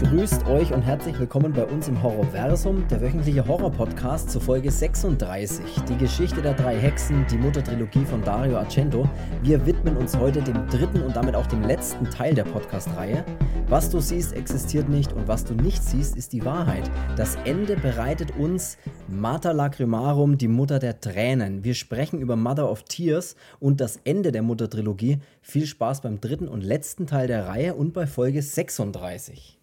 Grüßt 0.00 0.46
euch 0.46 0.72
und 0.72 0.80
herzlich 0.80 1.18
willkommen 1.18 1.52
bei 1.52 1.62
uns 1.62 1.86
im 1.86 2.02
Horrorversum, 2.02 2.88
der 2.88 3.02
wöchentliche 3.02 3.46
Horror-Podcast 3.46 4.30
zur 4.30 4.40
Folge 4.40 4.70
36. 4.70 5.62
Die 5.90 5.96
Geschichte 5.98 6.40
der 6.40 6.54
drei 6.54 6.74
Hexen, 6.78 7.26
die 7.30 7.36
Muttertrilogie 7.36 8.06
von 8.06 8.24
Dario 8.24 8.56
Argento. 8.56 9.06
Wir 9.42 9.66
widmen 9.66 9.98
uns 9.98 10.16
heute 10.16 10.40
dem 10.40 10.66
dritten 10.68 11.02
und 11.02 11.14
damit 11.14 11.34
auch 11.34 11.46
dem 11.46 11.62
letzten 11.62 12.08
Teil 12.08 12.34
der 12.34 12.44
Podcast-Reihe. 12.44 13.26
Was 13.68 13.90
du 13.90 14.00
siehst, 14.00 14.32
existiert 14.32 14.88
nicht 14.88 15.12
und 15.12 15.28
was 15.28 15.44
du 15.44 15.52
nicht 15.52 15.82
siehst, 15.82 16.16
ist 16.16 16.32
die 16.32 16.46
Wahrheit. 16.46 16.90
Das 17.16 17.36
Ende 17.44 17.76
bereitet 17.76 18.34
uns 18.38 18.78
Mater 19.06 19.52
Lacrimarum, 19.52 20.38
die 20.38 20.48
Mutter 20.48 20.78
der 20.78 20.98
Tränen. 21.02 21.62
Wir 21.62 21.74
sprechen 21.74 22.20
über 22.20 22.36
Mother 22.36 22.70
of 22.70 22.84
Tears 22.84 23.36
und 23.58 23.82
das 23.82 24.00
Ende 24.04 24.32
der 24.32 24.42
Muttertrilogie. 24.42 25.18
Viel 25.42 25.66
Spaß 25.66 26.00
beim 26.00 26.22
dritten 26.22 26.48
und 26.48 26.64
letzten 26.64 27.06
Teil 27.06 27.26
der 27.26 27.46
Reihe 27.46 27.74
und 27.74 27.92
bei 27.92 28.06
Folge 28.06 28.40
36. 28.40 29.59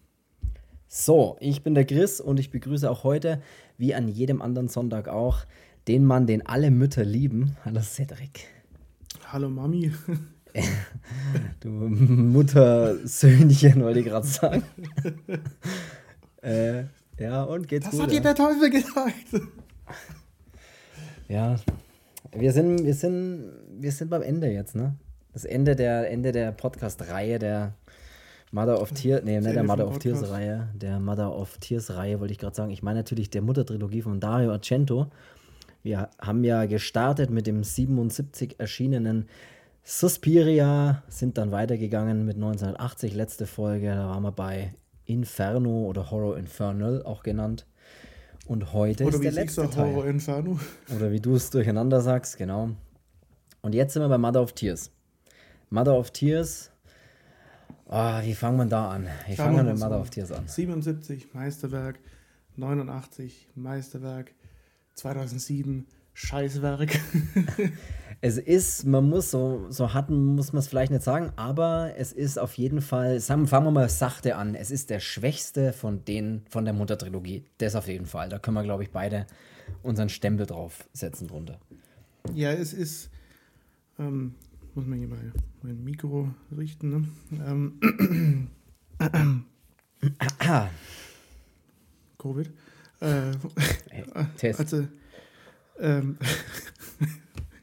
So, 0.90 1.36
ich 1.40 1.62
bin 1.62 1.74
der 1.74 1.84
Chris 1.84 2.18
und 2.18 2.40
ich 2.40 2.50
begrüße 2.50 2.90
auch 2.90 3.04
heute, 3.04 3.42
wie 3.76 3.94
an 3.94 4.08
jedem 4.08 4.40
anderen 4.40 4.68
Sonntag 4.68 5.06
auch, 5.06 5.44
den 5.86 6.06
Mann, 6.06 6.26
den 6.26 6.46
alle 6.46 6.70
Mütter 6.70 7.04
lieben. 7.04 7.58
Hallo 7.62 7.82
Cedric. 7.82 8.46
Hallo 9.26 9.50
Mami. 9.50 9.92
du 11.60 11.68
Muttersöhnchen, 11.68 13.82
wollte 13.82 14.00
ich 14.00 14.06
gerade 14.06 14.26
sagen. 14.26 14.62
äh, 16.42 16.84
ja, 17.18 17.42
und 17.42 17.68
geht's 17.68 17.84
das 17.84 17.92
gut? 17.92 18.00
Das 18.00 18.06
hat 18.06 18.14
dir 18.14 18.22
der 18.22 18.34
Teufel 18.34 18.70
gesagt. 18.70 19.26
Ja, 21.28 21.56
wir 22.32 22.52
sind, 22.54 22.86
wir 22.86 22.94
sind, 22.94 23.52
wir 23.78 23.92
sind 23.92 24.08
beim 24.08 24.22
Ende 24.22 24.50
jetzt, 24.50 24.74
ne? 24.74 24.96
Das 25.34 25.44
Ende 25.44 25.76
der, 25.76 26.10
Ende 26.10 26.32
der 26.32 26.52
Podcast-Reihe 26.52 27.38
der 27.38 27.74
Mother 28.50 28.80
of 28.80 28.92
Tears, 28.92 29.24
nee, 29.24 29.40
nicht 29.40 29.54
der 29.54 29.62
Mother 29.62 29.86
of 29.86 29.98
Tears 29.98 30.30
Reihe, 30.30 30.68
der 30.74 30.98
Mother 31.00 31.34
of 31.34 31.58
Tears 31.58 31.90
Reihe 31.90 32.18
wollte 32.20 32.32
ich 32.32 32.38
gerade 32.38 32.56
sagen. 32.56 32.70
Ich 32.70 32.82
meine 32.82 33.00
natürlich 33.00 33.30
der 33.30 33.42
Muttertrilogie 33.42 34.02
von 34.02 34.20
Dario 34.20 34.52
Argento. 34.52 35.08
Wir 35.82 36.08
haben 36.20 36.44
ja 36.44 36.66
gestartet 36.66 37.30
mit 37.30 37.46
dem 37.46 37.62
77 37.62 38.58
erschienenen 38.58 39.28
Suspiria, 39.84 41.02
sind 41.08 41.38
dann 41.38 41.50
weitergegangen 41.50 42.24
mit 42.24 42.36
1980, 42.36 43.14
letzte 43.14 43.46
Folge, 43.46 43.88
da 43.88 44.08
waren 44.08 44.22
wir 44.22 44.32
bei 44.32 44.74
Inferno 45.04 45.86
oder 45.86 46.10
Horror 46.10 46.36
Infernal 46.36 47.02
auch 47.04 47.22
genannt. 47.22 47.66
Und 48.46 48.72
heute 48.72 49.04
oder 49.04 49.14
ist 49.14 49.24
der 49.24 49.32
letzte 49.32 49.68
Teil. 49.68 49.94
Horror 49.94 50.06
Inferno. 50.06 50.58
Oder 50.94 51.10
wie 51.10 51.20
du 51.20 51.34
es 51.34 51.50
durcheinander 51.50 52.00
sagst, 52.00 52.38
genau. 52.38 52.70
Und 53.60 53.74
jetzt 53.74 53.92
sind 53.92 54.02
wir 54.02 54.08
bei 54.08 54.18
Mother 54.18 54.42
of 54.42 54.52
Tears. 54.52 54.90
Mother 55.70 55.98
of 55.98 56.10
Tears 56.10 56.70
Oh, 57.90 58.20
wie 58.22 58.34
fangen 58.34 58.58
wir 58.58 58.66
da 58.66 58.90
an? 58.90 59.08
Wie 59.26 59.34
fangen 59.34 59.56
wir 59.56 59.64
mit 59.64 59.78
Mother 59.78 59.98
of 59.98 60.10
Tears 60.10 60.30
an? 60.30 60.46
77 60.46 61.32
Meisterwerk, 61.32 61.98
89 62.56 63.48
Meisterwerk, 63.54 64.34
2007 64.94 65.86
Scheißwerk. 66.12 67.00
es 68.20 68.36
ist, 68.36 68.84
man 68.84 69.08
muss 69.08 69.30
so, 69.30 69.70
so 69.70 69.94
hatten, 69.94 70.34
muss 70.34 70.52
man 70.52 70.60
es 70.60 70.68
vielleicht 70.68 70.92
nicht 70.92 71.02
sagen, 71.02 71.32
aber 71.36 71.94
es 71.96 72.12
ist 72.12 72.38
auf 72.38 72.58
jeden 72.58 72.82
Fall, 72.82 73.20
fangen 73.20 73.48
wir 73.48 73.70
mal 73.70 73.88
sachte 73.88 74.36
an, 74.36 74.54
es 74.54 74.70
ist 74.70 74.90
der 74.90 75.00
schwächste 75.00 75.72
von 75.72 76.04
den, 76.04 76.42
von 76.50 76.66
der 76.66 76.74
Muttertrilogie. 76.74 77.46
Das 77.56 77.74
auf 77.74 77.88
jeden 77.88 78.06
Fall. 78.06 78.28
Da 78.28 78.38
können 78.38 78.56
wir, 78.56 78.64
glaube 78.64 78.82
ich, 78.82 78.90
beide 78.90 79.26
unseren 79.82 80.10
Stempel 80.10 80.44
drauf 80.44 80.86
setzen 80.92 81.26
drunter. 81.26 81.58
Ja, 82.34 82.52
es 82.52 82.74
ist, 82.74 83.08
ähm, 83.98 84.34
muss 84.78 84.86
man 84.86 84.98
hier 85.00 85.08
mal 85.08 85.32
mein 85.62 85.82
Mikro 85.82 86.32
richten. 86.56 86.90
Ne? 86.90 87.08
Ähm, 87.44 87.80
Covid. 92.16 92.48
Äh, 93.00 93.32
Test. 94.36 94.60
Also, 94.60 94.86
ähm, 95.80 96.16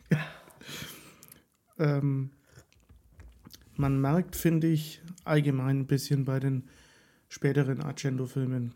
ähm, 1.79 2.31
man 3.77 4.01
merkt, 4.01 4.35
finde 4.35 4.67
ich, 4.67 5.01
allgemein 5.23 5.79
ein 5.79 5.87
bisschen 5.87 6.25
bei 6.25 6.41
den 6.41 6.63
späteren 7.29 7.79
Argento-Filmen, 7.79 8.73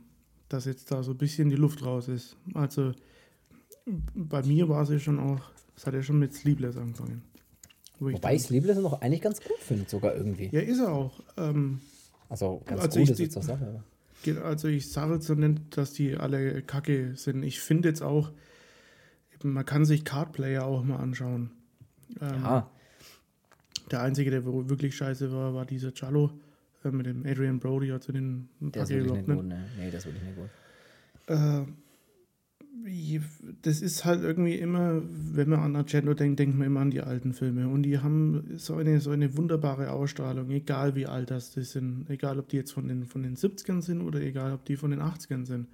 dass 0.48 0.64
jetzt 0.64 0.94
da 0.94 1.04
so 1.04 1.12
ein 1.12 1.18
bisschen 1.18 1.50
die 1.50 1.58
Luft 1.58 1.84
raus 1.84 2.08
ist. 2.08 2.38
Also 2.54 2.94
bei 4.16 4.44
mir 4.44 4.70
war 4.70 4.84
es 4.84 4.90
ja 4.92 5.00
schon 5.00 5.20
auch, 5.20 5.52
es 5.76 5.86
hat 5.86 5.94
ja 5.94 6.02
schon 6.02 6.20
mit 6.20 6.34
Sleepless 6.34 6.78
angefangen. 6.78 7.24
Wobei 8.00 8.36
ich 8.36 8.44
Sleepless 8.44 8.78
noch 8.78 9.02
eigentlich 9.02 9.22
ganz 9.22 9.42
gut 9.42 9.60
finde, 9.60 9.90
sogar 9.90 10.16
irgendwie. 10.16 10.50
Ja, 10.52 10.62
ist 10.62 10.80
er 10.80 10.92
auch. 10.92 11.20
Ähm, 11.38 11.82
also 12.30 12.62
ganz 12.66 12.82
also 12.82 13.00
gut 13.00 13.10
ist 13.10 13.20
jetzt 13.20 13.34
zur 13.34 13.44
Sache. 13.44 13.84
Also 14.44 14.68
ich 14.68 14.92
sage 14.92 15.16
jetzt 15.16 15.28
so 15.28 15.34
nicht, 15.34 15.78
dass 15.78 15.94
die 15.94 16.16
alle 16.16 16.62
kacke 16.62 17.16
sind. 17.16 17.44
Ich 17.44 17.60
finde 17.60 17.90
jetzt 17.90 18.02
auch, 18.02 18.32
man 19.44 19.66
kann 19.66 19.86
sich 19.86 20.06
Cardplayer 20.06 20.66
auch 20.66 20.84
mal 20.84 20.98
anschauen. 20.98 21.52
Ähm, 22.22 22.42
ja. 22.44 22.70
Der 23.92 24.02
einzige, 24.02 24.30
der 24.30 24.46
wirklich 24.46 24.96
scheiße 24.96 25.32
war, 25.32 25.54
war 25.54 25.66
dieser 25.66 25.94
Cello 25.94 26.32
äh, 26.84 26.90
mit 26.90 27.06
dem 27.06 27.26
Adrian 27.26 27.60
Brody, 27.60 27.92
also 27.92 28.12
den 28.12 28.50
Der 28.60 28.84
ist 28.84 28.90
wirklich 28.90 29.12
nicht 29.12 29.26
gut, 29.26 29.46
ne? 29.46 29.66
Nee, 29.78 29.92
das 29.92 30.06
ist 30.06 30.08
wirklich 30.08 30.24
nicht 30.24 30.38
gut. 30.38 30.50
Äh, 31.28 31.66
das 33.62 33.82
ist 33.82 34.06
halt 34.06 34.24
irgendwie 34.24 34.56
immer, 34.56 35.02
wenn 35.10 35.50
man 35.50 35.60
an 35.60 35.76
Argento 35.76 36.14
denkt, 36.14 36.40
denkt 36.40 36.58
man 36.58 36.68
immer 36.68 36.80
an 36.82 36.92
die 36.92 37.02
alten 37.02 37.34
Filme. 37.34 37.68
Und 37.68 37.84
die 37.84 38.00
haben 38.00 38.58
so 38.58 38.76
eine, 38.76 39.00
so 39.00 39.12
eine 39.12 39.36
wunderbare 39.36 39.92
Ausstrahlung, 39.92 40.50
egal 40.50 40.96
wie 40.96 41.06
alt 41.06 41.32
das 41.32 41.54
sind. 41.54 42.10
Egal, 42.10 42.40
ob 42.40 42.50
die 42.50 42.58
jetzt 42.58 42.72
von 42.72 42.88
den, 42.88 43.06
von 43.06 43.24
den 43.24 43.36
70ern 43.36 43.82
sind 43.82 44.02
oder 44.02 44.22
egal, 44.22 44.54
ob 44.54 44.66
die 44.66 44.78
von 44.78 44.92
den 44.92 45.02
80ern 45.02 45.46
sind. 45.46 45.68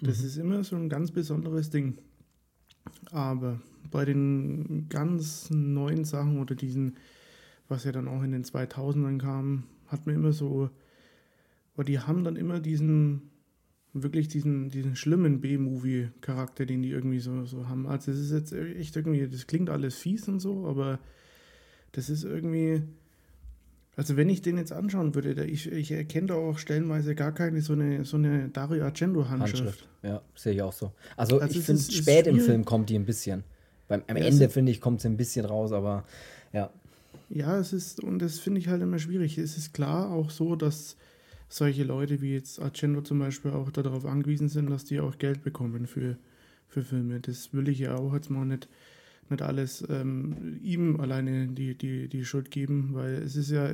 Das 0.00 0.20
mhm. 0.20 0.26
ist 0.26 0.36
immer 0.36 0.64
so 0.64 0.76
ein 0.76 0.88
ganz 0.88 1.10
besonderes 1.10 1.70
Ding. 1.70 1.98
Aber 3.10 3.60
bei 3.90 4.04
den 4.04 4.88
ganz 4.88 5.50
neuen 5.50 6.04
Sachen 6.04 6.38
oder 6.38 6.54
diesen, 6.54 6.96
was 7.68 7.84
ja 7.84 7.92
dann 7.92 8.08
auch 8.08 8.22
in 8.22 8.32
den 8.32 8.44
2000ern 8.44 9.18
kam, 9.18 9.64
hat 9.86 10.06
man 10.06 10.14
immer 10.14 10.32
so, 10.32 10.70
aber 11.74 11.84
die 11.84 12.00
haben 12.00 12.24
dann 12.24 12.36
immer 12.36 12.60
diesen 12.60 13.30
wirklich 14.02 14.28
diesen, 14.28 14.68
diesen 14.70 14.96
schlimmen 14.96 15.40
B-Movie-Charakter, 15.40 16.66
den 16.66 16.82
die 16.82 16.90
irgendwie 16.90 17.20
so, 17.20 17.44
so 17.44 17.68
haben. 17.68 17.86
Also 17.86 18.12
es 18.12 18.18
ist 18.18 18.32
jetzt 18.32 18.52
echt 18.52 18.96
irgendwie, 18.96 19.26
das 19.26 19.46
klingt 19.46 19.70
alles 19.70 19.96
fies 19.96 20.28
und 20.28 20.40
so, 20.40 20.66
aber 20.66 20.98
das 21.92 22.10
ist 22.10 22.24
irgendwie, 22.24 22.82
also 23.96 24.16
wenn 24.16 24.28
ich 24.28 24.42
den 24.42 24.58
jetzt 24.58 24.72
anschauen 24.72 25.14
würde, 25.14 25.44
ich, 25.44 25.70
ich 25.72 25.90
erkenne 25.90 26.28
da 26.28 26.34
auch 26.34 26.58
stellenweise 26.58 27.14
gar 27.14 27.32
keine 27.32 27.62
so 27.62 27.72
eine, 27.72 28.04
so 28.04 28.18
eine 28.18 28.50
Dario 28.50 28.84
Argento-Handschrift. 28.84 29.64
Handschrift. 29.64 29.88
Ja, 30.02 30.22
sehe 30.34 30.52
ich 30.52 30.62
auch 30.62 30.72
so. 30.72 30.92
Also, 31.16 31.40
also 31.40 31.58
ich 31.58 31.64
finde, 31.64 31.82
spät 31.82 32.26
im 32.26 32.40
Film 32.40 32.64
kommt 32.64 32.90
die 32.90 32.96
ein 32.96 33.06
bisschen. 33.06 33.42
Beim, 33.88 34.02
am 34.06 34.16
ja, 34.16 34.24
Ende, 34.24 34.48
finde 34.50 34.72
ich, 34.72 34.80
kommt 34.80 35.00
sie 35.00 35.08
ein 35.08 35.16
bisschen 35.16 35.46
raus, 35.46 35.72
aber 35.72 36.04
ja. 36.52 36.70
Ja, 37.28 37.58
es 37.58 37.72
ist, 37.72 38.02
und 38.02 38.20
das 38.20 38.38
finde 38.38 38.60
ich 38.60 38.68
halt 38.68 38.82
immer 38.82 38.98
schwierig. 38.98 39.38
Es 39.38 39.56
ist 39.56 39.72
klar 39.72 40.10
auch 40.10 40.30
so, 40.30 40.54
dass 40.54 40.96
solche 41.48 41.84
Leute 41.84 42.20
wie 42.20 42.32
jetzt 42.32 42.60
Argento 42.60 43.02
zum 43.02 43.18
Beispiel 43.18 43.52
auch 43.52 43.70
darauf 43.70 44.04
angewiesen 44.04 44.48
sind, 44.48 44.70
dass 44.70 44.84
die 44.84 45.00
auch 45.00 45.18
Geld 45.18 45.42
bekommen 45.42 45.86
für, 45.86 46.16
für 46.68 46.82
Filme. 46.82 47.20
Das 47.20 47.52
will 47.52 47.68
ich 47.68 47.78
ja 47.78 47.94
auch 47.96 48.14
jetzt 48.14 48.30
mal 48.30 48.44
nicht, 48.44 48.68
nicht 49.30 49.42
alles 49.42 49.84
ähm, 49.88 50.58
ihm 50.62 51.00
alleine 51.00 51.48
die, 51.48 51.76
die, 51.76 52.08
die 52.08 52.24
Schuld 52.24 52.50
geben, 52.50 52.90
weil 52.92 53.14
es 53.14 53.36
ist 53.36 53.50
ja 53.50 53.70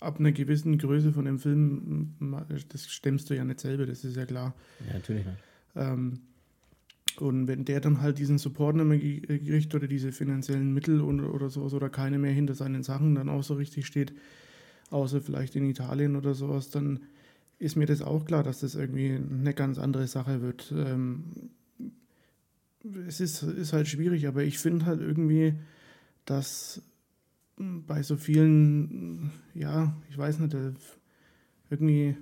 ab 0.00 0.18
einer 0.18 0.32
gewissen 0.32 0.78
Größe 0.78 1.12
von 1.12 1.26
dem 1.26 1.38
Film, 1.38 2.14
das 2.70 2.88
stemmst 2.88 3.30
du 3.30 3.36
ja 3.36 3.44
nicht 3.44 3.60
selber, 3.60 3.86
das 3.86 4.04
ist 4.04 4.16
ja 4.16 4.26
klar. 4.26 4.54
Ja, 4.86 4.94
natürlich 4.94 5.26
nicht. 5.26 5.38
Ähm, 5.76 6.20
und 7.18 7.48
wenn 7.48 7.64
der 7.64 7.80
dann 7.80 8.00
halt 8.00 8.18
diesen 8.18 8.38
Support 8.38 8.76
nicht 8.76 8.86
mehr 8.86 9.38
kriegt 9.38 9.74
oder 9.74 9.86
diese 9.86 10.12
finanziellen 10.12 10.72
Mittel 10.72 11.00
und, 11.00 11.20
oder 11.20 11.50
sowas 11.50 11.74
oder 11.74 11.90
keine 11.90 12.18
mehr 12.18 12.32
hinter 12.32 12.54
seinen 12.54 12.82
Sachen 12.82 13.14
dann 13.14 13.28
auch 13.28 13.42
so 13.42 13.54
richtig 13.54 13.86
steht, 13.86 14.14
außer 14.90 15.20
vielleicht 15.20 15.56
in 15.56 15.68
Italien 15.68 16.16
oder 16.16 16.34
sowas, 16.34 16.70
dann 16.70 17.00
ist 17.58 17.76
mir 17.76 17.86
das 17.86 18.02
auch 18.02 18.24
klar, 18.24 18.42
dass 18.42 18.60
das 18.60 18.74
irgendwie 18.74 19.12
eine 19.12 19.54
ganz 19.54 19.78
andere 19.78 20.06
Sache 20.06 20.40
wird. 20.40 20.72
Ähm, 20.74 21.50
es 23.06 23.20
ist, 23.20 23.42
ist 23.42 23.72
halt 23.72 23.88
schwierig, 23.88 24.26
aber 24.26 24.42
ich 24.42 24.58
finde 24.58 24.86
halt 24.86 25.00
irgendwie, 25.00 25.54
dass 26.24 26.82
bei 27.56 28.02
so 28.02 28.16
vielen, 28.16 29.30
ja, 29.54 29.94
ich 30.08 30.16
weiß 30.16 30.38
nicht, 30.38 30.54
äh, 30.54 30.72
irgendwie, 31.68 32.16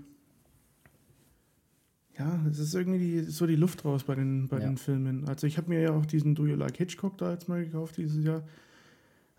ja, 2.19 2.45
es 2.51 2.59
ist 2.59 2.75
irgendwie 2.75 2.99
die, 2.99 3.21
so 3.23 3.47
die 3.47 3.55
Luft 3.55 3.85
raus 3.85 4.03
bei 4.03 4.17
den, 4.17 4.49
bei 4.49 4.59
ja. 4.59 4.67
den 4.67 4.77
Filmen. 4.77 5.29
Also 5.29 5.47
ich 5.47 5.57
habe 5.57 5.69
mir 5.69 5.81
ja 5.81 5.93
auch 5.93 6.05
diesen 6.05 6.35
Do 6.35 6.47
You 6.47 6.57
Like 6.57 6.77
Hitchcock 6.77 7.17
da 7.19 7.33
jetzt 7.33 7.49
mal 7.49 7.65
gekauft 7.65 7.97
dieses 7.97 8.25
Jahr. 8.25 8.43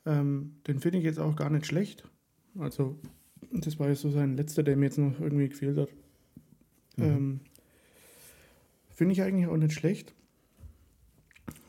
Ähm, 0.06 0.54
den 0.66 0.80
finde 0.80 1.00
ich 1.00 1.04
jetzt 1.04 1.20
auch 1.20 1.36
gar 1.36 1.50
nicht 1.50 1.66
schlecht. 1.66 2.08
Also 2.58 2.98
das 3.52 3.80
war 3.80 3.90
jetzt 3.90 4.02
so 4.02 4.12
sein 4.12 4.38
letzter, 4.38 4.64
der 4.64 4.78
mir 4.78 4.86
jetzt 4.86 4.98
noch 4.98 5.20
irgendwie 5.20 5.50
gefehlt 5.50 5.78
hat. 5.78 5.90
Mhm. 6.98 7.04
Ähm, 7.04 7.40
Finde 8.90 9.14
ich 9.14 9.22
eigentlich 9.22 9.48
auch 9.48 9.58
nicht 9.58 9.74
schlecht. 9.74 10.14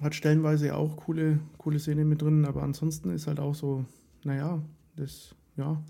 Hat 0.01 0.15
stellenweise 0.15 0.75
auch 0.75 0.97
coole, 0.97 1.39
coole 1.59 1.79
Szenen 1.79 2.09
mit 2.09 2.23
drin, 2.23 2.45
aber 2.45 2.63
ansonsten 2.63 3.11
ist 3.11 3.27
halt 3.27 3.39
auch 3.39 3.55
so, 3.55 3.85
naja, 4.25 4.63
das, 4.97 5.35
ja. 5.57 5.83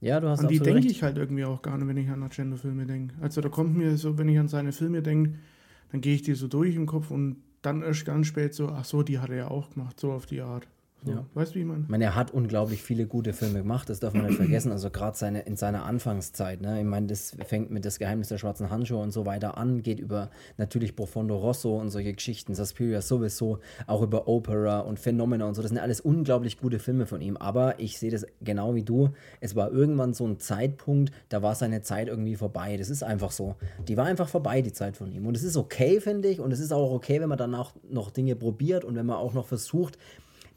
Ja, 0.00 0.18
du 0.18 0.28
hast 0.28 0.40
An 0.40 0.48
die 0.48 0.58
denke 0.58 0.88
ich 0.88 1.02
halt 1.02 1.18
irgendwie 1.18 1.44
auch 1.44 1.60
gar 1.60 1.76
nicht, 1.76 1.86
wenn 1.86 1.96
ich 1.96 2.08
an 2.08 2.22
Argento-Filme 2.22 2.86
denke. 2.86 3.14
Also 3.20 3.40
da 3.40 3.48
kommt 3.48 3.76
mir 3.76 3.96
so, 3.96 4.16
wenn 4.18 4.28
ich 4.28 4.38
an 4.38 4.48
seine 4.48 4.72
Filme 4.72 5.02
denke, 5.02 5.34
dann 5.92 6.00
gehe 6.00 6.14
ich 6.14 6.22
die 6.22 6.34
so 6.34 6.48
durch 6.48 6.74
im 6.74 6.86
Kopf 6.86 7.10
und 7.10 7.36
dann 7.62 7.82
erst 7.82 8.06
ganz 8.06 8.26
spät 8.26 8.54
so, 8.54 8.68
ach 8.68 8.84
so, 8.84 9.02
die 9.02 9.18
hat 9.18 9.30
er 9.30 9.36
ja 9.36 9.48
auch 9.48 9.70
gemacht, 9.70 10.00
so 10.00 10.12
auf 10.12 10.26
die 10.26 10.40
Art. 10.40 10.66
So, 11.04 11.12
ja. 11.12 11.24
Weißt 11.34 11.52
du, 11.52 11.54
wie 11.56 11.60
ich 11.60 11.66
meine? 11.66 11.82
Ich 11.84 11.88
meine, 11.88 12.04
er 12.04 12.14
hat 12.14 12.30
unglaublich 12.32 12.82
viele 12.82 13.06
gute 13.06 13.32
Filme 13.32 13.60
gemacht, 13.60 13.88
das 13.88 14.00
darf 14.00 14.12
man 14.12 14.26
nicht 14.26 14.36
vergessen. 14.36 14.70
Also 14.70 14.90
gerade 14.90 15.16
seine, 15.16 15.40
in 15.40 15.56
seiner 15.56 15.84
Anfangszeit. 15.84 16.60
Ne? 16.60 16.80
Ich 16.80 16.86
meine, 16.86 17.06
das 17.06 17.36
fängt 17.46 17.70
mit 17.70 17.84
Das 17.84 17.98
Geheimnis 17.98 18.28
der 18.28 18.38
schwarzen 18.38 18.70
Handschuhe 18.70 18.98
und 18.98 19.10
so 19.10 19.24
weiter 19.24 19.56
an, 19.56 19.82
geht 19.82 19.98
über 19.98 20.30
natürlich 20.58 20.96
Profondo 20.96 21.36
Rosso 21.36 21.78
und 21.78 21.90
solche 21.90 22.12
Geschichten, 22.12 22.54
Suspiria 22.54 23.00
sowieso, 23.00 23.60
auch 23.86 24.02
über 24.02 24.28
Opera 24.28 24.80
und 24.80 24.98
Phenomena 24.98 25.46
und 25.46 25.54
so. 25.54 25.62
Das 25.62 25.70
sind 25.70 25.78
alles 25.78 26.00
unglaublich 26.00 26.58
gute 26.58 26.78
Filme 26.78 27.06
von 27.06 27.22
ihm. 27.22 27.36
Aber 27.36 27.80
ich 27.80 27.98
sehe 27.98 28.10
das 28.10 28.26
genau 28.42 28.74
wie 28.74 28.82
du. 28.82 29.10
Es 29.40 29.56
war 29.56 29.72
irgendwann 29.72 30.12
so 30.12 30.26
ein 30.26 30.38
Zeitpunkt, 30.38 31.12
da 31.30 31.42
war 31.42 31.54
seine 31.54 31.80
Zeit 31.80 32.08
irgendwie 32.08 32.36
vorbei. 32.36 32.76
Das 32.76 32.90
ist 32.90 33.02
einfach 33.02 33.30
so. 33.30 33.56
Die 33.88 33.96
war 33.96 34.04
einfach 34.04 34.28
vorbei, 34.28 34.60
die 34.60 34.72
Zeit 34.72 34.96
von 34.96 35.10
ihm. 35.12 35.26
Und 35.26 35.36
es 35.36 35.42
ist 35.42 35.56
okay, 35.56 36.00
finde 36.00 36.28
ich. 36.28 36.40
Und 36.40 36.52
es 36.52 36.60
ist 36.60 36.72
auch 36.72 36.92
okay, 36.92 37.20
wenn 37.20 37.28
man 37.28 37.38
danach 37.38 37.74
noch 37.88 38.10
Dinge 38.10 38.36
probiert 38.36 38.84
und 38.84 38.96
wenn 38.96 39.06
man 39.06 39.16
auch 39.16 39.32
noch 39.32 39.46
versucht, 39.46 39.96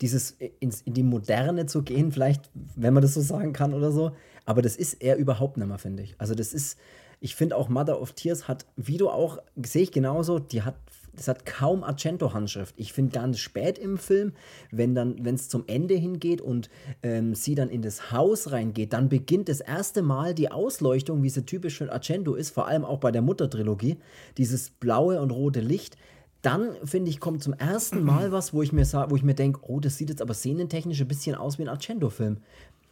dieses 0.02 0.38
ins, 0.60 0.82
in 0.82 0.94
die 0.94 1.04
Moderne 1.04 1.66
zu 1.66 1.84
gehen, 1.84 2.12
vielleicht, 2.12 2.50
wenn 2.76 2.94
man 2.94 3.02
das 3.02 3.14
so 3.14 3.22
sagen 3.22 3.54
kann 3.54 3.74
oder 3.74 3.92
so. 3.92 4.12
Aber 4.46 4.62
das 4.62 4.76
ist 4.76 4.96
er 4.96 5.18
überhaupt 5.18 5.58
nicht 5.58 5.68
mehr, 5.68 5.78
finde 5.78 6.04
ich. 6.04 6.16
Also 6.18 6.36
das 6.36 6.54
ist, 6.54 6.78
ich 7.20 7.36
finde 7.36 7.56
auch 7.56 7.70
Mother 7.70 8.02
of 8.02 8.14
Tears 8.14 8.48
hat, 8.48 8.66
wie 8.76 8.98
du 8.98 9.10
auch, 9.10 9.38
sehe 9.64 9.84
ich 9.84 9.92
genauso, 9.92 10.40
die 10.40 10.64
hat, 10.64 10.76
das 11.16 11.28
hat 11.28 11.46
kaum 11.46 11.84
Argento-Handschrift. 11.84 12.74
Ich 12.76 12.92
finde 12.92 13.12
ganz 13.12 13.40
spät 13.40 13.78
im 13.78 13.98
Film, 13.98 14.34
wenn 14.72 14.96
dann, 14.96 15.24
wenn 15.24 15.36
es 15.36 15.48
zum 15.48 15.64
Ende 15.68 15.94
hingeht 15.94 16.42
und 16.42 16.70
ähm, 17.04 17.36
sie 17.36 17.56
dann 17.56 17.70
in 17.70 17.82
das 17.82 18.12
Haus 18.12 18.52
reingeht, 18.52 18.94
dann 18.94 19.10
beginnt 19.10 19.48
das 19.48 19.62
erste 19.62 20.02
Mal 20.02 20.34
die 20.34 20.52
Ausleuchtung, 20.52 21.24
wie 21.24 21.30
sie 21.30 21.46
typisch 21.46 21.78
für 21.78 21.92
Argento 21.92 22.34
ist, 22.34 22.50
vor 22.50 22.68
allem 22.68 22.84
auch 22.84 22.98
bei 22.98 23.12
der 23.12 23.22
Mutter-Trilogie, 23.22 23.98
dieses 24.38 24.72
blaue 24.72 25.22
und 25.22 25.32
rote 25.32 25.62
Licht 25.62 25.98
dann, 26.44 26.76
finde 26.84 27.10
ich, 27.10 27.20
kommt 27.20 27.42
zum 27.42 27.54
ersten 27.54 28.04
Mal 28.06 28.32
was, 28.32 28.54
wo 28.54 28.62
ich 28.62 28.72
mir, 28.72 28.86
wo 28.86 29.16
ich 29.16 29.24
mir 29.24 29.34
denke, 29.34 29.62
oh, 29.64 29.80
das 29.80 29.98
sieht 29.98 30.10
jetzt 30.10 30.22
aber 30.22 30.36
szenentechnisch 30.36 31.02
ein 31.02 31.08
bisschen 31.08 31.36
aus 31.36 31.58
wie 31.58 31.64
ein 31.64 31.70
Argento-Film. 31.70 32.38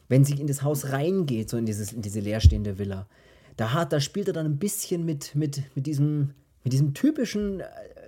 Wenn 0.10 0.26
sie 0.26 0.40
in 0.40 0.48
das 0.48 0.64
Haus 0.64 0.92
reingeht, 0.92 1.50
so 1.50 1.58
in, 1.58 1.66
dieses, 1.66 1.94
in 1.94 2.02
diese 2.02 2.20
leerstehende 2.20 2.80
Villa. 2.80 3.06
Da, 3.58 3.74
hat, 3.74 3.94
da 3.94 4.00
spielt 4.00 4.28
er 4.28 4.34
dann 4.34 4.46
ein 4.46 4.58
bisschen 4.58 5.06
mit, 5.06 5.36
mit, 5.36 5.64
mit, 5.76 5.86
diesem, 5.86 6.32
mit 6.64 6.74
diesem 6.74 6.94
typischen, 6.94 7.60
äh, 7.60 7.66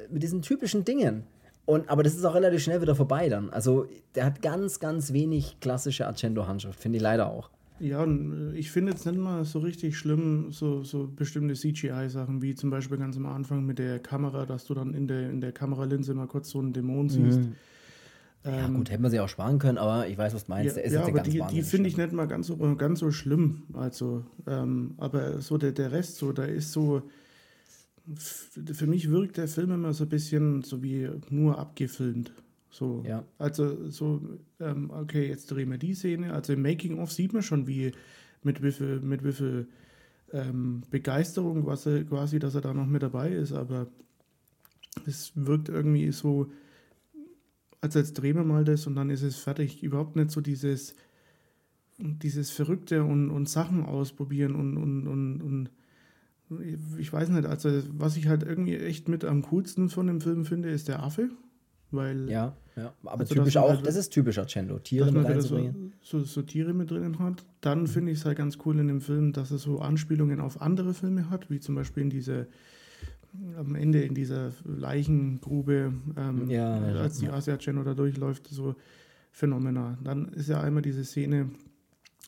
mit 0.09 0.23
diesen 0.23 0.41
typischen 0.41 0.83
Dingen. 0.83 1.23
Und, 1.65 1.89
aber 1.89 2.03
das 2.03 2.15
ist 2.15 2.25
auch 2.25 2.35
relativ 2.35 2.61
schnell 2.63 2.81
wieder 2.81 2.95
vorbei 2.95 3.29
dann. 3.29 3.49
Also 3.51 3.87
der 4.15 4.25
hat 4.25 4.41
ganz, 4.41 4.79
ganz 4.79 5.13
wenig 5.13 5.59
klassische 5.61 6.07
Argento-Handschrift, 6.07 6.79
finde 6.79 6.97
ich 6.97 7.03
leider 7.03 7.29
auch. 7.29 7.49
Ja, 7.79 8.03
und 8.03 8.53
äh, 8.53 8.57
ich 8.57 8.71
finde 8.71 8.91
jetzt 8.91 9.05
nicht 9.05 9.17
mal 9.17 9.43
so 9.45 9.59
richtig 9.59 9.97
schlimm, 9.97 10.51
so, 10.51 10.83
so 10.83 11.07
bestimmte 11.07 11.55
CGI-Sachen, 11.55 12.41
wie 12.41 12.55
zum 12.55 12.69
Beispiel 12.69 12.97
ganz 12.97 13.17
am 13.17 13.25
Anfang 13.25 13.65
mit 13.65 13.79
der 13.79 13.99
Kamera, 13.99 14.45
dass 14.45 14.65
du 14.65 14.73
dann 14.73 14.93
in 14.93 15.07
der, 15.07 15.29
in 15.29 15.41
der 15.41 15.51
Kameralinse 15.51 16.13
mal 16.13 16.27
kurz 16.27 16.49
so 16.49 16.59
einen 16.59 16.73
Dämon 16.73 17.09
siehst. 17.09 17.39
Mhm. 17.39 17.55
Ja, 18.45 18.65
ähm, 18.65 18.73
gut, 18.75 18.91
hätten 18.91 19.03
wir 19.03 19.09
sie 19.09 19.19
auch 19.19 19.29
sparen 19.29 19.57
können, 19.57 19.77
aber 19.77 20.07
ich 20.07 20.17
weiß, 20.17 20.33
was 20.33 20.45
du 20.45 20.51
meinst. 20.51 20.67
Ja, 20.67 20.73
der 20.73 20.83
ist 20.83 20.93
ja 20.93 21.05
aber 21.05 21.21
die, 21.21 21.41
die 21.51 21.61
finde 21.61 21.89
ich 21.89 21.97
nicht 21.97 22.11
mal 22.11 22.25
ganz 22.25 22.47
so, 22.47 22.57
ganz 22.75 22.99
so 22.99 23.11
schlimm. 23.11 23.63
Also, 23.73 24.25
ähm, 24.47 24.95
aber 24.97 25.39
so 25.41 25.57
der, 25.57 25.71
der 25.71 25.91
Rest, 25.91 26.17
so, 26.17 26.31
da 26.33 26.43
ist 26.43 26.71
so. 26.71 27.03
Für 28.73 28.85
mich 28.85 29.09
wirkt 29.09 29.37
der 29.37 29.47
Film 29.47 29.71
immer 29.71 29.93
so 29.93 30.03
ein 30.03 30.09
bisschen 30.09 30.61
so 30.61 30.83
wie 30.83 31.09
nur 31.29 31.57
abgefilmt. 31.57 32.33
So, 32.73 33.03
ja. 33.07 33.23
Also 33.37 33.87
so, 33.91 34.19
ähm, 34.59 34.89
okay, 34.89 35.27
jetzt 35.27 35.51
drehen 35.51 35.69
wir 35.69 35.77
die 35.77 35.93
Szene. 35.93 36.33
Also 36.33 36.53
im 36.53 36.63
Making-of 36.63 37.11
sieht 37.11 37.31
man 37.31 37.43
schon, 37.43 37.67
wie 37.67 37.91
mit 38.41 38.63
wie 38.63 38.71
viel, 38.71 38.99
mit 38.99 39.23
wie 39.23 39.31
viel 39.31 39.67
ähm, 40.31 40.81
Begeisterung 40.89 41.63
quasi, 41.63 42.03
quasi, 42.03 42.39
dass 42.39 42.55
er 42.55 42.61
da 42.61 42.73
noch 42.73 42.87
mit 42.87 43.03
dabei 43.03 43.29
ist, 43.29 43.53
aber 43.53 43.85
es 45.05 45.33
wirkt 45.35 45.69
irgendwie 45.69 46.11
so, 46.11 46.51
als 47.79 47.93
jetzt 47.93 48.13
drehen 48.13 48.37
wir 48.37 48.43
mal 48.43 48.65
das 48.65 48.87
und 48.87 48.95
dann 48.95 49.11
ist 49.11 49.21
es 49.21 49.35
fertig. 49.35 49.83
Überhaupt 49.83 50.15
nicht 50.15 50.31
so 50.31 50.41
dieses, 50.41 50.95
dieses 51.99 52.49
Verrückte 52.49 53.03
und, 53.03 53.29
und 53.29 53.47
Sachen 53.47 53.85
ausprobieren 53.85 54.55
und, 54.55 54.77
und, 54.77 55.07
und, 55.07 55.41
und 55.41 55.69
ich 56.97 57.13
weiß 57.13 57.29
nicht, 57.29 57.45
also 57.45 57.69
was 57.91 58.17
ich 58.17 58.27
halt 58.27 58.41
irgendwie 58.41 58.77
echt 58.77 59.09
mit 59.09 59.23
am 59.25 59.43
coolsten 59.43 59.89
von 59.89 60.07
dem 60.07 60.21
Film 60.21 60.43
finde, 60.43 60.69
ist 60.69 60.87
der 60.87 61.03
Affe. 61.03 61.29
Weil, 61.91 62.27
ja, 62.27 62.57
ja. 62.75 62.93
Aber 63.03 63.19
also 63.21 63.35
typisch 63.35 63.57
auch, 63.57 63.69
halt, 63.69 63.85
das 63.85 63.95
ist 63.95 64.09
typisch 64.09 64.37
Argento, 64.37 64.79
Tiere 64.79 65.11
mit 65.11 65.25
reinzubringen. 65.25 65.93
So, 66.01 66.19
so, 66.19 66.25
so, 66.25 66.41
Tiere 66.41 66.73
mit 66.73 66.91
drinnen 66.91 67.19
hat. 67.19 67.45
Dann 67.61 67.87
finde 67.87 68.11
ich 68.11 68.19
es 68.19 68.25
halt 68.25 68.37
ganz 68.37 68.57
cool 68.65 68.79
in 68.79 68.87
dem 68.87 69.01
Film, 69.01 69.33
dass 69.33 69.51
er 69.51 69.57
so 69.57 69.79
Anspielungen 69.79 70.39
auf 70.39 70.61
andere 70.61 70.93
Filme 70.93 71.29
hat, 71.29 71.49
wie 71.49 71.59
zum 71.59 71.75
Beispiel 71.75 72.03
in 72.03 72.09
diese 72.09 72.47
am 73.57 73.75
Ende 73.75 74.01
in 74.03 74.13
dieser 74.13 74.51
Leichengrube, 74.63 75.93
ähm, 76.17 76.49
ja, 76.49 76.75
als 76.75 77.17
die 77.17 77.29
Asia 77.29 77.57
Channel 77.57 77.83
da 77.83 77.93
durchläuft, 77.93 78.47
so 78.47 78.75
phänomenal. 79.31 79.97
Dann 80.03 80.29
ist 80.29 80.49
ja 80.49 80.61
einmal 80.61 80.83
diese 80.83 81.03
Szene, 81.03 81.49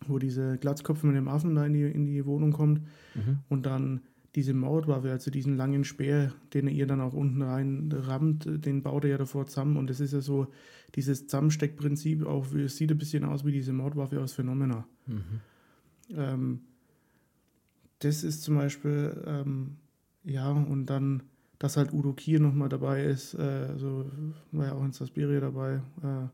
wo 0.08 0.18
dieser 0.18 0.58
Glatzkopf 0.58 1.04
mit 1.04 1.16
dem 1.16 1.28
Affen 1.28 1.56
da 1.56 1.66
in 1.66 1.74
die, 1.74 1.84
in 1.84 2.06
die 2.06 2.26
Wohnung 2.26 2.52
kommt 2.52 2.82
mhm. 3.14 3.40
und 3.50 3.66
dann 3.66 4.02
diese 4.36 4.54
Mordwaffe, 4.54 5.12
also 5.12 5.32
diesen 5.32 5.56
langen 5.56 5.86
Speer, 5.86 6.34
den 6.54 6.68
er 6.68 6.74
ihr 6.74 6.88
dann 6.88 7.02
auch 7.02 7.14
unten 7.14 7.42
rein 7.42 7.92
rammt, 7.92 8.46
den 8.46 8.84
baut 8.84 9.06
er 9.06 9.12
ja 9.12 9.18
davor 9.18 9.48
zusammen. 9.48 9.78
Und 9.78 9.90
das 9.90 10.00
ist 10.00 10.14
ja 10.14 10.22
so 10.22 10.48
dieses 10.96 11.28
Zusammensteckprinzip, 11.28 12.26
auch 12.26 12.54
es 12.54 12.76
sieht 12.76 12.92
ein 12.92 12.98
bisschen 12.98 13.24
aus 13.24 13.46
wie 13.46 13.52
diese 13.52 13.74
Mordwaffe 13.74 14.20
aus 14.22 14.34
Phenomena. 14.34 14.86
Mhm. 15.08 15.24
Ähm, 16.16 16.62
das 18.00 18.24
ist 18.24 18.44
zum 18.44 18.56
Beispiel, 18.56 19.24
ähm, 19.26 19.78
ja, 20.26 20.52
und 20.52 20.88
dann, 20.88 21.24
dass 21.58 21.78
halt 21.78 21.94
Udo 21.94 22.14
Kier 22.14 22.40
nochmal 22.40 22.70
dabei 22.70 23.06
ist, 23.06 23.36
äh, 23.36 23.68
also 23.70 24.12
war 24.52 24.66
ja 24.66 24.74
auch 24.74 24.84
in 24.84 24.92
Suspiria 24.92 25.40
dabei. 25.40 25.82
Äh, 26.04 26.28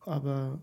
aber 0.00 0.60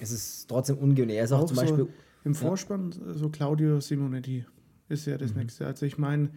es 0.00 0.10
ist 0.10 0.46
trotzdem 0.48 0.78
ungewöhnlich. 0.78 1.18
Er 1.18 1.24
ist 1.24 1.32
auch, 1.32 1.42
auch 1.42 1.46
zum 1.46 1.56
Beispiel. 1.56 1.84
So, 1.84 1.90
im 2.26 2.34
Vorspann 2.34 2.92
so 2.92 3.28
Claudio 3.28 3.78
Simonetti 3.78 4.44
ist 4.88 5.06
ja 5.06 5.16
das 5.16 5.32
mhm. 5.32 5.42
nächste. 5.42 5.64
Also 5.64 5.86
ich 5.86 5.96
meine, 5.96 6.30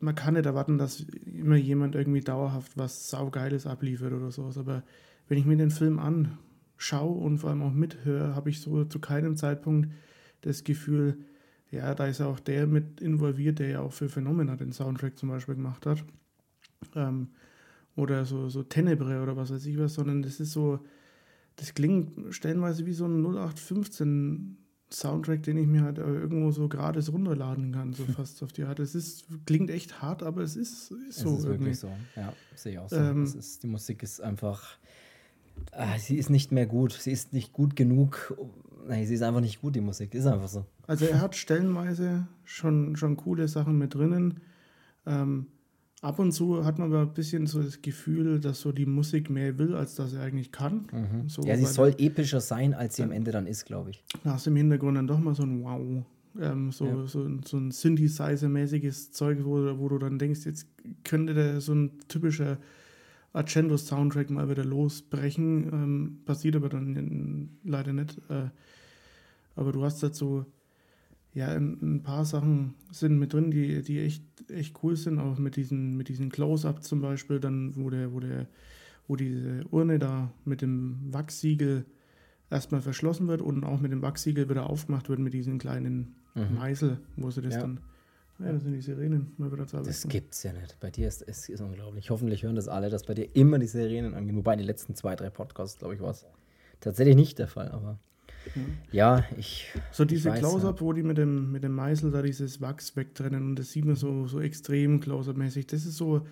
man 0.00 0.14
kann 0.14 0.34
nicht 0.34 0.46
erwarten, 0.46 0.78
dass 0.78 1.00
immer 1.00 1.56
jemand 1.56 1.96
irgendwie 1.96 2.20
dauerhaft 2.20 2.78
was 2.78 3.10
saugeiles 3.10 3.66
abliefert 3.66 4.12
oder 4.12 4.30
sowas. 4.30 4.58
Aber 4.58 4.84
wenn 5.26 5.38
ich 5.38 5.44
mir 5.44 5.56
den 5.56 5.72
Film 5.72 5.98
anschaue 5.98 7.18
und 7.18 7.38
vor 7.38 7.50
allem 7.50 7.62
auch 7.62 7.72
mithöre, 7.72 8.36
habe 8.36 8.48
ich 8.50 8.60
so 8.60 8.84
zu 8.84 9.00
keinem 9.00 9.36
Zeitpunkt 9.36 9.90
das 10.42 10.62
Gefühl, 10.62 11.18
ja, 11.72 11.96
da 11.96 12.06
ist 12.06 12.20
auch 12.20 12.38
der 12.38 12.68
mit 12.68 13.00
involviert, 13.00 13.58
der 13.58 13.68
ja 13.68 13.80
auch 13.80 13.92
für 13.92 14.08
Phenomena 14.08 14.54
den 14.54 14.70
Soundtrack 14.70 15.18
zum 15.18 15.30
Beispiel 15.30 15.56
gemacht 15.56 15.84
hat. 15.84 16.04
Ähm, 16.94 17.30
oder 17.96 18.24
so, 18.24 18.48
so 18.48 18.62
Tenebre 18.62 19.20
oder 19.20 19.36
was 19.36 19.52
weiß 19.52 19.66
ich 19.66 19.78
was, 19.78 19.94
sondern 19.94 20.22
das 20.22 20.38
ist 20.38 20.52
so, 20.52 20.78
das 21.56 21.74
klingt 21.74 22.34
stellenweise 22.34 22.86
wie 22.86 22.92
so 22.92 23.06
ein 23.06 23.24
0815 23.24 24.58
Soundtrack, 24.90 25.42
den 25.42 25.56
ich 25.56 25.66
mir 25.66 25.82
halt 25.82 25.98
äh, 25.98 26.02
irgendwo 26.02 26.50
so 26.50 26.68
gerade 26.68 27.04
runterladen 27.06 27.72
kann, 27.72 27.92
so 27.92 28.04
fast 28.16 28.42
auf 28.42 28.52
die 28.52 28.64
Art. 28.64 28.78
Es 28.78 28.94
ist, 28.94 29.26
klingt 29.46 29.70
echt 29.70 30.02
hart, 30.02 30.22
aber 30.22 30.42
es 30.42 30.56
ist, 30.56 30.90
ist 31.08 31.18
so. 31.18 31.34
Es 31.34 31.40
ist 31.40 31.46
wirklich 31.46 31.78
so, 31.78 31.90
ja, 32.16 32.32
sehe 32.54 32.72
ich 32.72 32.78
auch 32.78 32.88
so. 32.88 32.96
Ähm, 32.96 33.24
ist, 33.24 33.62
die 33.62 33.66
Musik 33.66 34.02
ist 34.02 34.20
einfach, 34.20 34.78
ah, 35.72 35.98
sie 35.98 36.16
ist 36.16 36.30
nicht 36.30 36.52
mehr 36.52 36.66
gut, 36.66 36.92
sie 36.92 37.10
ist 37.10 37.32
nicht 37.32 37.52
gut 37.52 37.76
genug. 37.76 38.36
Nein, 38.86 39.06
sie 39.06 39.14
ist 39.14 39.22
einfach 39.22 39.40
nicht 39.40 39.60
gut, 39.60 39.74
die 39.74 39.80
Musik, 39.80 40.14
ist 40.14 40.26
einfach 40.26 40.48
so. 40.48 40.66
Also 40.86 41.06
er 41.06 41.20
hat 41.20 41.34
stellenweise 41.34 42.28
schon, 42.44 42.96
schon 42.96 43.16
coole 43.16 43.48
Sachen 43.48 43.78
mit 43.78 43.94
drinnen. 43.94 44.40
Ähm, 45.06 45.46
ab 46.04 46.18
und 46.18 46.32
zu 46.32 46.64
hat 46.64 46.78
man 46.78 46.92
aber 46.92 47.02
ein 47.02 47.14
bisschen 47.14 47.46
so 47.46 47.62
das 47.62 47.80
Gefühl, 47.80 48.38
dass 48.38 48.60
so 48.60 48.72
die 48.72 48.86
Musik 48.86 49.30
mehr 49.30 49.58
will, 49.58 49.74
als 49.74 49.94
dass 49.94 50.12
er 50.12 50.22
eigentlich 50.22 50.52
kann. 50.52 50.86
Mhm. 50.92 51.28
So, 51.28 51.42
ja, 51.42 51.56
sie 51.56 51.64
soll 51.64 51.94
epischer 51.98 52.40
sein, 52.40 52.74
als 52.74 52.96
sie 52.96 53.02
am 53.02 53.10
Ende 53.10 53.32
dann 53.32 53.46
ist, 53.46 53.64
glaube 53.64 53.90
ich. 53.90 54.04
Da 54.22 54.34
hast 54.34 54.46
du 54.46 54.50
im 54.50 54.56
Hintergrund 54.56 54.98
dann 54.98 55.06
doch 55.06 55.18
mal 55.18 55.34
so 55.34 55.42
ein 55.42 55.62
Wow. 55.62 56.04
Ähm, 56.40 56.72
so, 56.72 56.86
ja. 56.86 57.06
so, 57.06 57.28
so 57.44 57.56
ein 57.56 57.70
Synthesizer-mäßiges 57.70 59.12
Zeug, 59.12 59.44
wo, 59.44 59.78
wo 59.78 59.88
du 59.88 59.98
dann 59.98 60.18
denkst, 60.18 60.44
jetzt 60.44 60.66
könnte 61.04 61.32
der 61.32 61.60
so 61.60 61.72
ein 61.72 61.92
typischer 62.08 62.58
Argento-Soundtrack 63.32 64.30
mal 64.30 64.50
wieder 64.50 64.64
losbrechen. 64.64 65.72
Ähm, 65.72 66.20
passiert 66.24 66.56
aber 66.56 66.68
dann 66.68 67.58
leider 67.64 67.92
nicht. 67.92 68.18
Äh, 68.28 68.50
aber 69.56 69.72
du 69.72 69.84
hast 69.84 70.02
halt 70.02 70.16
so 70.16 70.44
ja, 71.34 71.48
ein, 71.48 72.02
paar 72.02 72.24
Sachen 72.24 72.74
sind 72.92 73.18
mit 73.18 73.32
drin, 73.32 73.50
die, 73.50 73.82
die 73.82 74.00
echt, 74.00 74.22
echt 74.50 74.76
cool 74.82 74.96
sind, 74.96 75.18
auch 75.18 75.36
mit 75.38 75.56
diesen, 75.56 75.96
mit 75.96 76.08
diesen 76.08 76.30
Close-Up 76.30 76.84
zum 76.84 77.00
Beispiel, 77.00 77.40
dann, 77.40 77.74
wo 77.76 77.90
der, 77.90 78.12
wo 78.12 78.20
der, 78.20 78.46
wo 79.08 79.16
diese 79.16 79.64
Urne 79.70 79.98
da 79.98 80.32
mit 80.44 80.62
dem 80.62 81.12
Wachssiegel 81.12 81.84
erstmal 82.50 82.80
verschlossen 82.80 83.26
wird 83.26 83.42
und 83.42 83.64
auch 83.64 83.80
mit 83.80 83.90
dem 83.90 84.00
Wachssiegel 84.00 84.48
wieder 84.48 84.70
aufgemacht 84.70 85.08
wird 85.08 85.18
mit 85.18 85.34
diesen 85.34 85.58
kleinen 85.58 86.14
mhm. 86.34 86.54
Meißel, 86.54 86.98
wo 87.16 87.30
sie 87.30 87.42
das 87.42 87.54
ja. 87.54 87.60
dann. 87.62 87.80
Ja, 88.38 88.52
das 88.52 88.62
sind 88.62 88.72
die 88.72 88.80
Sirenen. 88.80 89.32
Mal 89.36 89.52
wieder 89.52 89.64
das 89.64 90.08
gibt's 90.08 90.42
ja 90.42 90.52
nicht. 90.52 90.78
Bei 90.80 90.90
dir 90.90 91.06
ist 91.06 91.22
es 91.22 91.48
ist 91.48 91.60
unglaublich. 91.60 92.10
Hoffentlich 92.10 92.42
hören 92.42 92.56
das 92.56 92.66
alle, 92.66 92.90
dass 92.90 93.04
bei 93.04 93.14
dir 93.14 93.28
immer 93.34 93.60
die 93.60 93.68
Sirenen 93.68 94.14
angehen. 94.14 94.36
Wobei 94.36 94.54
in 94.54 94.58
den 94.58 94.66
letzten 94.66 94.96
zwei, 94.96 95.14
drei 95.14 95.30
Podcasts, 95.30 95.78
glaube 95.78 95.94
ich, 95.94 96.00
war 96.00 96.10
es 96.10 96.26
tatsächlich 96.80 97.14
nicht 97.14 97.38
der 97.38 97.46
Fall, 97.46 97.70
aber 97.70 98.00
ja, 98.92 99.24
ich. 99.36 99.72
So 99.92 100.04
diese 100.04 100.32
Close-Up, 100.32 100.80
wo 100.80 100.92
die 100.92 101.02
mit 101.02 101.18
dem, 101.18 101.52
mit 101.52 101.64
dem 101.64 101.74
Meißel 101.74 102.10
da 102.10 102.22
dieses 102.22 102.60
Wachs 102.60 102.96
wegtrennen 102.96 103.44
und 103.50 103.58
das 103.58 103.72
sieht 103.72 103.84
man 103.84 103.96
so, 103.96 104.26
so 104.26 104.40
extrem 104.40 105.00
Close-Up-mäßig. 105.00 105.66
Das 105.66 105.86
ist 105.86 105.96
so, 105.96 106.26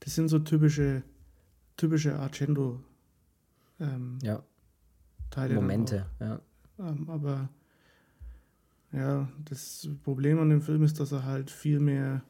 das 0.00 0.14
sind 0.14 0.28
so 0.28 0.38
typische, 0.38 1.02
typische 1.76 2.16
Argento 2.18 2.80
ähm, 3.80 4.18
Ja, 4.22 4.42
Teile. 5.30 5.54
Momente, 5.54 6.06
ja. 6.20 6.40
Ähm, 6.78 7.08
aber 7.08 7.48
ja, 8.92 9.28
das 9.44 9.88
Problem 10.02 10.38
an 10.38 10.50
dem 10.50 10.60
Film 10.60 10.82
ist, 10.82 11.00
dass 11.00 11.12
er 11.12 11.24
halt 11.24 11.50
viel 11.50 11.80
mehr 11.80 12.22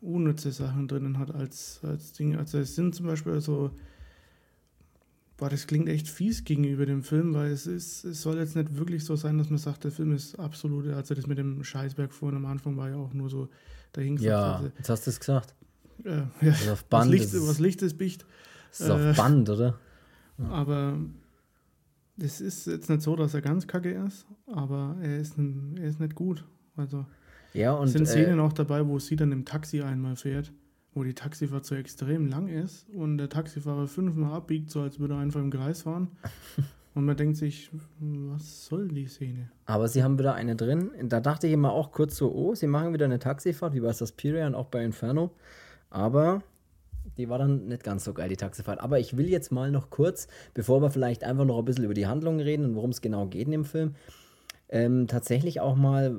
unnütze 0.00 0.52
Sachen 0.52 0.86
drinnen 0.88 1.18
hat 1.18 1.34
als, 1.34 1.80
als 1.82 2.12
Dinge. 2.12 2.38
Also 2.38 2.58
es 2.58 2.74
sind 2.74 2.94
zum 2.94 3.06
Beispiel 3.06 3.40
so, 3.40 3.70
boah, 5.38 5.48
das 5.48 5.66
klingt 5.66 5.88
echt 5.88 6.06
fies 6.08 6.44
gegenüber 6.44 6.84
dem 6.84 7.02
Film, 7.02 7.32
weil 7.32 7.50
es 7.52 7.66
ist, 7.66 8.04
es 8.04 8.20
soll 8.20 8.36
jetzt 8.38 8.56
nicht 8.56 8.76
wirklich 8.76 9.04
so 9.04 9.16
sein, 9.16 9.38
dass 9.38 9.48
man 9.48 9.58
sagt, 9.58 9.84
der 9.84 9.90
Film 9.92 10.12
ist 10.12 10.38
absolut, 10.38 10.86
also 10.88 11.14
das 11.14 11.26
mit 11.26 11.38
dem 11.38 11.64
Scheißberg 11.64 12.12
vorhin 12.12 12.36
am 12.36 12.44
Anfang 12.46 12.76
war 12.76 12.90
ja 12.90 12.96
auch 12.96 13.14
nur 13.14 13.30
so 13.30 13.48
dahin 13.92 14.16
Ja, 14.18 14.56
Also, 14.56 14.70
jetzt 14.76 14.90
hast 14.90 15.06
du 15.06 15.10
es 15.10 15.18
gesagt. 15.20 15.54
äh, 16.04 16.16
ja, 16.16 16.26
Also 16.42 16.72
auf 16.72 16.84
was, 16.90 17.00
Band. 17.00 17.10
Licht, 17.12 17.24
das 17.24 17.34
ist, 17.34 17.48
was 17.48 17.58
Licht 17.60 17.80
ist 17.82 17.96
Bicht. 17.96 18.26
das 18.70 18.80
ist 18.80 18.90
auf 18.90 19.00
äh, 19.00 19.14
Band, 19.14 19.48
oder? 19.48 19.78
Aber 20.50 20.98
es 22.18 22.40
ist 22.40 22.66
jetzt 22.66 22.88
nicht 22.90 23.02
so, 23.02 23.14
dass 23.16 23.34
er 23.34 23.40
ganz 23.40 23.66
kacke 23.66 23.90
ist, 23.92 24.26
aber 24.46 24.96
er 25.00 25.18
ist, 25.20 25.38
n- 25.38 25.76
er 25.80 25.88
ist 25.88 26.00
nicht 26.00 26.14
gut. 26.14 26.44
Also 26.76 27.06
Ja, 27.54 27.72
und 27.72 27.86
es 27.86 27.92
sind 27.92 28.02
äh, 28.02 28.06
Szenen 28.06 28.40
auch 28.40 28.52
dabei, 28.52 28.86
wo 28.86 28.98
sie 28.98 29.16
dann 29.16 29.30
im 29.32 29.44
Taxi 29.44 29.82
einmal 29.82 30.16
fährt, 30.16 30.52
wo 30.98 31.04
die 31.04 31.14
Taxifahrt 31.14 31.64
so 31.64 31.74
extrem 31.74 32.26
lang 32.26 32.48
ist 32.48 32.88
und 32.90 33.18
der 33.18 33.28
Taxifahrer 33.28 33.86
fünfmal 33.86 34.34
abbiegt, 34.34 34.70
so 34.70 34.82
als 34.82 34.98
würde 34.98 35.14
er 35.14 35.20
einfach 35.20 35.40
im 35.40 35.50
Kreis 35.50 35.82
fahren. 35.82 36.08
Und 36.94 37.04
man 37.04 37.16
denkt 37.16 37.36
sich, 37.36 37.70
was 38.00 38.66
soll 38.66 38.88
die 38.88 39.06
Szene? 39.06 39.52
Aber 39.66 39.86
sie 39.86 40.02
haben 40.02 40.18
wieder 40.18 40.34
eine 40.34 40.56
drin. 40.56 40.90
Da 41.04 41.20
dachte 41.20 41.46
ich 41.46 41.52
immer 41.52 41.70
auch 41.70 41.92
kurz 41.92 42.16
so, 42.16 42.34
oh, 42.34 42.56
sie 42.56 42.66
machen 42.66 42.92
wieder 42.92 43.04
eine 43.04 43.20
Taxifahrt, 43.20 43.72
wie 43.74 43.80
bei 43.80 43.92
Suspiria 43.92 44.48
und 44.48 44.56
auch 44.56 44.66
bei 44.66 44.84
Inferno. 44.84 45.30
Aber 45.90 46.42
die 47.16 47.28
war 47.28 47.38
dann 47.38 47.66
nicht 47.68 47.84
ganz 47.84 48.02
so 48.02 48.14
geil, 48.14 48.28
die 48.28 48.36
Taxifahrt. 48.36 48.80
Aber 48.80 48.98
ich 48.98 49.16
will 49.16 49.28
jetzt 49.28 49.52
mal 49.52 49.70
noch 49.70 49.90
kurz, 49.90 50.26
bevor 50.54 50.82
wir 50.82 50.90
vielleicht 50.90 51.22
einfach 51.22 51.44
noch 51.44 51.60
ein 51.60 51.64
bisschen 51.64 51.84
über 51.84 51.94
die 51.94 52.08
Handlung 52.08 52.40
reden 52.40 52.64
und 52.64 52.74
worum 52.74 52.90
es 52.90 53.00
genau 53.00 53.26
geht 53.26 53.46
in 53.46 53.52
dem 53.52 53.64
Film, 53.64 53.94
ähm, 54.68 55.06
tatsächlich 55.06 55.60
auch 55.60 55.76
mal 55.76 56.16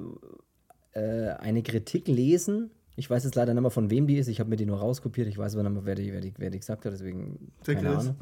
äh, 0.93 1.31
eine 1.31 1.61
Kritik 1.61 2.07
lesen. 2.07 2.71
Ich 2.95 3.09
weiß 3.09 3.23
jetzt 3.23 3.35
leider 3.35 3.53
nicht 3.53 3.61
mehr, 3.61 3.71
von 3.71 3.89
wem 3.89 4.07
die 4.07 4.17
ist. 4.17 4.27
Ich 4.27 4.39
habe 4.39 4.49
mir 4.49 4.55
die 4.55 4.65
nur 4.65 4.79
rauskopiert. 4.79 5.27
Ich 5.27 5.37
weiß 5.37 5.55
aber 5.55 5.63
nicht 5.63 5.73
mehr, 5.73 5.85
wer 5.85 5.95
die, 5.95 6.11
wer 6.11 6.21
die, 6.21 6.33
wer 6.37 6.49
die 6.49 6.59
gesagt 6.59 6.85
hat. 6.85 6.93
Deswegen 6.93 7.51
Der 7.65 7.75
keine. 7.75 7.97
Ahnung. 7.97 8.15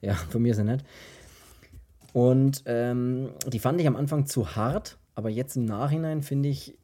Ja, 0.00 0.14
von 0.14 0.42
mir 0.42 0.52
ist 0.52 0.58
er 0.58 0.64
nicht. 0.64 0.84
Und 2.12 2.62
ähm, 2.66 3.30
die 3.46 3.58
fand 3.58 3.80
ich 3.80 3.86
am 3.86 3.96
Anfang 3.96 4.26
zu 4.26 4.54
hart, 4.54 4.98
aber 5.14 5.30
jetzt 5.30 5.56
im 5.56 5.64
Nachhinein 5.64 6.22
finde 6.22 6.48
ich, 6.48 6.76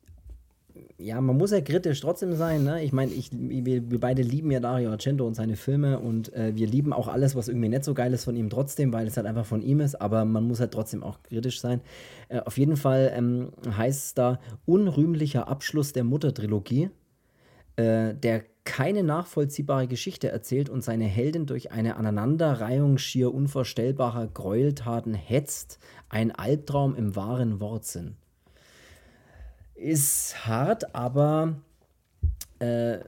ja, 0.98 1.20
man 1.20 1.36
muss 1.36 1.50
ja 1.50 1.60
kritisch 1.60 2.00
trotzdem 2.00 2.34
sein. 2.34 2.64
Ne? 2.64 2.82
Ich 2.82 2.92
meine, 2.92 3.12
wir, 3.32 3.90
wir 3.90 4.00
beide 4.00 4.22
lieben 4.22 4.50
ja 4.50 4.60
Dario 4.60 4.90
Argento 4.90 5.26
und 5.26 5.34
seine 5.34 5.56
Filme 5.56 5.98
und 5.98 6.32
äh, 6.34 6.54
wir 6.54 6.66
lieben 6.66 6.92
auch 6.92 7.08
alles, 7.08 7.34
was 7.34 7.48
irgendwie 7.48 7.68
nicht 7.68 7.84
so 7.84 7.94
geil 7.94 8.12
ist 8.12 8.24
von 8.24 8.36
ihm 8.36 8.50
trotzdem, 8.50 8.92
weil 8.92 9.06
es 9.06 9.16
halt 9.16 9.26
einfach 9.26 9.46
von 9.46 9.62
ihm 9.62 9.80
ist, 9.80 10.00
aber 10.00 10.24
man 10.24 10.44
muss 10.44 10.60
halt 10.60 10.72
trotzdem 10.72 11.02
auch 11.02 11.22
kritisch 11.22 11.60
sein. 11.60 11.80
Äh, 12.28 12.40
auf 12.40 12.58
jeden 12.58 12.76
Fall 12.76 13.12
ähm, 13.14 13.50
heißt 13.76 14.04
es 14.06 14.14
da 14.14 14.40
unrühmlicher 14.66 15.48
Abschluss 15.48 15.92
der 15.92 16.04
Mutter-Trilogie 16.04 16.90
äh, 17.80 18.14
der 18.14 18.44
keine 18.64 19.02
nachvollziehbare 19.02 19.88
Geschichte 19.88 20.28
erzählt 20.28 20.68
und 20.68 20.84
seine 20.84 21.06
Heldin 21.06 21.46
durch 21.46 21.72
eine 21.72 21.96
Aneinanderreihung 21.96 22.98
schier 22.98 23.32
unvorstellbarer 23.32 24.26
Gräueltaten 24.28 25.14
hetzt, 25.14 25.78
ein 26.10 26.30
Albtraum 26.30 26.94
im 26.94 27.16
wahren 27.16 27.58
Wortsinn. 27.60 28.16
Ist 29.74 30.46
hart, 30.46 30.94
aber 30.94 31.56
äh, 32.58 32.98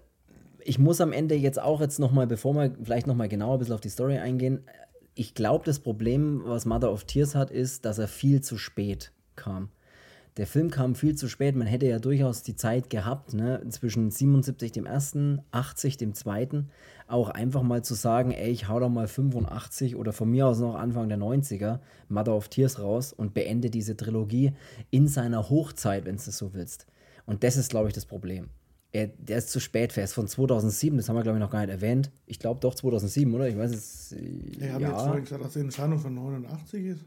ich 0.65 0.79
muss 0.79 1.03
am 1.03 1.13
Ende 1.13 1.35
jetzt 1.35 1.61
auch 1.61 1.83
jetzt 1.83 1.99
nochmal, 1.99 2.27
bevor 2.27 2.55
wir 2.55 2.75
vielleicht 2.83 3.07
nochmal 3.07 3.29
genauer 3.29 3.55
ein 3.55 3.59
bisschen 3.59 3.75
auf 3.75 3.81
die 3.81 3.91
Story 3.91 4.17
eingehen, 4.17 4.65
ich 5.15 5.35
glaube, 5.35 5.67
das 5.67 5.81
Problem, 5.81 6.43
was 6.47 6.65
Mother 6.65 6.91
of 6.91 7.05
Tears 7.05 7.35
hat, 7.35 7.51
ist, 7.51 7.85
dass 7.85 7.99
er 7.99 8.09
viel 8.09 8.41
zu 8.41 8.57
spät 8.57 9.13
kam. 9.37 9.69
Der 10.39 10.47
Film 10.47 10.71
kam 10.71 10.95
viel 10.95 11.15
zu 11.15 11.29
spät. 11.29 11.55
Man 11.57 11.67
hätte 11.67 11.87
ja 11.87 11.99
durchaus 11.99 12.43
die 12.43 12.57
Zeit 12.57 12.89
gehabt, 12.89 13.35
ne, 13.35 13.63
zwischen 13.69 14.11
77 14.11 14.73
dem 14.73 14.87
ersten, 14.87 15.43
80 15.51 15.99
dem 15.99 16.15
zweiten, 16.15 16.71
auch 17.07 17.29
einfach 17.29 17.63
mal 17.63 17.85
zu 17.85 17.95
sagen, 17.95 18.31
ey, 18.31 18.51
ich 18.51 18.69
hau 18.69 18.81
doch 18.81 18.89
mal 18.89 19.09
85 19.09 19.95
oder 19.97 20.15
von 20.15 20.31
mir 20.31 20.47
aus 20.47 20.59
noch 20.59 20.75
Anfang 20.75 21.11
der 21.11 21.19
90er 21.19 21.81
Mother 22.09 22.35
of 22.35 22.49
Tears 22.49 22.81
raus 22.81 23.13
und 23.13 23.35
beende 23.35 23.69
diese 23.69 23.95
Trilogie 23.95 24.53
in 24.91 25.07
seiner 25.07 25.51
Hochzeit, 25.51 26.07
wenn 26.07 26.17
du 26.17 26.23
es 26.23 26.39
so 26.39 26.55
willst. 26.55 26.87
Und 27.27 27.45
das 27.45 27.59
ist, 27.59 27.71
glaube 27.71 27.89
ich, 27.89 27.95
das 27.95 28.07
Problem. 28.07 28.49
Er, 28.91 29.09
der 29.09 29.39
ist 29.39 29.51
zu 29.51 29.61
spät, 29.61 29.97
der 29.97 30.05
ist 30.05 30.15
von 30.15 30.29
2007, 30.29 30.97
das 30.97 31.09
haben 31.09 31.17
wir, 31.17 31.23
glaube 31.23 31.39
ich, 31.39 31.43
noch 31.43 31.51
gar 31.51 31.61
nicht 31.61 31.71
erwähnt. 31.71 32.11
Ich 32.25 32.39
glaube 32.39 32.61
doch 32.61 32.75
2007, 32.75 33.35
oder? 33.35 33.49
Ich 33.49 33.57
weiß 33.57 33.71
es. 33.71 34.15
Wir 34.19 34.73
haben 34.73 34.83
jetzt 34.83 34.93
vorhin 34.93 35.25
gesagt, 35.25 35.45
dass 35.45 35.53
die 35.53 35.61
Entfernung 35.61 35.99
von 35.99 36.15
89 36.15 36.85
ist. 36.87 37.05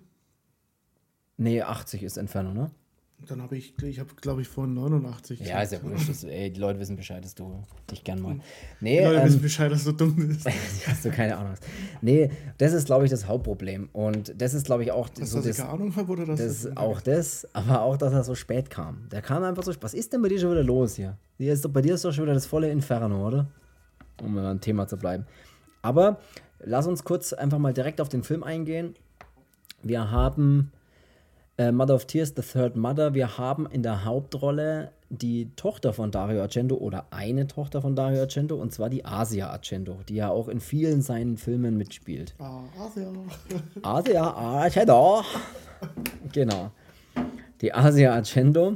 Nee, 1.38 1.62
80 1.62 2.04
ist 2.04 2.18
Entfernung, 2.18 2.54
ne? 2.54 2.72
Dann 3.28 3.42
habe 3.42 3.58
ich, 3.58 3.74
ich 3.82 4.00
habe, 4.00 4.14
glaube 4.22 4.42
ich, 4.42 4.48
vorhin 4.48 4.74
89 4.76 5.40
Ja, 5.40 5.62
ist 5.62 5.72
ja 5.72 5.82
wurscht. 5.82 6.10
Das, 6.10 6.24
ey, 6.26 6.52
die 6.52 6.60
Leute 6.60 6.80
wissen 6.80 6.96
Bescheid, 6.96 7.24
dass 7.24 7.34
du 7.34 7.64
dich 7.90 8.04
gern 8.04 8.22
mal. 8.22 8.36
Die 8.36 8.42
Nee, 8.82 9.04
Leute 9.04 9.18
ähm, 9.20 9.26
wissen 9.28 9.42
Bescheid, 9.42 9.72
dass 9.72 9.84
du 9.84 9.94
dumm 9.94 10.16
bist. 10.16 10.46
hast 10.88 11.06
du 11.06 11.10
keine 11.10 11.38
Ahnung. 11.38 11.56
Nee, 12.02 12.30
das 12.58 12.74
ist, 12.74 12.86
glaube 12.86 13.06
ich, 13.06 13.12
das 13.12 13.26
Hauptproblem. 13.28 13.90
Und 13.94 14.34
das 14.40 14.54
ist, 14.54 14.66
glaube 14.68 14.84
ich, 14.84 14.92
auch 14.92 15.10
Dass 15.10 15.32
so 15.32 15.40
ich 15.40 15.46
das, 15.46 15.58
keine 15.58 15.70
Ahnung 15.70 15.96
habe 15.96 16.12
oder 16.12 16.26
dass 16.26 16.40
das 16.40 16.78
auch 16.78 17.02
das, 17.02 17.48
aber 17.54 17.82
auch, 17.82 17.98
dass 17.98 18.14
er 18.14 18.24
so 18.24 18.36
spät 18.36 18.70
kam. 18.70 19.08
Der 19.12 19.22
kam 19.24 19.44
einfach 19.44 19.64
so. 19.64 19.74
Was 19.82 19.94
ist 19.96 20.14
denn 20.14 20.22
bei 20.22 20.28
dir 20.30 20.40
schon 20.40 20.52
wieder 20.52 20.64
los 20.64 20.96
hier? 20.96 21.18
Hier 21.38 21.54
ist 21.54 21.66
doch, 21.66 21.72
bei 21.72 21.82
dir 21.82 21.96
ist 21.96 22.06
doch 22.06 22.12
schon 22.14 22.26
wieder 22.26 22.34
das 22.36 22.46
volle 22.46 22.70
Inferno, 22.70 23.28
oder? 23.28 23.48
Um 24.22 24.36
mal 24.36 24.44
beim 24.44 24.62
Thema 24.62 24.88
zu 24.88 24.98
bleiben. 24.98 25.26
Aber 25.82 26.20
lass 26.60 26.86
uns 26.86 27.04
kurz 27.04 27.34
einfach 27.34 27.58
mal 27.60 27.74
direkt 27.74 28.02
auf 28.02 28.10
den 28.10 28.24
Film 28.24 28.44
eingehen. 28.44 28.96
Wir 29.84 30.12
haben 30.12 30.72
äh, 31.58 31.72
Mother 31.72 31.96
of 31.96 32.06
Tears, 32.06 32.34
The 32.36 32.42
Third 32.42 32.76
Mother. 32.76 33.14
Wir 33.14 33.38
haben 33.38 33.66
in 33.68 33.84
der 33.84 34.06
Hauptrolle 34.06 34.92
die 35.10 35.52
Tochter 35.56 35.94
von 35.94 36.12
Dario 36.12 36.42
Argento 36.42 36.76
oder 36.76 37.06
eine 37.12 37.48
Tochter 37.48 37.82
von 37.82 37.96
Dario 37.96 38.22
Argento 38.22 38.56
und 38.56 38.74
zwar 38.74 38.90
die 38.90 39.06
Asia 39.06 39.50
Argento, 39.50 40.00
die 40.10 40.16
ja 40.16 40.30
auch 40.30 40.48
in 40.48 40.60
vielen 40.60 41.02
seinen 41.02 41.38
Filmen 41.38 41.78
mitspielt. 41.78 42.36
Ah, 42.40 42.62
Asia. 42.80 43.12
Asia 43.82 44.24
Argento. 44.24 45.24
Genau. 46.34 46.72
Die 47.62 47.74
Asia 47.74 48.14
Argento. 48.14 48.76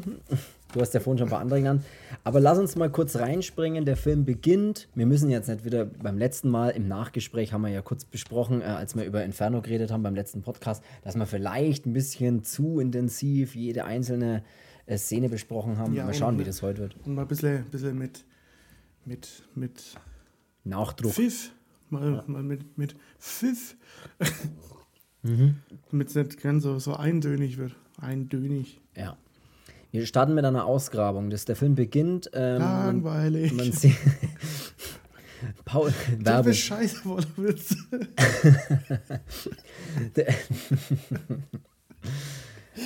Du 0.72 0.82
hast 0.82 0.94
ja 0.94 1.00
vorhin 1.00 1.18
schon 1.18 1.28
ein 1.28 1.32
paar 1.32 1.40
andere 1.40 1.60
genannt. 1.60 1.84
Aber 2.24 2.40
lass 2.40 2.60
uns 2.60 2.76
mal 2.76 2.92
kurz 2.92 3.16
reinspringen. 3.16 3.86
Der 3.86 3.98
Film 3.98 4.24
beginnt. 4.24 4.88
Wir 4.94 5.08
müssen 5.08 5.30
jetzt 5.32 5.50
nicht 5.50 5.66
wieder 5.66 5.86
beim 5.86 6.18
letzten 6.20 6.50
Mal 6.50 6.70
im 6.70 6.88
Nachgespräch 6.88 7.54
haben 7.54 7.62
wir 7.62 7.70
ja 7.70 7.82
kurz 7.82 8.06
besprochen, 8.06 8.62
äh, 8.62 8.66
als 8.66 8.96
wir 8.96 9.04
über 9.04 9.24
Inferno 9.24 9.62
geredet 9.62 9.92
haben 9.92 10.04
beim 10.04 10.14
letzten 10.14 10.44
Podcast, 10.44 10.84
dass 11.02 11.16
wir 11.16 11.26
vielleicht 11.26 11.88
ein 11.88 11.94
bisschen 11.94 12.44
zu 12.44 12.80
intensiv 12.80 13.56
jede 13.56 13.86
einzelne 13.86 14.44
äh, 14.86 14.98
Szene 14.98 15.28
besprochen 15.30 15.80
haben. 15.80 15.96
Ja, 15.96 16.06
mal 16.06 16.14
schauen, 16.14 16.38
wie 16.38 16.44
das 16.44 16.62
heute 16.62 16.82
wird. 16.82 16.96
Und 17.04 17.16
mal 17.16 17.24
ein 17.24 17.28
bisschen, 17.28 17.66
bisschen 17.66 17.98
mit, 17.98 18.26
mit, 19.06 19.44
mit 19.56 19.96
Nachdruck. 20.64 21.14
Pfiff. 21.14 21.52
Mal, 21.90 22.24
mal 22.28 22.44
mit, 22.44 22.78
mit 22.78 22.96
Pfiff. 23.18 23.76
Mhm. 25.24 25.56
Damit 25.90 26.10
es 26.10 26.16
nicht 26.16 26.40
ganz 26.40 26.62
so, 26.62 26.78
so 26.78 26.96
eindönig 26.96 27.58
wird. 27.58 27.76
Eindönig. 28.00 28.80
Ja. 28.96 29.18
Wir 29.92 30.06
starten 30.06 30.36
mit 30.36 30.46
einer 30.46 30.66
Ausgrabung. 30.66 31.30
Das, 31.30 31.46
der 31.46 31.56
Film 31.56 31.76
beginnt. 31.76 32.30
Ähm, 32.34 32.62
man, 32.62 32.86
Langweilig. 32.86 33.54
man 33.54 33.72
sieht. 33.72 33.96
Paul, 35.66 35.92
Werbung. 36.20 36.54
scheiße, 36.54 37.06
Wollwitz. 37.06 37.76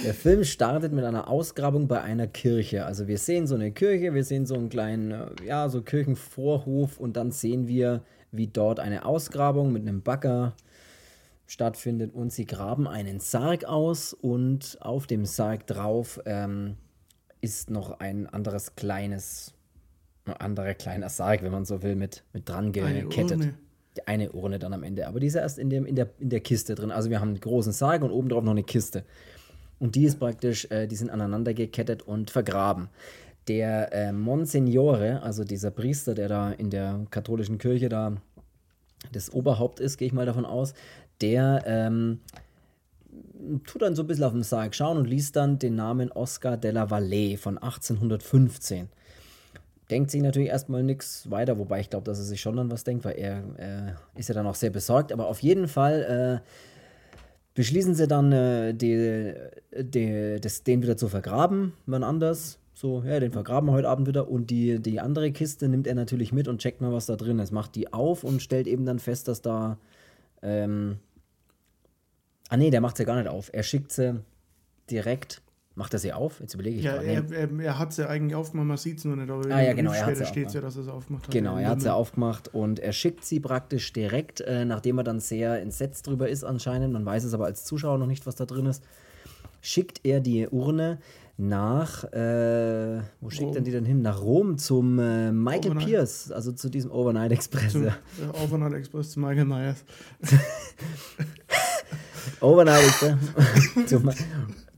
Der 0.04 0.14
Film 0.14 0.44
startet 0.44 0.92
mit 0.92 1.04
einer 1.06 1.28
Ausgrabung 1.28 1.88
bei 1.88 2.02
einer 2.02 2.28
Kirche. 2.28 2.86
Also 2.86 3.08
wir 3.08 3.18
sehen 3.18 3.48
so 3.48 3.56
eine 3.56 3.72
Kirche, 3.72 4.14
wir 4.14 4.24
sehen 4.24 4.46
so 4.46 4.56
einen 4.56 4.70
kleinen, 4.70 5.12
äh, 5.12 5.28
ja, 5.46 5.70
so 5.70 5.82
Kirchenvorhof 5.82 7.00
und 7.00 7.16
dann 7.16 7.32
sehen 7.32 7.68
wir, 7.68 8.02
wie 8.32 8.48
dort 8.48 8.80
eine 8.80 9.06
Ausgrabung 9.06 9.72
mit 9.72 9.84
einem 9.84 10.02
Bagger 10.02 10.56
stattfindet 11.46 12.14
und 12.14 12.32
sie 12.32 12.46
graben 12.46 12.88
einen 12.88 13.20
Sarg 13.20 13.66
aus 13.66 14.14
und 14.14 14.78
auf 14.82 15.06
dem 15.06 15.26
Sarg 15.26 15.68
drauf 15.68 16.20
ähm, 16.26 16.78
ist 17.44 17.70
noch 17.70 18.00
ein 18.00 18.28
anderes 18.28 18.76
kleines, 18.76 19.54
ein 20.26 20.34
anderer 20.34 20.74
kleiner 20.74 21.10
Sarg, 21.10 21.44
wenn 21.44 21.52
man 21.52 21.66
so 21.66 21.84
will, 21.84 21.96
mit, 21.96 22.24
mit 22.32 22.48
dran 22.48 22.74
Eine 22.76 23.02
gekettet. 23.02 23.54
Die 23.98 24.08
Eine 24.08 24.32
Urne 24.32 24.58
dann 24.58 24.74
am 24.74 24.82
Ende, 24.82 25.08
aber 25.08 25.20
die 25.20 25.28
ist 25.28 25.36
erst 25.36 25.60
in, 25.60 25.70
dem, 25.70 25.86
in, 25.86 25.96
der, 25.96 26.10
in 26.18 26.30
der 26.30 26.40
Kiste 26.40 26.74
drin. 26.74 26.90
Also 26.90 27.12
wir 27.12 27.20
haben 27.20 27.30
einen 27.30 27.40
großen 27.40 27.74
Sarg 27.74 28.02
und 28.02 28.12
oben 28.12 28.30
drauf 28.30 28.44
noch 28.44 28.52
eine 28.52 28.64
Kiste. 28.64 29.04
Und 29.78 29.96
die 29.96 30.06
ist 30.06 30.20
praktisch, 30.20 30.66
äh, 30.72 30.88
die 30.88 30.96
sind 30.96 31.10
aneinander 31.10 31.54
gekettet 31.54 32.02
und 32.02 32.32
vergraben. 32.32 32.90
Der 33.50 33.92
äh, 33.94 34.12
Monsignore, 34.14 35.22
also 35.22 35.44
dieser 35.44 35.70
Priester, 35.70 36.16
der 36.16 36.30
da 36.30 36.52
in 36.52 36.70
der 36.70 37.06
katholischen 37.12 37.58
Kirche 37.58 37.90
da 37.90 38.16
das 39.12 39.32
Oberhaupt 39.32 39.82
ist, 39.82 39.98
gehe 39.98 40.08
ich 40.08 40.14
mal 40.14 40.26
davon 40.26 40.46
aus, 40.46 40.74
der 41.22 41.64
ähm, 41.68 42.22
tut 43.66 43.82
dann 43.82 43.96
so 43.96 44.04
ein 44.04 44.08
bisschen 44.08 44.24
auf 44.24 44.34
den 44.34 44.44
Sarg 44.44 44.76
schauen 44.76 44.98
und 44.98 45.06
liest 45.06 45.36
dann 45.36 45.60
den 45.60 45.76
Namen 45.76 46.12
Oscar 46.12 46.58
de 46.58 46.72
la 46.72 46.90
Valle 46.90 47.38
von 47.38 47.58
1815. 47.58 48.90
Denkt 49.90 50.12
sich 50.12 50.22
natürlich 50.22 50.50
erstmal 50.50 50.84
nichts 50.84 51.30
weiter, 51.30 51.58
wobei 51.58 51.80
ich 51.80 51.90
glaube, 51.90 52.06
dass 52.06 52.18
er 52.18 52.24
sich 52.24 52.42
schon 52.42 52.56
dann 52.56 52.72
was 52.72 52.84
denkt, 52.84 53.06
weil 53.06 53.18
er 53.18 53.38
äh, 53.58 54.20
ist 54.20 54.30
ja 54.30 54.36
dann 54.36 54.48
auch 54.48 54.56
sehr 54.56 54.70
besorgt. 54.70 55.12
Aber 55.12 55.28
auf 55.28 55.40
jeden 55.40 55.68
Fall 55.68 56.42
äh, 56.42 56.50
beschließen 57.54 57.94
sie 57.94 58.08
dann, 58.08 58.32
äh, 58.32 58.74
die, 58.74 59.34
die, 59.78 60.40
das, 60.40 60.64
den 60.64 60.82
wieder 60.82 60.98
zu 60.98 61.10
vergraben, 61.10 61.74
wann 61.86 62.04
anders. 62.04 62.60
So, 62.74 63.04
ja, 63.06 63.20
den 63.20 63.32
vergraben 63.32 63.70
wir 63.70 63.74
heute 63.74 63.90
Abend 63.90 64.08
wieder. 64.08 64.30
Und 64.30 64.50
die, 64.50 64.80
die 64.80 65.00
andere 65.00 65.32
Kiste 65.32 65.68
nimmt 65.68 65.86
er 65.86 65.96
natürlich 65.96 66.32
mit 66.32 66.48
und 66.48 66.60
checkt 66.60 66.82
mal, 66.82 66.92
was 66.92 67.06
da 67.06 67.16
drin 67.16 67.40
ist. 67.40 67.52
Macht 67.52 67.76
die 67.76 67.94
auf 67.94 68.24
und 68.24 68.42
stellt 68.42 68.68
eben 68.68 68.86
dann 68.86 69.00
fest, 69.00 69.28
dass 69.28 69.42
da. 69.42 69.78
Ähm, 70.42 70.98
ah, 72.54 72.58
nee, 72.58 72.70
der 72.70 72.82
macht 72.82 72.98
sie 72.98 73.06
gar 73.06 73.16
nicht 73.16 73.28
auf. 73.28 73.50
Er 73.52 73.64
schickt 73.64 73.92
sie 73.92 74.22
direkt. 74.90 75.42
Macht 75.76 75.92
er 75.94 76.00
sie 76.00 76.14
auf? 76.14 76.40
Jetzt 76.40 76.54
überlege 76.54 76.78
ich 76.78 76.84
ja, 76.84 77.02
gerade. 77.02 77.08
Er, 77.08 77.50
er, 77.50 77.60
er, 77.60 77.80
hat 77.80 77.94
sie 77.94 78.08
eigentlich 78.08 78.36
aufgemacht, 78.36 78.68
man 78.68 78.78
sieht 78.78 79.00
es 79.00 79.06
nur 79.06 79.16
nicht. 79.16 79.32
Aber 79.32 79.50
ah, 79.50 79.60
ja, 79.60 79.74
genau. 79.74 79.92
Er 79.92 80.06
hat 80.06 80.18
sie 80.18 80.26
steht 80.28 80.54
ja, 80.54 80.62
dass 80.62 80.76
er 80.76 80.84
es 80.84 80.88
aufgemacht 80.88 81.26
hat. 81.26 81.34
Genau, 81.34 81.58
er 81.58 81.70
hat 81.70 81.82
sie 81.82 81.92
aufgemacht 81.92 82.54
und 82.54 82.80
er 82.80 82.94
schickt 82.94 83.26
sie 83.26 83.40
praktisch 83.40 83.92
direkt, 83.92 84.42
äh, 84.42 84.66
nachdem 84.66 85.00
er 85.00 85.04
dann 85.04 85.20
sehr 85.20 85.60
entsetzt 85.60 86.06
drüber 86.06 86.30
ist 86.30 86.44
anscheinend. 86.44 86.94
Man 86.94 87.04
weiß 87.04 87.24
es 87.24 87.34
aber 87.34 87.46
als 87.46 87.66
Zuschauer 87.66 87.98
noch 87.98 88.06
nicht, 88.06 88.28
was 88.28 88.36
da 88.36 88.46
drin 88.46 88.68
ist. 88.68 88.84
Schickt 89.62 90.02
er 90.04 90.20
die 90.20 90.48
Urne 90.48 91.00
nach, 91.38 92.04
äh, 92.14 93.02
wo 93.20 93.32
schickt 93.32 93.48
Rom. 93.48 93.56
er 93.56 93.62
die 93.62 93.72
denn 93.72 93.86
hin? 93.86 94.04
Nach 94.04 94.22
Rom 94.22 94.60
zum 94.60 95.00
äh, 95.00 95.32
Michael 95.32 95.72
Overnight. 95.72 95.88
Pierce, 95.88 96.32
also 96.32 96.52
zu 96.52 96.70
diesem 96.70 96.92
Overnight 96.92 97.32
Express. 97.32 97.72
Zum, 97.72 97.86
ja. 97.86 97.96
Overnight 98.44 98.74
Express 98.74 99.10
zu 99.10 99.20
Michael 99.20 99.46
Myers. 99.46 99.84
Overnight 102.42 102.84
Express 102.86 103.18
zu, 103.88 104.02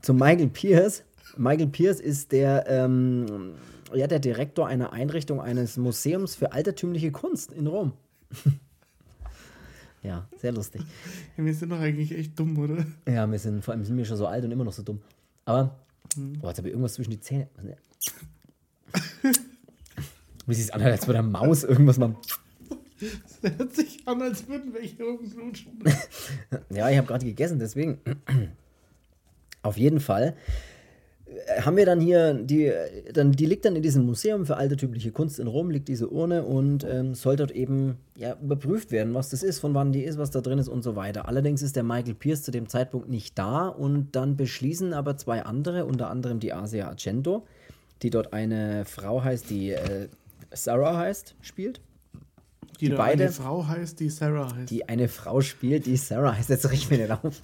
zu 0.02 0.14
Michael 0.14 0.48
Pierce. 0.48 1.02
Michael 1.36 1.68
Pierce 1.68 2.00
ist 2.00 2.32
der, 2.32 2.64
ähm, 2.68 3.52
ja, 3.94 4.06
der 4.06 4.18
Direktor 4.18 4.66
einer 4.66 4.92
Einrichtung 4.92 5.40
eines 5.40 5.76
Museums 5.76 6.34
für 6.34 6.52
altertümliche 6.52 7.12
Kunst 7.12 7.52
in 7.52 7.66
Rom. 7.66 7.92
ja, 10.02 10.26
sehr 10.38 10.52
lustig. 10.52 10.82
Ja, 11.36 11.44
wir 11.44 11.54
sind 11.54 11.70
doch 11.70 11.80
eigentlich 11.80 12.12
echt 12.12 12.38
dumm, 12.38 12.58
oder? 12.58 12.86
Ja, 13.06 13.30
wir 13.30 13.38
sind, 13.38 13.64
vor 13.64 13.74
allem 13.74 13.84
sind 13.84 13.96
wir 13.96 14.04
schon 14.04 14.16
so 14.16 14.26
alt 14.26 14.44
und 14.44 14.50
immer 14.50 14.64
noch 14.64 14.72
so 14.72 14.82
dumm. 14.82 15.00
Aber 15.44 15.76
Mhm. 16.16 16.38
Oh, 16.42 16.48
jetzt 16.48 16.58
habe 16.58 16.68
ich 16.68 16.72
irgendwas 16.72 16.94
zwischen 16.94 17.10
die 17.10 17.20
Zähne. 17.20 17.48
Wie 20.46 20.54
sich 20.54 20.72
anhört, 20.72 20.92
als 20.92 21.06
würde 21.06 21.18
eine 21.18 21.28
Maus 21.28 21.64
irgendwas 21.64 21.98
machen. 21.98 22.16
Das 23.00 23.58
hört 23.58 23.74
sich 23.74 24.06
an, 24.06 24.22
als 24.22 24.48
würden 24.48 24.72
welche 24.72 25.02
rumflutschen. 25.02 25.78
ja, 26.70 26.88
ich 26.88 26.96
habe 26.96 27.06
gerade 27.06 27.24
gegessen, 27.24 27.58
deswegen. 27.58 27.98
Auf 29.62 29.76
jeden 29.76 30.00
Fall 30.00 30.36
äh, 31.26 31.60
haben 31.60 31.76
wir 31.76 31.86
dann 31.86 32.00
hier, 32.00 32.34
die, 32.34 32.72
dann, 33.12 33.32
die 33.32 33.46
liegt 33.46 33.64
dann 33.64 33.76
in 33.76 33.82
diesem 33.82 34.06
Museum 34.06 34.46
für 34.46 34.56
altertümliche 34.56 35.10
Kunst 35.10 35.38
in 35.38 35.46
Rom, 35.46 35.70
liegt 35.70 35.88
diese 35.88 36.08
Urne 36.08 36.44
und 36.44 36.84
ähm, 36.84 37.14
soll 37.14 37.36
dort 37.36 37.50
eben 37.50 37.96
ja, 38.16 38.36
überprüft 38.40 38.92
werden, 38.92 39.12
was 39.14 39.30
das 39.30 39.42
ist, 39.42 39.58
von 39.58 39.74
wann 39.74 39.92
die 39.92 40.04
ist, 40.04 40.18
was 40.18 40.30
da 40.30 40.40
drin 40.40 40.58
ist 40.58 40.68
und 40.68 40.82
so 40.82 40.96
weiter. 40.96 41.28
Allerdings 41.28 41.62
ist 41.62 41.76
der 41.76 41.82
Michael 41.82 42.14
Pierce 42.14 42.44
zu 42.44 42.50
dem 42.50 42.68
Zeitpunkt 42.68 43.08
nicht 43.08 43.36
da 43.38 43.68
und 43.68 44.14
dann 44.14 44.36
beschließen 44.36 44.94
aber 44.94 45.16
zwei 45.16 45.42
andere, 45.42 45.84
unter 45.84 46.10
anderem 46.10 46.38
die 46.38 46.52
Asia 46.52 46.88
Argento, 46.88 47.44
die 48.02 48.10
dort 48.10 48.32
eine 48.32 48.84
Frau 48.84 49.24
heißt, 49.24 49.50
die 49.50 49.72
äh, 49.72 50.08
Sarah 50.52 50.96
heißt, 50.96 51.34
spielt. 51.40 51.80
Die, 52.80 52.90
die 52.90 52.94
beide, 52.94 53.24
eine 53.24 53.32
Frau 53.32 53.66
heißt, 53.66 54.00
die 54.00 54.10
Sarah 54.10 54.54
heißt. 54.54 54.70
Die 54.70 54.88
eine 54.88 55.08
Frau 55.08 55.40
spielt, 55.40 55.86
die 55.86 55.96
Sarah 55.96 56.36
heißt. 56.36 56.50
Jetzt 56.50 56.70
ich 56.72 56.90
mir 56.90 56.98
nicht 56.98 57.10
auf. 57.10 57.40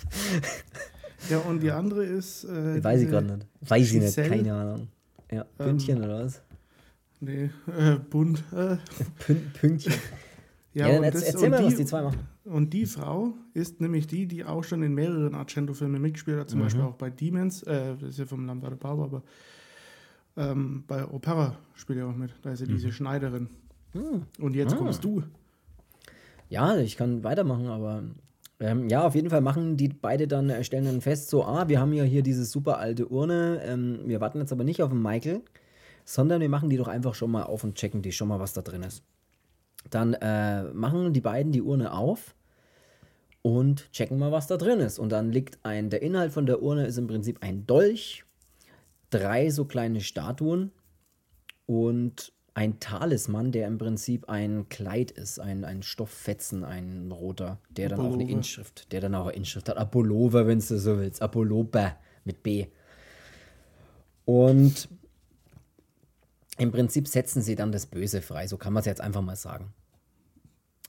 Ja, 1.30 1.38
und 1.38 1.60
die 1.60 1.70
andere 1.70 2.04
ist. 2.04 2.44
Äh, 2.44 2.82
Weiß 2.82 3.00
ich 3.00 3.08
gerade 3.08 3.26
nicht. 3.26 3.46
Weiß 3.60 3.92
ich 3.92 4.00
nicht, 4.00 4.16
keine 4.16 4.52
Ahnung. 4.54 4.88
Ja, 5.30 5.44
Pünktchen 5.56 5.98
ähm, 5.98 6.04
oder 6.04 6.24
was? 6.24 6.42
Nee, 7.20 7.50
äh, 7.66 7.96
bunt. 8.10 8.42
Äh. 8.52 8.76
Pünktchen. 9.54 9.94
Ja, 10.74 10.88
ja 10.88 11.00
dann 11.00 11.12
das, 11.12 11.22
erzähl 11.24 11.50
mal, 11.50 11.58
die, 11.58 11.66
was 11.66 11.74
die 11.74 11.84
zwei 11.84 12.00
machen. 12.00 12.20
Und 12.44 12.72
die 12.72 12.86
Frau 12.86 13.34
ist 13.52 13.82
nämlich 13.82 14.06
die, 14.06 14.26
die 14.26 14.44
auch 14.44 14.64
schon 14.64 14.82
in 14.82 14.94
mehreren 14.94 15.34
Argento-Filmen 15.34 16.00
mitgespielt 16.00 16.38
hat, 16.38 16.48
zum 16.48 16.60
mhm. 16.60 16.64
Beispiel 16.64 16.82
auch 16.84 16.94
bei 16.94 17.10
Demons, 17.10 17.62
äh, 17.64 17.94
das 18.00 18.10
ist 18.10 18.18
ja 18.18 18.24
vom 18.24 18.46
Lambada 18.46 18.76
Bauer, 18.76 19.04
aber 19.04 19.22
ähm, 20.36 20.84
bei 20.86 21.06
Opera 21.06 21.58
spielt 21.74 21.98
er 21.98 22.08
auch 22.08 22.16
mit. 22.16 22.32
Da 22.40 22.52
ist 22.52 22.60
ja 22.60 22.66
mhm. 22.66 22.72
diese 22.72 22.90
Schneiderin. 22.90 23.50
Mhm. 23.94 24.22
Und 24.38 24.54
jetzt 24.54 24.74
ah. 24.74 24.76
kommst 24.76 25.04
du. 25.04 25.22
Ja, 26.48 26.76
ich 26.76 26.96
kann 26.96 27.24
weitermachen, 27.24 27.68
aber 27.68 28.02
ähm, 28.60 28.88
ja, 28.88 29.04
auf 29.04 29.14
jeden 29.14 29.30
Fall 29.30 29.40
machen 29.40 29.76
die 29.76 29.88
beide 29.88 30.28
dann, 30.28 30.50
äh, 30.50 30.62
stellen 30.62 30.84
dann 30.84 31.00
fest, 31.00 31.30
so, 31.30 31.44
ah, 31.44 31.68
wir 31.68 31.80
haben 31.80 31.92
ja 31.92 32.04
hier 32.04 32.22
diese 32.22 32.44
super 32.44 32.78
alte 32.78 33.08
Urne, 33.08 33.60
ähm, 33.64 34.00
wir 34.04 34.20
warten 34.20 34.38
jetzt 34.38 34.52
aber 34.52 34.62
nicht 34.62 34.82
auf 34.82 34.90
den 34.90 35.02
Michael, 35.02 35.40
sondern 36.04 36.40
wir 36.40 36.48
machen 36.48 36.70
die 36.70 36.76
doch 36.76 36.88
einfach 36.88 37.14
schon 37.14 37.30
mal 37.30 37.44
auf 37.44 37.64
und 37.64 37.74
checken 37.74 38.02
die 38.02 38.12
schon 38.12 38.28
mal, 38.28 38.38
was 38.38 38.52
da 38.52 38.62
drin 38.62 38.82
ist. 38.82 39.02
Dann 39.90 40.14
äh, 40.14 40.64
machen 40.72 41.12
die 41.12 41.20
beiden 41.20 41.52
die 41.52 41.62
Urne 41.62 41.92
auf 41.92 42.34
und 43.42 43.90
checken 43.92 44.18
mal, 44.18 44.30
was 44.30 44.46
da 44.46 44.56
drin 44.56 44.78
ist. 44.78 44.98
Und 44.98 45.10
dann 45.10 45.32
liegt 45.32 45.58
ein, 45.64 45.90
der 45.90 46.02
Inhalt 46.02 46.32
von 46.32 46.46
der 46.46 46.62
Urne 46.62 46.86
ist 46.86 46.98
im 46.98 47.08
Prinzip 47.08 47.38
ein 47.42 47.66
Dolch, 47.66 48.24
drei 49.10 49.50
so 49.50 49.64
kleine 49.64 50.00
Statuen 50.00 50.70
und 51.66 52.32
ein 52.54 52.80
Talisman, 52.80 53.50
der 53.52 53.66
im 53.66 53.78
Prinzip 53.78 54.28
ein 54.28 54.68
Kleid 54.68 55.10
ist, 55.10 55.38
ein, 55.38 55.64
ein 55.64 55.82
Stofffetzen, 55.82 56.64
ein 56.64 57.10
roter, 57.10 57.58
der 57.70 57.88
dann 57.88 58.00
Apollover. 58.00 58.16
auch 58.16 58.20
eine 58.20 58.30
Inschrift, 58.30 58.92
der 58.92 59.00
dann 59.00 59.14
auch 59.14 59.26
eine 59.26 59.36
Inschrift 59.36 59.68
hat. 59.68 59.78
Apollover, 59.78 60.46
wenn 60.46 60.58
du 60.58 60.78
so 60.78 60.98
willst. 60.98 61.22
Apollober 61.22 61.96
mit 62.24 62.42
B. 62.42 62.66
Und 64.24 64.88
im 66.58 66.70
Prinzip 66.70 67.08
setzen 67.08 67.42
sie 67.42 67.56
dann 67.56 67.72
das 67.72 67.86
Böse 67.86 68.20
frei, 68.20 68.46
so 68.46 68.58
kann 68.58 68.72
man 68.72 68.80
es 68.80 68.86
jetzt 68.86 69.00
einfach 69.00 69.22
mal 69.22 69.36
sagen. 69.36 69.72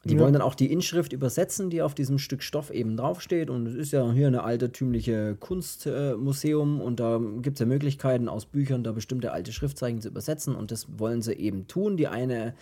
Die 0.05 0.15
ja. 0.15 0.19
wollen 0.19 0.33
dann 0.33 0.41
auch 0.41 0.55
die 0.55 0.71
Inschrift 0.71 1.13
übersetzen, 1.13 1.69
die 1.69 1.81
auf 1.81 1.95
diesem 1.95 2.19
Stück 2.19 2.43
Stoff 2.43 2.71
eben 2.71 2.97
draufsteht. 2.97 3.49
Und 3.49 3.67
es 3.67 3.75
ist 3.75 3.93
ja 3.93 4.11
hier 4.11 4.27
eine 4.27 4.43
altertümliche 4.43 5.37
Kunstmuseum 5.39 6.81
äh, 6.81 6.83
und 6.83 6.99
da 6.99 7.21
gibt 7.41 7.55
es 7.55 7.59
ja 7.61 7.65
Möglichkeiten, 7.65 8.27
aus 8.27 8.45
Büchern 8.45 8.83
da 8.83 8.91
bestimmte 8.91 9.31
alte 9.31 9.53
Schriftzeichen 9.53 10.01
zu 10.01 10.09
übersetzen. 10.09 10.55
Und 10.55 10.71
das 10.71 10.87
wollen 10.99 11.21
sie 11.21 11.33
eben 11.33 11.67
tun. 11.67 11.95
Die 11.95 12.07
eine, 12.07 12.53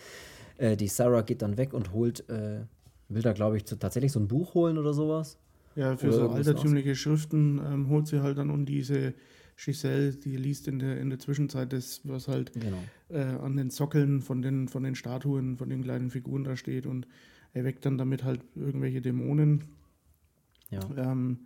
äh, 0.58 0.78
die 0.78 0.88
Sarah 0.88 1.22
geht 1.22 1.42
dann 1.42 1.58
weg 1.58 1.74
und 1.74 1.94
holt, 1.94 2.30
äh, 2.30 2.60
will 3.10 3.24
da 3.24 3.34
glaube 3.34 3.58
ich 3.58 3.66
zu, 3.66 3.76
tatsächlich 3.76 4.12
so 4.12 4.20
ein 4.20 4.28
Buch 4.28 4.54
holen 4.54 4.78
oder 4.78 4.94
sowas. 4.94 5.40
Ja, 5.76 5.98
für 5.98 6.08
oder 6.08 6.16
so 6.16 6.30
altertümliche 6.30 6.96
Schriften 6.96 7.60
ähm, 7.66 7.90
holt 7.90 8.06
sie 8.06 8.22
halt 8.22 8.38
dann 8.38 8.52
und 8.52 8.66
diese 8.66 9.14
Giselle, 9.58 10.14
die 10.14 10.36
liest 10.38 10.68
in 10.68 10.80
der, 10.80 11.00
in 11.00 11.10
der 11.10 11.20
Zwischenzeit 11.20 11.72
das, 11.74 12.02
was 12.04 12.28
halt 12.28 12.54
genau. 12.54 12.84
äh, 13.10 13.22
an 13.22 13.56
den 13.56 13.70
Sockeln 13.70 14.22
von 14.22 14.42
den, 14.42 14.68
von 14.68 14.84
den 14.84 14.96
Statuen, 14.96 15.58
von 15.58 15.70
den 15.70 15.84
kleinen 15.84 16.10
Figuren 16.10 16.44
da 16.44 16.56
steht 16.56 16.86
und 16.86 17.08
erweckt 17.54 17.86
dann 17.86 17.98
damit 17.98 18.24
halt 18.24 18.42
irgendwelche 18.56 19.02
Dämonen, 19.02 19.66
ja. 20.70 20.80
ähm, 20.98 21.40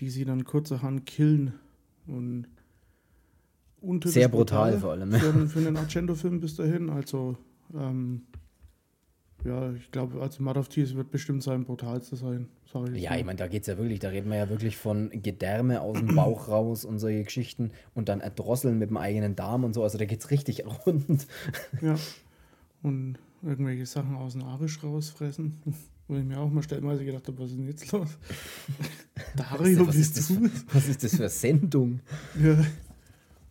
die 0.00 0.10
sie 0.10 0.24
dann 0.24 0.44
kurzerhand 0.44 1.06
killen 1.06 1.54
und 2.06 2.46
Sehr 4.04 4.28
brutal, 4.28 4.72
brutal 4.72 4.80
vor 4.80 4.90
allem. 4.92 5.12
Für, 5.12 5.48
für 5.48 5.58
einen 5.60 5.76
Argento-Film 5.76 6.40
bis 6.40 6.56
dahin, 6.56 6.90
also 6.90 7.36
ähm, 7.74 8.22
ja, 9.44 9.72
ich 9.72 9.90
glaube, 9.90 10.20
also 10.20 10.42
Mud 10.42 10.56
of 10.56 10.68
Tears 10.68 10.94
wird 10.94 11.10
bestimmt 11.10 11.42
sein 11.42 11.64
brutalste 11.64 12.16
sein. 12.16 12.48
Ich 12.92 13.02
ja, 13.02 13.14
ich 13.14 13.24
meine, 13.24 13.38
da 13.38 13.46
geht 13.46 13.62
es 13.62 13.68
ja 13.68 13.78
wirklich, 13.78 14.00
da 14.00 14.08
reden 14.08 14.30
wir 14.30 14.36
ja 14.36 14.48
wirklich 14.48 14.76
von 14.76 15.10
Gedärme 15.10 15.80
aus 15.80 15.98
dem 15.98 16.14
Bauch 16.14 16.48
raus 16.48 16.84
und 16.84 16.98
solche 16.98 17.22
Geschichten 17.22 17.70
und 17.94 18.08
dann 18.08 18.20
erdrosseln 18.20 18.78
mit 18.78 18.90
dem 18.90 18.96
eigenen 18.96 19.36
Darm 19.36 19.62
und 19.62 19.74
so. 19.74 19.82
Also 19.82 19.98
da 19.98 20.06
geht 20.06 20.20
es 20.20 20.30
richtig 20.30 20.64
rund. 20.86 21.26
Ja. 21.82 21.94
Und 22.82 23.18
irgendwelche 23.42 23.86
Sachen 23.86 24.16
aus 24.16 24.32
dem 24.32 24.42
Arisch 24.42 24.82
rausfressen. 24.82 25.60
Wo 26.08 26.16
ich 26.16 26.24
mir 26.24 26.38
auch 26.38 26.50
mal 26.50 26.62
stellenweise 26.62 27.02
gedacht 27.02 27.26
habe, 27.28 27.38
was 27.38 27.50
ist 27.50 27.56
denn 27.56 27.66
jetzt 27.66 27.90
los? 27.92 28.18
Dario, 29.36 29.86
was, 29.86 29.96
ist 29.96 30.18
das, 30.18 30.26
für, 30.26 30.50
was 30.72 30.86
ist 30.86 31.02
das 31.02 31.16
für 31.16 31.28
Sendung? 31.30 32.00
Ja. 32.38 32.58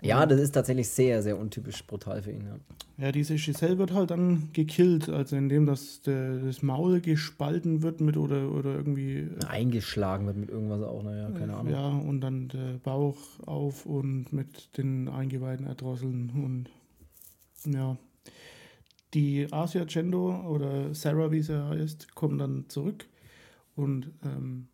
Ja, 0.03 0.25
das 0.25 0.39
ist 0.39 0.51
tatsächlich 0.51 0.89
sehr, 0.89 1.23
sehr 1.23 1.37
untypisch 1.37 1.85
brutal 1.85 2.21
für 2.21 2.31
ihn. 2.31 2.45
Ja, 2.45 3.05
ja 3.05 3.11
diese 3.11 3.35
Giselle 3.35 3.77
wird 3.77 3.93
halt 3.93 4.11
dann 4.11 4.49
gekillt, 4.53 5.09
also 5.09 5.35
indem 5.35 5.65
das, 5.65 6.01
der, 6.01 6.37
das 6.37 6.61
Maul 6.61 6.99
gespalten 6.99 7.81
wird 7.81 8.01
mit 8.01 8.17
oder, 8.17 8.51
oder 8.51 8.75
irgendwie. 8.75 9.19
Äh, 9.19 9.45
Eingeschlagen 9.47 10.25
wird 10.27 10.37
mit 10.37 10.49
irgendwas 10.49 10.81
auch, 10.81 11.03
naja, 11.03 11.31
keine 11.31 11.55
Ahnung. 11.55 11.71
Ja, 11.71 11.87
und 11.87 12.21
dann 12.21 12.49
der 12.49 12.79
Bauch 12.83 13.17
auf 13.45 13.85
und 13.85 14.33
mit 14.33 14.77
den 14.77 15.07
Eingeweiden 15.07 15.65
erdrosseln 15.65 16.31
und 16.35 16.69
ja. 17.73 17.97
Die 19.13 19.47
Asia 19.51 19.87
Cendo 19.87 20.43
oder 20.47 20.93
Sarah, 20.95 21.31
wie 21.31 21.43
sie 21.43 21.63
heißt, 21.69 22.15
kommt 22.15 22.41
dann 22.41 22.65
zurück 22.67 23.05
und 23.75 24.11
ähm, 24.25 24.67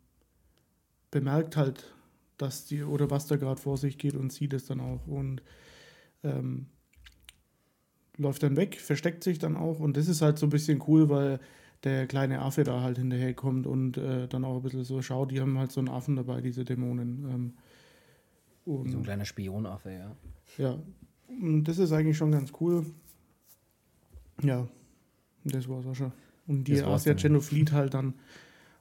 bemerkt 1.11 1.57
halt, 1.57 1.93
dass 2.41 2.65
die 2.65 2.83
oder 2.83 3.09
was 3.09 3.27
da 3.27 3.35
gerade 3.35 3.61
vor 3.61 3.77
sich 3.77 3.97
geht 3.97 4.15
und 4.15 4.33
sieht 4.33 4.53
es 4.53 4.65
dann 4.65 4.79
auch 4.79 5.07
und 5.07 5.41
ähm, 6.23 6.67
läuft 8.17 8.43
dann 8.43 8.57
weg, 8.57 8.79
versteckt 8.79 9.23
sich 9.23 9.39
dann 9.39 9.55
auch 9.55 9.79
und 9.79 9.95
das 9.95 10.07
ist 10.07 10.21
halt 10.21 10.37
so 10.37 10.45
ein 10.45 10.49
bisschen 10.51 10.83
cool, 10.87 11.09
weil 11.09 11.39
der 11.83 12.07
kleine 12.07 12.41
Affe 12.41 12.63
da 12.63 12.81
halt 12.81 12.97
hinterherkommt 12.97 13.65
und 13.65 13.97
äh, 13.97 14.27
dann 14.27 14.43
auch 14.43 14.57
ein 14.57 14.61
bisschen 14.61 14.83
so 14.83 15.01
schaut. 15.01 15.31
Die 15.31 15.39
haben 15.39 15.57
halt 15.57 15.71
so 15.71 15.79
einen 15.79 15.89
Affen 15.89 16.15
dabei, 16.15 16.41
diese 16.41 16.65
Dämonen. 16.65 17.25
Ähm, 17.29 17.53
so 18.65 18.97
ein 18.97 19.03
kleiner 19.03 19.25
Spionaffe, 19.25 19.91
ja. 19.91 20.15
Ja, 20.57 20.77
und 21.29 21.63
das 21.63 21.77
ist 21.77 21.91
eigentlich 21.91 22.17
schon 22.17 22.31
ganz 22.31 22.51
cool. 22.59 22.85
Ja, 24.43 24.67
das 25.45 25.67
war's 25.67 25.85
auch 25.85 25.95
schon. 25.95 26.11
Und 26.47 26.65
die 26.65 26.81
Asia 26.81 27.13
Geno 27.13 27.39
flieht 27.39 27.71
halt 27.71 27.93
dann 27.93 28.13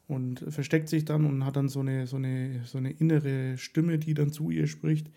und 0.09 0.43
versteckt 0.49 0.89
sich 0.89 1.05
dann 1.05 1.27
und 1.27 1.45
hat 1.45 1.57
dann 1.57 1.69
so 1.69 1.81
eine, 1.81 2.07
so, 2.07 2.17
eine, 2.17 2.63
so 2.65 2.79
eine 2.79 2.91
innere 2.91 3.59
Stimme, 3.59 3.99
die 3.99 4.15
dann 4.15 4.33
zu 4.33 4.51
ihr 4.51 4.67
spricht 4.67 5.11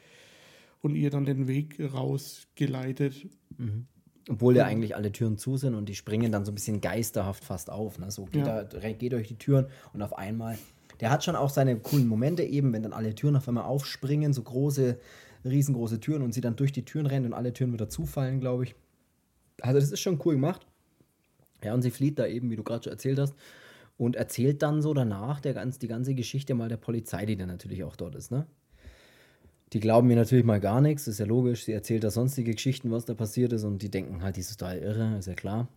und 0.82 0.96
ihr 0.96 1.10
dann 1.10 1.26
den 1.26 1.48
Weg 1.48 1.80
rausgeleitet. 1.80 3.28
Mhm. 3.58 3.88
Obwohl 4.30 4.56
ja 4.56 4.66
eigentlich 4.66 4.96
alle 4.96 5.12
Türen 5.12 5.38
zu 5.38 5.58
sind 5.58 5.74
und 5.74 5.90
die 5.90 5.96
springen 5.96 6.32
dann 6.32 6.46
so 6.46 6.52
ein 6.52 6.56
bisschen 6.56 6.80
geisterhaft 6.80 7.44
fast 7.44 7.72
auf. 7.72 7.98
Ne? 7.98 8.12
So 8.12 8.26
geht, 8.26 8.46
ja. 8.46 8.60
er, 8.62 8.94
geht 8.94 9.14
durch 9.14 9.30
die 9.30 9.38
Türen 9.38 9.66
und 9.94 10.02
auf 10.02 10.16
einmal. 10.18 10.58
Der 11.00 11.10
hat 11.10 11.24
schon 11.24 11.36
auch 11.36 11.50
seine 11.50 11.80
coolen 11.80 12.08
Momente 12.08 12.44
eben, 12.44 12.74
wenn 12.74 12.84
dann 12.84 12.94
alle 12.94 13.16
Türen 13.16 13.36
auf 13.36 13.48
einmal 13.48 13.64
aufspringen, 13.64 14.34
so 14.34 14.44
große, 14.44 15.00
riesengroße 15.44 16.00
Türen 16.00 16.22
und 16.22 16.34
sie 16.34 16.42
dann 16.42 16.56
durch 16.56 16.72
die 16.72 16.86
Türen 16.86 17.08
rennen 17.08 17.28
und 17.28 17.34
alle 17.34 17.54
Türen 17.54 17.74
wieder 17.74 17.90
zufallen, 17.90 18.40
glaube 18.40 18.66
ich. 18.66 18.76
Also 19.62 19.80
das 19.80 19.92
ist 19.92 20.02
schon 20.02 20.20
cool 20.26 20.36
gemacht. 20.36 20.68
Ja, 21.64 21.74
und 21.74 21.82
sie 21.82 21.92
flieht 21.92 22.20
da 22.20 22.28
eben, 22.28 22.52
wie 22.52 22.56
du 22.56 22.64
gerade 22.64 22.84
schon 22.84 22.94
erzählt 22.94 23.18
hast, 23.18 23.34
und 24.02 24.16
erzählt 24.16 24.64
dann 24.64 24.82
so 24.82 24.96
danach 24.96 25.40
der 25.42 25.54
ganz, 25.54 25.78
die 25.78 25.88
ganze 25.88 26.16
Geschichte 26.16 26.56
mal 26.56 26.70
der 26.70 26.78
Polizei, 26.78 27.28
die 27.28 27.36
dann 27.36 27.50
natürlich 27.50 27.84
auch 27.84 27.96
dort 27.96 28.16
ist, 28.16 28.32
ne? 28.32 28.48
Die 29.74 29.80
glauben 29.80 30.08
mir 30.08 30.16
natürlich 30.16 30.44
mal 30.44 30.60
gar 30.60 30.82
nichts, 30.82 31.08
ist 31.08 31.20
ja 31.20 31.26
logisch. 31.28 31.66
Sie 31.66 31.72
erzählt 31.72 32.04
da 32.04 32.10
sonstige 32.10 32.52
Geschichten, 32.52 32.90
was 32.90 33.06
da 33.06 33.14
passiert 33.14 33.54
ist, 33.54 33.64
und 33.64 33.84
die 33.84 33.92
denken 33.92 34.24
halt, 34.24 34.38
die 34.38 34.40
ist 34.40 34.58
total 34.58 34.80
irre, 34.80 35.18
ist 35.20 35.28
ja 35.28 35.36
klar. 35.36 35.68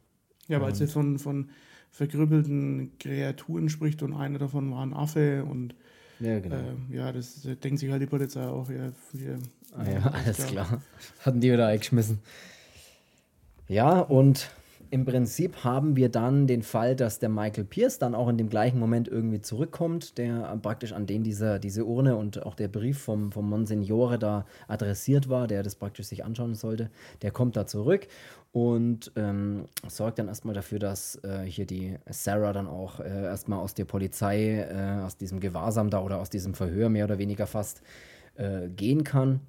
Ja, 0.49 0.61
weil 0.63 0.75
sie 0.75 0.87
von, 0.87 1.19
von 1.19 1.51
vergrübelten 1.91 2.93
Kreaturen 2.99 3.69
spricht 3.69 4.03
und 4.03 4.15
einer 4.15 4.39
davon 4.39 4.71
war 4.71 4.85
ein 4.85 4.95
Affe 4.95 5.45
und 5.45 5.75
ja, 6.19 6.41
genau. 6.41 6.57
Äh, 6.57 6.97
ja, 6.97 7.13
das 7.13 7.43
denkt 7.43 7.79
sich 7.79 7.91
halt 7.91 8.01
die 8.01 8.07
Polizei 8.07 8.47
auch. 8.47 8.71
Ja, 8.71 8.91
wir, 9.13 9.39
ah, 9.77 9.85
ja 9.85 10.01
alles 10.07 10.47
klar. 10.47 10.67
klar. 10.67 10.83
Hatten 11.21 11.41
die 11.43 11.53
wieder 11.53 11.67
eingeschmissen. 11.67 12.21
Ja, 13.69 14.01
und 14.01 14.49
im 14.94 15.04
Prinzip 15.04 15.64
haben 15.64 15.96
wir 15.96 16.09
dann 16.09 16.46
den 16.46 16.62
Fall, 16.62 16.94
dass 16.94 17.18
der 17.18 17.28
Michael 17.28 17.64
Pierce 17.64 17.98
dann 17.98 18.14
auch 18.14 18.28
in 18.28 18.38
dem 18.38 18.48
gleichen 18.48 18.78
Moment 18.78 19.09
irgendwie 19.09 19.40
zurückkommt, 19.40 20.18
der 20.18 20.57
praktisch 20.62 20.92
an 20.92 21.09
den 21.09 21.24
dieser, 21.24 21.59
diese 21.59 21.85
Urne 21.85 22.14
und 22.14 22.46
auch 22.46 22.54
der 22.54 22.68
Brief 22.68 23.00
vom, 23.00 23.33
vom 23.33 23.50
Monsignore 23.50 24.20
da 24.20 24.46
adressiert 24.68 25.28
war, 25.28 25.48
der 25.48 25.64
das 25.64 25.74
praktisch 25.74 26.07
sich 26.07 26.24
anschauen 26.24 26.54
sollte. 26.54 26.90
Der 27.22 27.33
kommt 27.33 27.57
da 27.57 27.66
zurück 27.66 28.07
und 28.52 29.11
ähm, 29.16 29.64
sorgt 29.88 30.20
dann 30.20 30.28
erstmal 30.28 30.54
dafür, 30.54 30.78
dass 30.78 31.16
äh, 31.24 31.42
hier 31.42 31.66
die 31.66 31.96
Sarah 32.09 32.52
dann 32.52 32.68
auch 32.68 33.00
äh, 33.00 33.24
erstmal 33.24 33.59
aus 33.59 33.74
der 33.74 33.87
Polizei, 33.87 34.61
äh, 34.61 35.02
aus 35.02 35.16
diesem 35.16 35.40
Gewahrsam 35.40 35.90
da 35.90 36.02
oder 36.02 36.20
aus 36.20 36.30
diesem 36.30 36.54
Verhör 36.54 36.88
mehr 36.88 37.07
oder 37.07 37.18
weniger 37.18 37.48
fast 37.48 37.83
äh, 38.37 38.68
gehen 38.68 39.02
kann. 39.02 39.40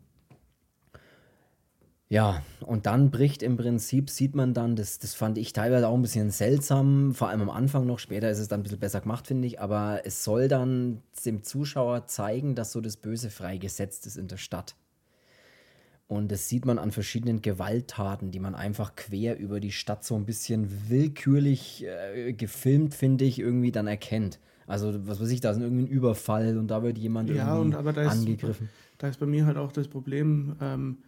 Ja, 2.08 2.44
und 2.62 2.86
dann 2.86 3.10
bricht 3.10 3.42
im 3.42 3.58
Prinzip, 3.58 4.12
sieht 4.12 4.36
man 4.36 4.54
dann, 4.54 4.76
das, 4.76 5.00
das 5.00 5.16
fand 5.16 5.40
ich 5.40 5.54
teilweise 5.54 5.88
auch 5.88 5.96
ein 5.96 6.04
bisschen 6.04 6.30
seltsam, 6.30 7.16
vor 7.16 7.30
allem 7.30 7.42
am 7.42 7.50
Anfang 7.50 7.88
noch, 7.88 7.98
später 7.98 8.30
ist 8.30 8.38
es 8.38 8.48
dann 8.48 8.60
ein 8.60 8.64
bisschen 8.64 8.80
besser 8.80 9.02
gemacht, 9.02 9.26
finde 9.26 9.48
ich, 9.48 9.60
aber 9.60 10.02
es 10.06 10.24
soll 10.24 10.48
dann 10.48 11.02
dem 11.26 11.42
Zuschauer 11.44 12.06
zeigen, 12.06 12.54
dass 12.54 12.72
so 12.72 12.80
das 12.80 12.98
Böse 12.98 13.32
freigesetzt 13.32 14.06
ist 14.06 14.18
in 14.18 14.28
der 14.28 14.38
Stadt. 14.38 14.76
Und 16.08 16.32
das 16.32 16.48
sieht 16.48 16.66
man 16.66 16.78
an 16.78 16.92
verschiedenen 16.92 17.42
Gewalttaten, 17.42 18.30
die 18.30 18.40
man 18.40 18.54
einfach 18.54 18.96
quer 18.96 19.40
über 19.40 19.60
die 19.60 19.72
Stadt 19.72 20.04
so 20.04 20.16
ein 20.16 20.26
bisschen 20.26 20.70
willkürlich 20.88 21.84
äh, 21.86 22.34
gefilmt, 22.34 22.94
finde 22.94 23.26
ich, 23.26 23.40
irgendwie 23.40 23.72
dann 23.72 23.88
erkennt. 23.88 24.40
Also, 24.68 25.08
was 25.08 25.20
weiß 25.20 25.30
ich, 25.30 25.42
da 25.42 25.50
ist 25.50 25.60
irgendwie 25.60 25.84
ein 25.86 25.88
Überfall 25.88 26.60
und 26.60 26.68
da 26.68 26.84
wird 26.84 27.00
jemand 27.00 27.30
ja, 27.32 27.48
irgendwie 27.48 27.62
und 27.62 27.76
aber 27.76 27.94
da 27.94 28.08
angegriffen. 28.08 28.68
Ist, 28.68 28.74
da 29.00 29.08
ist 29.08 29.20
bei 29.20 29.26
mir 29.26 29.48
halt 29.48 29.58
auch 29.58 29.72
das 29.72 29.88
Problem, 29.88 30.56
ähm, 30.62 31.00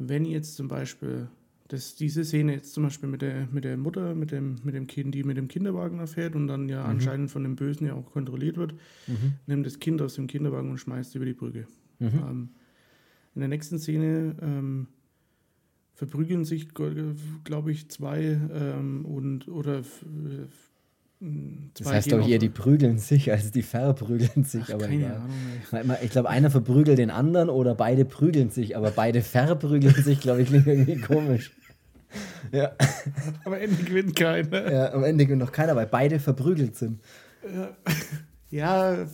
wenn 0.00 0.24
jetzt 0.24 0.56
zum 0.56 0.66
Beispiel 0.68 1.28
das, 1.68 1.94
diese 1.94 2.24
Szene 2.24 2.54
jetzt 2.54 2.72
zum 2.72 2.82
Beispiel 2.82 3.08
mit 3.08 3.22
der, 3.22 3.46
mit 3.52 3.64
der 3.64 3.76
Mutter, 3.76 4.14
mit 4.14 4.32
dem, 4.32 4.56
mit 4.64 4.74
dem 4.74 4.86
Kind, 4.86 5.14
die 5.14 5.22
mit 5.22 5.36
dem 5.36 5.46
Kinderwagen 5.46 6.00
erfährt 6.00 6.34
und 6.34 6.48
dann 6.48 6.68
ja 6.68 6.82
mhm. 6.82 6.90
anscheinend 6.90 7.30
von 7.30 7.44
dem 7.44 7.54
Bösen 7.54 7.86
ja 7.86 7.94
auch 7.94 8.10
kontrolliert 8.10 8.56
wird, 8.56 8.74
mhm. 9.06 9.34
nimmt 9.46 9.66
das 9.66 9.78
Kind 9.78 10.02
aus 10.02 10.14
dem 10.14 10.26
Kinderwagen 10.26 10.70
und 10.70 10.78
schmeißt 10.78 11.14
über 11.14 11.26
die 11.26 11.34
Brücke. 11.34 11.68
Mhm. 12.00 12.06
Ähm, 12.06 12.48
in 13.34 13.40
der 13.40 13.48
nächsten 13.48 13.78
Szene 13.78 14.34
ähm, 14.42 14.88
verprügeln 15.94 16.44
sich, 16.44 16.70
glaube 16.74 17.70
ich, 17.70 17.88
zwei 17.90 18.40
ähm, 18.52 19.04
und 19.04 19.46
oder 19.46 19.82
das 21.74 21.86
heißt 21.86 22.12
doch 22.12 22.26
eher, 22.26 22.38
die 22.38 22.48
prügeln 22.48 22.98
sich, 22.98 23.30
als 23.30 23.50
die 23.50 23.62
verprügeln 23.62 24.44
sich. 24.44 24.64
Ach, 24.68 24.74
aber 24.74 24.86
keine 24.86 25.16
Ahnung, 25.16 25.96
ich 26.02 26.10
glaube, 26.10 26.30
einer 26.30 26.50
verprügelt 26.50 26.98
den 26.98 27.10
anderen 27.10 27.50
oder 27.50 27.74
beide 27.74 28.06
prügeln 28.06 28.48
sich, 28.48 28.74
aber 28.74 28.90
beide 28.90 29.20
verprügeln 29.20 29.94
sich, 29.94 30.20
glaube 30.20 30.40
ich, 30.42 30.48
klingt 30.48 30.66
irgendwie 30.66 30.96
komisch. 30.96 31.52
Ja. 32.52 32.72
Am 33.44 33.52
Ende 33.52 33.82
gewinnt 33.82 34.16
keiner. 34.16 34.72
Ja, 34.72 34.92
am 34.92 35.04
Ende 35.04 35.26
gewinnt 35.26 35.42
noch 35.42 35.52
keiner, 35.52 35.76
weil 35.76 35.86
beide 35.86 36.18
verprügelt 36.18 36.76
sind. 36.76 37.00
Ja, 37.54 37.68
ja 38.50 39.06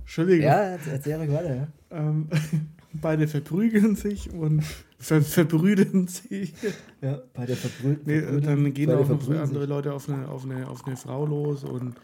Entschuldigung. 0.00 0.44
Ja, 0.44 0.76
erzähl 0.90 1.16
ruhig 1.16 1.32
weiter, 1.32 1.54
ja. 1.54 1.68
Ähm, 1.90 2.28
beide 3.00 3.28
verprügeln 3.28 3.96
sich 3.96 4.32
und 4.32 4.62
ver 4.98 5.22
verbrüden 5.22 6.06
sich. 6.08 6.54
Ja, 7.00 7.22
beide 7.32 7.56
verbrüden. 7.56 8.02
Nee, 8.06 8.40
dann 8.40 8.72
gehen 8.72 8.90
auch 8.90 9.08
noch 9.08 9.28
andere. 9.28 9.66
Leute 9.66 9.92
auf 9.92 10.08
eine, 10.08 10.28
auf, 10.28 10.44
eine, 10.44 10.68
auf 10.68 10.86
eine 10.86 10.96
Frau 10.96 11.26
los 11.26 11.64
und 11.64 11.94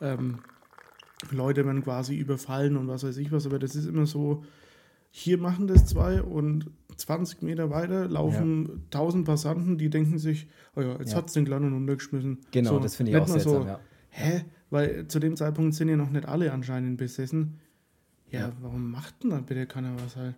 ähm, 0.00 0.38
Leute 1.30 1.64
werden 1.66 1.82
quasi 1.82 2.16
überfallen 2.16 2.76
und 2.76 2.88
was 2.88 3.04
weiß 3.04 3.16
ich 3.18 3.30
was. 3.30 3.46
Aber 3.46 3.58
das 3.58 3.74
ist 3.74 3.86
immer 3.86 4.06
so, 4.06 4.42
hier 5.10 5.38
machen 5.38 5.66
das 5.66 5.86
zwei 5.86 6.22
und 6.22 6.70
20 6.96 7.42
Meter 7.42 7.70
weiter 7.70 8.08
laufen 8.08 8.66
ja. 8.66 8.98
1000 8.98 9.26
Passanten, 9.26 9.78
die 9.78 9.90
denken 9.90 10.18
sich, 10.18 10.48
oh 10.76 10.80
ja, 10.80 10.98
jetzt 10.98 11.12
ja. 11.12 11.18
hat 11.18 11.28
es 11.28 11.34
den 11.34 11.44
Kleinen 11.44 11.72
runtergeschmissen. 11.72 12.38
Genau, 12.50 12.70
so, 12.70 12.78
das 12.78 12.96
finde 12.96 13.12
ich 13.12 13.18
auch 13.18 13.26
seltsam, 13.26 13.62
so, 13.62 13.68
ja. 13.68 13.80
Hä? 14.10 14.44
Weil 14.70 15.08
zu 15.08 15.18
dem 15.18 15.36
Zeitpunkt 15.36 15.74
sind 15.74 15.88
ja 15.88 15.96
noch 15.96 16.10
nicht 16.10 16.26
alle 16.26 16.52
anscheinend 16.52 16.96
besessen. 16.96 17.58
Ja, 18.30 18.40
ja. 18.40 18.52
warum 18.60 18.90
macht 18.90 19.22
denn 19.22 19.30
dann 19.30 19.44
bitte 19.44 19.66
keiner 19.66 19.94
was 20.02 20.16
halt? 20.16 20.34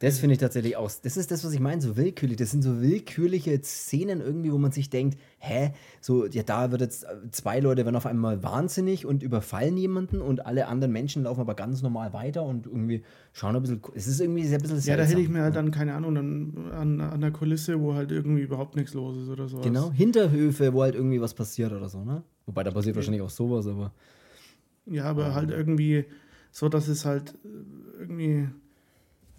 Das 0.00 0.18
finde 0.18 0.34
ich 0.34 0.40
tatsächlich 0.40 0.76
aus. 0.76 1.00
Das 1.00 1.16
ist 1.16 1.30
das, 1.30 1.44
was 1.44 1.52
ich 1.52 1.60
meine, 1.60 1.80
so 1.80 1.96
willkürlich. 1.96 2.36
Das 2.36 2.50
sind 2.50 2.62
so 2.62 2.82
willkürliche 2.82 3.58
Szenen 3.62 4.20
irgendwie, 4.20 4.52
wo 4.52 4.58
man 4.58 4.72
sich 4.72 4.90
denkt, 4.90 5.16
hä, 5.38 5.72
so, 6.00 6.26
ja, 6.26 6.42
da 6.42 6.72
wird 6.72 6.80
jetzt 6.80 7.04
äh, 7.04 7.30
zwei 7.30 7.60
Leute 7.60 7.84
werden 7.84 7.96
auf 7.96 8.04
einmal 8.04 8.42
wahnsinnig 8.42 9.06
und 9.06 9.22
überfallen 9.22 9.76
jemanden 9.76 10.20
und 10.20 10.44
alle 10.44 10.66
anderen 10.66 10.92
Menschen 10.92 11.22
laufen 11.22 11.40
aber 11.40 11.54
ganz 11.54 11.80
normal 11.80 12.12
weiter 12.12 12.42
und 12.42 12.66
irgendwie 12.66 13.02
schauen 13.32 13.54
ein 13.54 13.62
bisschen. 13.62 13.80
Es 13.94 14.06
ist 14.06 14.20
irgendwie 14.20 14.44
sehr 14.44 14.58
ein 14.58 14.62
bisschen 14.62 14.80
seltsam. 14.80 14.98
Ja, 14.98 15.04
da 15.04 15.10
hätte 15.10 15.20
ich 15.20 15.28
mir 15.28 15.42
halt 15.42 15.56
dann, 15.56 15.70
keine 15.70 15.94
Ahnung, 15.94 16.14
dann 16.16 16.72
an, 16.72 17.00
an 17.00 17.20
der 17.20 17.30
Kulisse, 17.30 17.80
wo 17.80 17.94
halt 17.94 18.10
irgendwie 18.10 18.42
überhaupt 18.42 18.74
nichts 18.76 18.94
los 18.94 19.16
ist 19.16 19.28
oder 19.28 19.48
so. 19.48 19.60
Genau, 19.60 19.92
Hinterhöfe, 19.92 20.74
wo 20.74 20.82
halt 20.82 20.96
irgendwie 20.96 21.20
was 21.20 21.32
passiert 21.32 21.72
oder 21.72 21.88
so, 21.88 22.04
ne? 22.04 22.22
Wobei 22.46 22.64
da 22.64 22.72
passiert 22.72 22.96
wahrscheinlich 22.96 23.22
auch 23.22 23.30
sowas, 23.30 23.66
aber. 23.66 23.92
Ja, 24.86 25.04
aber 25.04 25.34
halt 25.34 25.50
irgendwie 25.50 26.04
so, 26.54 26.68
dass 26.68 26.86
es 26.86 27.04
halt 27.04 27.34
äh, 27.44 27.98
irgendwie 27.98 28.48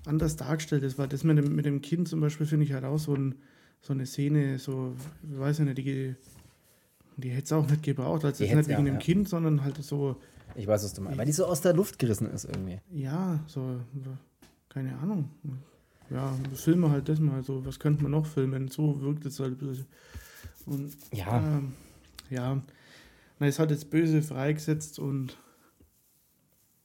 anders 0.05 0.35
dargestellt 0.35 0.83
ist, 0.83 0.99
weil 0.99 1.07
das 1.07 1.23
mit 1.23 1.37
dem, 1.37 1.55
mit 1.55 1.65
dem 1.65 1.81
Kind 1.81 2.09
zum 2.09 2.19
Beispiel 2.19 2.45
finde 2.45 2.65
ich 2.65 2.73
halt 2.73 2.83
auch 2.83 2.99
so, 2.99 3.15
ein, 3.15 3.35
so 3.81 3.93
eine 3.93 4.05
Szene, 4.05 4.59
so, 4.59 4.93
ich 5.31 5.39
weiß 5.39 5.59
nicht, 5.59 5.77
die, 5.77 6.15
die 7.15 7.29
hätte 7.29 7.45
es 7.45 7.53
auch 7.53 7.67
nicht 7.67 7.83
gebraucht, 7.83 8.25
also 8.25 8.43
nicht 8.43 8.53
wegen 8.53 8.69
ja, 8.69 8.77
dem 8.77 8.87
ja. 8.87 8.97
Kind, 8.97 9.29
sondern 9.29 9.63
halt 9.63 9.81
so. 9.81 10.17
Ich 10.55 10.67
weiß, 10.67 10.83
was 10.83 10.93
du 10.93 11.01
meinst, 11.01 11.17
weil 11.17 11.25
die 11.25 11.31
so 11.31 11.45
aus 11.45 11.61
der 11.61 11.73
Luft 11.73 11.97
gerissen 11.99 12.29
ist 12.29 12.45
irgendwie. 12.45 12.81
Ja, 12.91 13.39
so, 13.47 13.79
keine 14.67 14.97
Ahnung. 14.97 15.29
Ja, 16.09 16.37
filme 16.53 16.91
halt 16.91 17.07
das 17.07 17.19
mal 17.19 17.43
so, 17.43 17.65
was 17.65 17.79
könnte 17.79 18.03
man 18.03 18.11
noch 18.11 18.25
filmen? 18.25 18.67
So 18.67 19.01
wirkt 19.01 19.25
es 19.25 19.39
halt. 19.39 19.57
Und, 20.65 20.91
ja. 21.13 21.39
Ähm, 21.39 21.71
ja, 22.29 22.61
na, 23.39 23.47
es 23.47 23.57
hat 23.57 23.71
jetzt 23.71 23.89
böse 23.89 24.21
freigesetzt 24.21 24.99
und. 24.99 25.37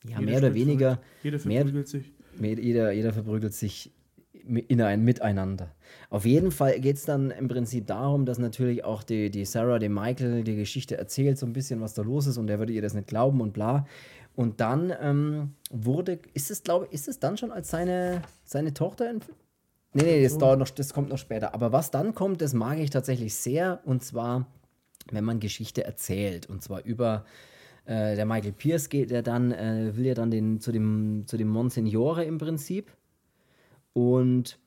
Ja, 0.08 0.20
mehr 0.20 0.38
oder 0.38 0.54
weniger. 0.54 1.00
Jeder 1.22 1.38
verprügelt 1.38 1.88
sich. 1.88 2.12
Jeder, 2.40 2.92
jeder 2.92 3.12
verprügelt 3.12 3.54
sich 3.54 3.92
in 4.32 4.80
ein 4.80 5.04
Miteinander. 5.04 5.74
Auf 6.08 6.24
jeden 6.24 6.50
Fall 6.50 6.80
geht 6.80 6.96
es 6.96 7.04
dann 7.04 7.30
im 7.30 7.48
Prinzip 7.48 7.86
darum, 7.86 8.24
dass 8.24 8.38
natürlich 8.38 8.84
auch 8.84 9.02
die, 9.02 9.30
die 9.30 9.44
Sarah 9.44 9.78
dem 9.78 9.94
Michael 9.94 10.44
die 10.44 10.56
Geschichte 10.56 10.96
erzählt, 10.96 11.38
so 11.38 11.46
ein 11.46 11.52
bisschen, 11.52 11.80
was 11.80 11.94
da 11.94 12.02
los 12.02 12.26
ist 12.26 12.38
und 12.38 12.48
er 12.48 12.58
würde 12.58 12.72
ihr 12.72 12.82
das 12.82 12.94
nicht 12.94 13.08
glauben 13.08 13.40
und 13.40 13.52
bla. 13.52 13.86
Und 14.34 14.60
dann 14.60 14.92
ähm, 15.00 15.54
wurde, 15.70 16.18
ist 16.32 16.50
es, 16.50 16.62
glaube 16.62 16.86
ich, 16.86 16.92
ist 16.94 17.08
es 17.08 17.18
dann 17.18 17.36
schon 17.36 17.50
als 17.50 17.68
seine, 17.68 18.22
seine 18.44 18.72
Tochter 18.72 19.10
in, 19.10 19.20
Nee, 19.92 20.04
nee, 20.04 20.22
das, 20.22 20.38
dauert 20.38 20.60
noch, 20.60 20.70
das 20.70 20.94
kommt 20.94 21.08
noch 21.08 21.18
später. 21.18 21.52
Aber 21.52 21.72
was 21.72 21.90
dann 21.90 22.14
kommt, 22.14 22.40
das 22.42 22.52
mag 22.52 22.78
ich 22.78 22.90
tatsächlich 22.90 23.34
sehr. 23.34 23.80
Und 23.84 24.04
zwar, 24.04 24.46
wenn 25.10 25.24
man 25.24 25.40
Geschichte 25.40 25.82
erzählt. 25.82 26.46
Und 26.46 26.62
zwar 26.62 26.84
über 26.84 27.24
äh, 27.90 28.14
der 28.14 28.24
Michael 28.24 28.52
Pierce 28.52 28.88
geht, 28.88 29.10
der 29.10 29.22
dann, 29.22 29.50
äh, 29.50 29.96
will 29.96 30.06
ja 30.06 30.14
dann 30.14 30.30
den, 30.30 30.60
zu 30.60 30.70
dem, 30.70 31.24
zu 31.26 31.36
dem 31.36 31.48
Monsignore 31.48 32.24
im 32.24 32.38
Prinzip. 32.38 32.92
Und 33.92 34.60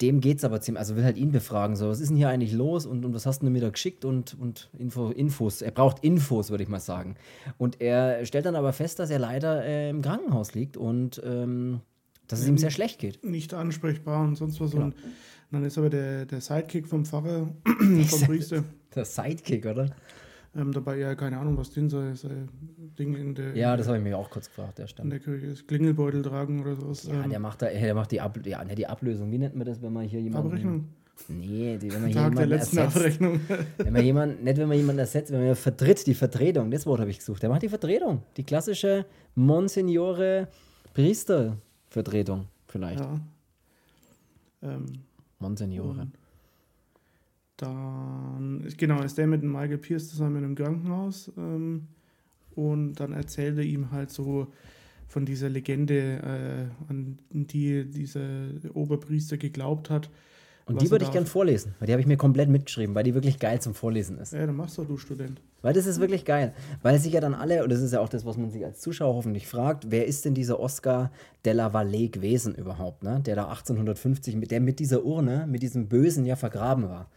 dem 0.00 0.20
geht's 0.20 0.42
aber 0.42 0.60
ziemlich, 0.60 0.80
also 0.80 0.96
will 0.96 1.04
halt 1.04 1.16
ihn 1.16 1.30
befragen, 1.30 1.76
so, 1.76 1.88
was 1.88 2.00
ist 2.00 2.08
denn 2.08 2.16
hier 2.16 2.28
eigentlich 2.28 2.52
los 2.52 2.84
und, 2.84 3.04
und 3.04 3.14
was 3.14 3.26
hast 3.26 3.42
du 3.42 3.48
mir 3.48 3.60
da 3.60 3.70
geschickt 3.70 4.04
und, 4.04 4.36
und 4.40 4.70
Info, 4.76 5.10
Infos. 5.10 5.62
Er 5.62 5.70
braucht 5.70 6.02
Infos, 6.02 6.50
würde 6.50 6.64
ich 6.64 6.68
mal 6.68 6.80
sagen. 6.80 7.14
Und 7.58 7.80
er 7.80 8.26
stellt 8.26 8.44
dann 8.46 8.56
aber 8.56 8.72
fest, 8.72 8.98
dass 8.98 9.10
er 9.10 9.20
leider 9.20 9.64
äh, 9.64 9.90
im 9.90 10.02
Krankenhaus 10.02 10.52
liegt 10.54 10.76
und 10.76 11.22
ähm, 11.24 11.80
dass 12.26 12.40
es 12.40 12.48
ihm 12.48 12.58
sehr 12.58 12.72
schlecht 12.72 12.98
geht. 12.98 13.24
Nicht 13.24 13.54
ansprechbar 13.54 14.24
und 14.24 14.34
sonst 14.34 14.60
was. 14.60 14.72
Genau. 14.72 14.86
Und 14.86 14.96
dann 15.52 15.64
ist 15.64 15.78
aber 15.78 15.90
der, 15.90 16.26
der 16.26 16.40
Sidekick 16.40 16.88
vom 16.88 17.04
Pfarrer, 17.04 17.54
vom 17.64 18.20
Priester. 18.22 18.64
Der 18.96 19.04
Sidekick, 19.04 19.64
oder? 19.64 19.94
Ähm, 20.54 20.72
dabei 20.72 20.98
ja 20.98 21.14
keine 21.14 21.38
Ahnung, 21.38 21.56
was 21.56 21.70
drin 21.70 21.88
sei, 21.88 22.14
sei 22.14 22.28
Ding 22.98 23.14
in 23.14 23.34
der. 23.34 23.56
Ja, 23.56 23.74
das 23.76 23.86
habe 23.86 23.96
ich 23.96 24.04
mir 24.04 24.18
auch 24.18 24.28
kurz 24.28 24.48
gefragt, 24.48 24.78
der 24.78 24.86
stand. 24.86 25.06
In 25.06 25.10
der 25.10 25.20
Kirche 25.20 25.46
ist 25.46 25.66
Klingelbeutel 25.66 26.22
tragen 26.22 26.60
oder 26.60 26.76
sowas. 26.76 27.04
Ja, 27.04 27.24
ähm, 27.24 27.30
der 27.30 27.38
macht 27.38 27.62
da, 27.62 27.70
der 27.70 27.94
macht 27.94 28.12
die, 28.12 28.20
Ab, 28.20 28.38
ja, 28.44 28.62
die 28.64 28.86
Ablösung. 28.86 29.30
Wie 29.30 29.38
nennt 29.38 29.56
man 29.56 29.66
das, 29.66 29.80
wenn 29.80 29.92
man 29.92 30.04
hier 30.04 30.20
jemanden. 30.20 30.48
Abrechnung. 30.48 30.88
Nee, 31.28 31.78
die, 31.78 31.92
wenn 31.92 32.02
man 32.02 32.12
Tag 32.12 32.34
der 32.34 32.46
letzten 32.46 32.78
ersetzt, 32.78 32.96
Abrechnung. 32.96 33.40
wenn 33.78 33.92
man 33.92 34.04
jemanden, 34.04 34.44
nicht 34.44 34.58
wenn 34.58 34.68
man 34.68 34.76
jemanden 34.76 34.98
ersetzt, 34.98 35.32
wenn 35.32 35.46
man 35.46 35.56
vertritt, 35.56 36.06
die 36.06 36.14
Vertretung, 36.14 36.70
das 36.70 36.84
Wort 36.84 37.00
habe 37.00 37.10
ich 37.10 37.18
gesucht. 37.18 37.42
Der 37.42 37.48
macht 37.48 37.62
die 37.62 37.68
Vertretung. 37.68 38.22
Die 38.36 38.44
klassische 38.44 39.06
Monsignore 39.34 40.48
Priester-Vertretung, 40.94 42.46
vielleicht. 42.66 43.00
Ja. 43.00 43.20
Ähm, 44.62 44.86
Monsignore. 45.38 46.08
Dann, 47.62 48.66
genau, 48.76 49.02
ist 49.02 49.18
der 49.18 49.28
mit 49.28 49.42
dem 49.42 49.52
Michael 49.52 49.78
Pierce 49.78 50.08
zusammen 50.08 50.38
in 50.38 50.44
einem 50.44 50.54
Krankenhaus 50.56 51.30
ähm, 51.36 51.86
und 52.56 52.94
dann 52.94 53.12
erzählt 53.12 53.56
er 53.56 53.62
ihm 53.62 53.92
halt 53.92 54.10
so 54.10 54.48
von 55.06 55.24
dieser 55.24 55.48
Legende, 55.48 55.94
äh, 55.94 56.90
an 56.90 57.18
die 57.30 57.84
dieser 57.84 58.48
Oberpriester 58.74 59.36
geglaubt 59.36 59.90
hat. 59.90 60.10
Und 60.64 60.82
die 60.82 60.90
würde 60.90 61.04
ich 61.04 61.12
gern 61.12 61.26
vorlesen, 61.26 61.76
weil 61.78 61.86
die 61.86 61.92
habe 61.92 62.00
ich 62.00 62.06
mir 62.08 62.16
komplett 62.16 62.48
mitgeschrieben, 62.48 62.96
weil 62.96 63.04
die 63.04 63.14
wirklich 63.14 63.38
geil 63.38 63.60
zum 63.60 63.74
Vorlesen 63.74 64.18
ist. 64.18 64.32
Ja, 64.32 64.44
dann 64.44 64.56
machst 64.56 64.78
doch 64.78 64.86
du 64.86 64.96
Student. 64.96 65.40
Weil 65.60 65.72
das 65.72 65.86
ist 65.86 66.00
wirklich 66.00 66.24
geil. 66.24 66.54
Weil 66.82 66.98
sich 66.98 67.12
ja 67.12 67.20
dann 67.20 67.34
alle, 67.34 67.62
und 67.62 67.70
das 67.70 67.80
ist 67.80 67.92
ja 67.92 68.00
auch 68.00 68.08
das, 68.08 68.26
was 68.26 68.36
man 68.36 68.50
sich 68.50 68.64
als 68.64 68.80
Zuschauer 68.80 69.14
hoffentlich 69.14 69.46
fragt, 69.46 69.90
wer 69.90 70.06
ist 70.06 70.24
denn 70.24 70.34
dieser 70.34 70.58
Oscar 70.58 71.12
de 71.44 71.52
la 71.52 71.72
Valle 71.72 72.08
gewesen 72.08 72.56
überhaupt, 72.56 73.04
ne? 73.04 73.20
der 73.24 73.36
da 73.36 73.44
1850, 73.44 74.34
mit, 74.34 74.50
der 74.50 74.60
mit 74.60 74.80
dieser 74.80 75.04
Urne, 75.04 75.46
mit 75.48 75.62
diesem 75.62 75.86
Bösen 75.88 76.26
ja 76.26 76.34
vergraben 76.34 76.88
war. 76.88 77.08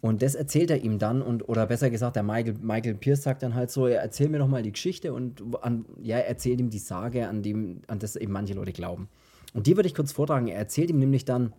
Und 0.00 0.22
das 0.22 0.34
erzählt 0.34 0.70
er 0.70 0.82
ihm 0.82 0.98
dann, 0.98 1.22
und, 1.22 1.48
oder 1.48 1.66
besser 1.66 1.90
gesagt, 1.90 2.16
der 2.16 2.22
Michael, 2.22 2.54
Michael 2.60 2.94
Pierce 2.94 3.22
sagt 3.22 3.42
dann 3.42 3.54
halt 3.54 3.70
so: 3.70 3.86
Erzähl 3.86 4.28
mir 4.28 4.38
doch 4.38 4.46
mal 4.46 4.62
die 4.62 4.72
Geschichte 4.72 5.12
und 5.12 5.42
an, 5.62 5.86
ja, 6.00 6.18
er 6.18 6.28
erzählt 6.28 6.60
ihm 6.60 6.70
die 6.70 6.78
Sage, 6.78 7.28
an, 7.28 7.42
dem, 7.42 7.82
an 7.86 7.98
das 7.98 8.16
eben 8.16 8.32
manche 8.32 8.54
Leute 8.54 8.72
glauben. 8.72 9.08
Und 9.54 9.66
die 9.66 9.76
würde 9.76 9.88
ich 9.88 9.94
kurz 9.94 10.12
vortragen. 10.12 10.48
Er 10.48 10.58
erzählt 10.58 10.90
ihm 10.90 10.98
nämlich 10.98 11.24
dann, 11.24 11.54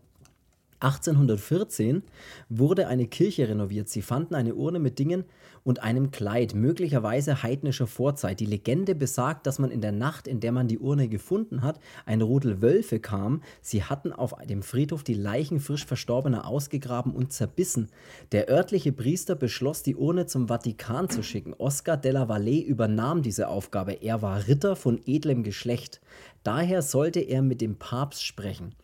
1814 0.79 2.03
wurde 2.49 2.87
eine 2.87 3.07
Kirche 3.07 3.49
renoviert. 3.49 3.89
Sie 3.89 4.03
fanden 4.03 4.35
eine 4.35 4.53
Urne 4.53 4.79
mit 4.79 4.99
Dingen 4.99 5.23
und 5.63 5.81
einem 5.81 6.11
Kleid, 6.11 6.53
möglicherweise 6.53 7.41
heidnischer 7.43 7.87
Vorzeit. 7.87 8.39
Die 8.39 8.45
Legende 8.45 8.93
besagt, 8.93 9.47
dass 9.47 9.59
man 9.59 9.71
in 9.71 9.81
der 9.81 9.91
Nacht, 9.91 10.27
in 10.27 10.39
der 10.39 10.51
man 10.51 10.67
die 10.67 10.77
Urne 10.79 11.09
gefunden 11.09 11.63
hat, 11.63 11.79
ein 12.05 12.21
Rudel 12.21 12.61
Wölfe 12.61 12.99
kam. 12.99 13.41
Sie 13.61 13.83
hatten 13.83 14.13
auf 14.13 14.35
dem 14.47 14.61
Friedhof 14.61 15.03
die 15.03 15.15
Leichen 15.15 15.59
frisch 15.59 15.85
Verstorbener 15.85 16.47
ausgegraben 16.47 17.11
und 17.11 17.33
zerbissen. 17.33 17.87
Der 18.31 18.47
örtliche 18.47 18.91
Priester 18.91 19.35
beschloss, 19.35 19.83
die 19.83 19.95
Urne 19.95 20.27
zum 20.27 20.47
Vatikan 20.47 21.09
zu 21.09 21.23
schicken. 21.23 21.55
Oscar 21.57 21.97
della 21.97 22.29
Valle 22.29 22.61
übernahm 22.61 23.23
diese 23.23 23.47
Aufgabe. 23.47 23.93
Er 23.93 24.21
war 24.21 24.47
Ritter 24.47 24.75
von 24.75 25.01
edlem 25.05 25.43
Geschlecht. 25.43 26.01
Daher 26.43 26.81
sollte 26.81 27.19
er 27.19 27.41
mit 27.41 27.61
dem 27.61 27.77
Papst 27.77 28.23
sprechen. 28.23 28.75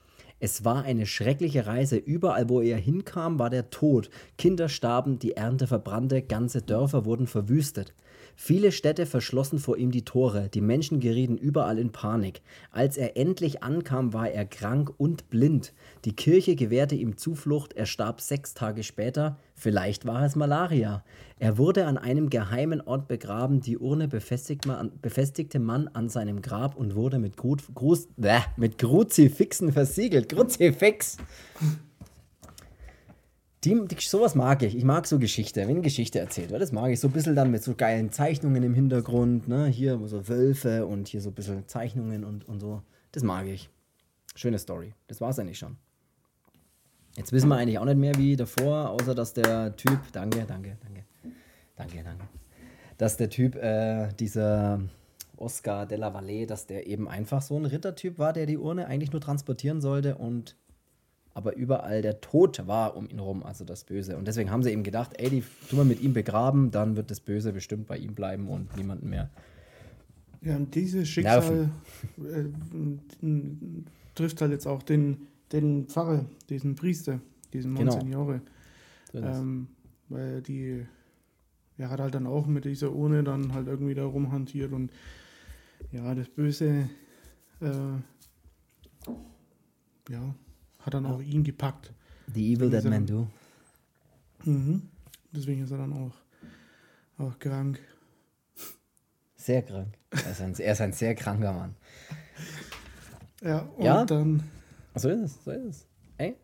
Es 0.46 0.66
war 0.66 0.84
eine 0.84 1.06
schreckliche 1.06 1.68
Reise. 1.68 1.96
Überall, 1.96 2.50
wo 2.50 2.60
er 2.60 2.76
hinkam, 2.76 3.40
war 3.40 3.50
der 3.50 3.70
Tod. 3.70 4.10
Kinder 4.38 4.68
starben, 4.68 5.18
die 5.18 5.38
Ernte 5.38 5.68
verbrannte, 5.68 6.22
ganze 6.22 6.62
Dörfer 6.62 7.06
wurden 7.06 7.28
verwüstet. 7.28 7.94
Viele 8.36 8.72
Städte 8.72 9.06
verschlossen 9.06 9.60
vor 9.60 9.78
ihm 9.78 9.92
die 9.92 10.06
Tore, 10.06 10.50
die 10.50 10.62
Menschen 10.62 11.00
gerieten 11.00 11.38
überall 11.38 11.78
in 11.78 11.92
Panik. 11.92 12.42
Als 12.72 12.98
er 12.98 13.16
endlich 13.18 13.64
ankam, 13.64 14.14
war 14.14 14.30
er 14.30 14.46
krank 14.46 14.92
und 14.98 15.30
blind. 15.30 15.74
Die 16.06 16.16
Kirche 16.16 16.56
gewährte 16.56 16.96
ihm 16.96 17.18
Zuflucht, 17.18 17.74
er 17.74 17.86
starb 17.86 18.22
sechs 18.22 18.54
Tage 18.54 18.84
später, 18.84 19.38
vielleicht 19.56 20.06
war 20.06 20.24
es 20.26 20.36
Malaria. 20.36 21.04
Er 21.40 21.58
wurde 21.58 21.86
an 21.86 21.98
einem 21.98 22.30
geheimen 22.30 22.82
Ort 22.82 23.08
begraben, 23.08 23.62
die 23.62 23.78
Urne 23.78 24.08
befestigte 24.08 25.60
man 25.60 25.88
an 25.90 26.10
seinem 26.10 26.42
Grab 26.42 26.76
und 26.76 26.96
wurde 26.96 27.20
mit, 27.20 27.38
Gru 27.38 27.58
Gruß, 27.74 28.08
äh, 28.22 28.40
mit 28.58 28.78
Kruzifixen 28.78 29.72
versiegelt. 29.72 30.30
Kruzifix! 30.30 31.18
Die, 33.64 33.88
die, 33.88 33.96
sowas 34.00 34.36
mag 34.36 34.62
ich. 34.64 34.76
Ich 34.76 34.84
mag 34.84 35.08
so 35.08 35.20
Geschichte, 35.20 35.66
wenn 35.68 35.82
Geschichte 35.82 36.20
erzählt 36.20 36.52
wird. 36.52 36.62
Das 36.62 36.72
mag 36.72 36.92
ich. 36.92 37.00
So 37.00 37.08
ein 37.08 37.14
bisschen 37.14 37.36
dann 37.36 37.50
mit 37.50 37.64
so 37.64 37.76
geilen 37.76 38.12
Zeichnungen 38.12 38.62
im 38.62 38.74
Hintergrund. 38.74 39.48
Ne? 39.48 39.68
Hier 39.68 40.00
so 40.06 40.28
Wölfe 40.28 40.86
und 40.86 41.08
hier 41.08 41.22
so 41.22 41.30
ein 41.30 41.36
bisschen 41.36 41.68
Zeichnungen 41.68 42.26
und, 42.26 42.48
und 42.48 42.60
so. 42.60 42.82
Das 43.14 43.24
mag 43.24 43.48
ich. 43.48 43.70
Schöne 44.36 44.60
Story. 44.60 44.94
Das 45.08 45.22
war 45.22 45.30
es 45.30 45.40
eigentlich 45.40 45.60
schon. 45.60 45.78
Jetzt 47.16 47.32
wissen 47.32 47.48
wir 47.48 47.56
eigentlich 47.56 47.78
auch 47.78 47.86
nicht 47.86 47.98
mehr 47.98 48.16
wie 48.16 48.36
davor, 48.36 48.90
außer 48.90 49.14
dass 49.16 49.34
der 49.34 49.76
Typ. 49.76 50.00
Danke, 50.12 50.46
danke, 50.48 50.78
danke. 50.82 51.06
Danke, 51.76 52.04
danke. 52.04 52.28
Dass 52.98 53.18
der 53.18 53.30
Typ, 53.30 53.56
äh, 53.56 54.10
dieser 54.20 54.82
Oscar 55.38 55.86
de 55.86 55.98
la 55.98 56.14
Valle, 56.14 56.48
dass 56.48 56.66
der 56.66 56.88
eben 56.88 57.08
einfach 57.08 57.42
so 57.42 57.58
ein 57.58 57.66
Rittertyp 57.66 58.18
war, 58.18 58.34
der 58.34 58.46
die 58.46 58.58
Urne 58.58 58.88
eigentlich 58.88 59.12
nur 59.12 59.22
transportieren 59.22 59.82
sollte 59.82 60.16
und 60.16 60.56
aber 61.34 61.56
überall 61.56 62.02
der 62.02 62.22
Tod 62.22 62.68
war 62.68 62.96
um 62.96 63.10
ihn 63.10 63.20
rum, 63.20 63.44
also 63.44 63.66
das 63.66 63.84
Böse. 63.84 64.18
Und 64.18 64.28
deswegen 64.28 64.52
haben 64.52 64.64
sie 64.64 64.72
eben 64.72 64.84
gedacht, 64.84 65.12
ey, 65.18 65.30
die 65.30 65.44
tun 65.70 65.80
wir 65.80 65.86
mit 65.86 66.02
ihm 66.02 66.14
begraben, 66.14 66.72
dann 66.72 66.96
wird 66.96 67.10
das 67.10 67.20
Böse 67.20 67.54
bestimmt 67.54 67.88
bei 67.88 67.98
ihm 67.98 68.14
bleiben 68.14 68.48
und 68.48 68.76
niemanden 68.78 69.10
mehr. 69.10 69.30
Ja, 70.42 70.58
und 70.58 70.76
dieses 70.76 71.08
Schicksal 71.08 71.70
äh, 72.20 72.44
trifft 74.14 74.42
halt 74.42 74.52
jetzt 74.52 74.68
auch 74.68 74.84
den, 74.84 75.28
den 75.52 75.88
Pfarrer, 75.88 76.26
diesen 76.50 76.76
Priester, 76.76 77.20
diesen 77.54 77.76
genau. 77.76 77.94
Monsignore. 77.94 78.42
Genau. 79.12 79.28
Ähm, 79.28 79.68
weil 80.10 80.42
die, 80.42 80.86
er 81.78 81.90
hat 81.90 82.00
halt 82.00 82.14
dann 82.14 82.28
auch 82.28 82.46
mit 82.46 82.66
dieser 82.66 82.92
Urne 82.92 83.24
dann 83.24 83.54
halt 83.54 83.68
irgendwie 83.68 83.96
da 83.96 84.06
rumhantiert 84.06 84.74
und 84.74 84.92
ja, 85.92 86.14
das 86.14 86.30
Böse, 86.30 86.90
äh, 87.62 87.72
ja, 90.10 90.36
hat 90.86 90.94
dann 90.94 91.06
auch 91.06 91.22
ihn 91.22 91.44
gepackt. 91.44 91.94
The 92.34 92.54
Evil 92.54 92.70
That 92.70 92.86
Men 92.86 93.06
Do. 93.06 93.28
Mhm. 94.44 94.84
Deswegen 95.32 95.64
ist 95.64 95.72
er 95.72 95.78
dann 95.78 95.94
auch, 95.94 97.24
auch 97.24 97.40
krank. 97.40 97.80
Sehr 99.36 99.62
krank. 99.62 99.98
Er 100.12 100.32
ist, 100.32 100.42
ein, 100.42 100.54
er 100.58 100.74
ist 100.74 100.82
ein 100.82 100.94
sehr 100.94 101.16
kranker 101.16 101.54
Mann. 101.54 101.76
Ja, 103.42 103.60
und 103.76 103.84
ja? 103.84 104.06
dann. 104.06 104.44
So 104.96 105.10
ist 105.10 105.22
es, 105.22 105.44
so 105.44 105.52
ist 105.52 105.66
es. 105.66 105.88
Ey, 106.18 106.36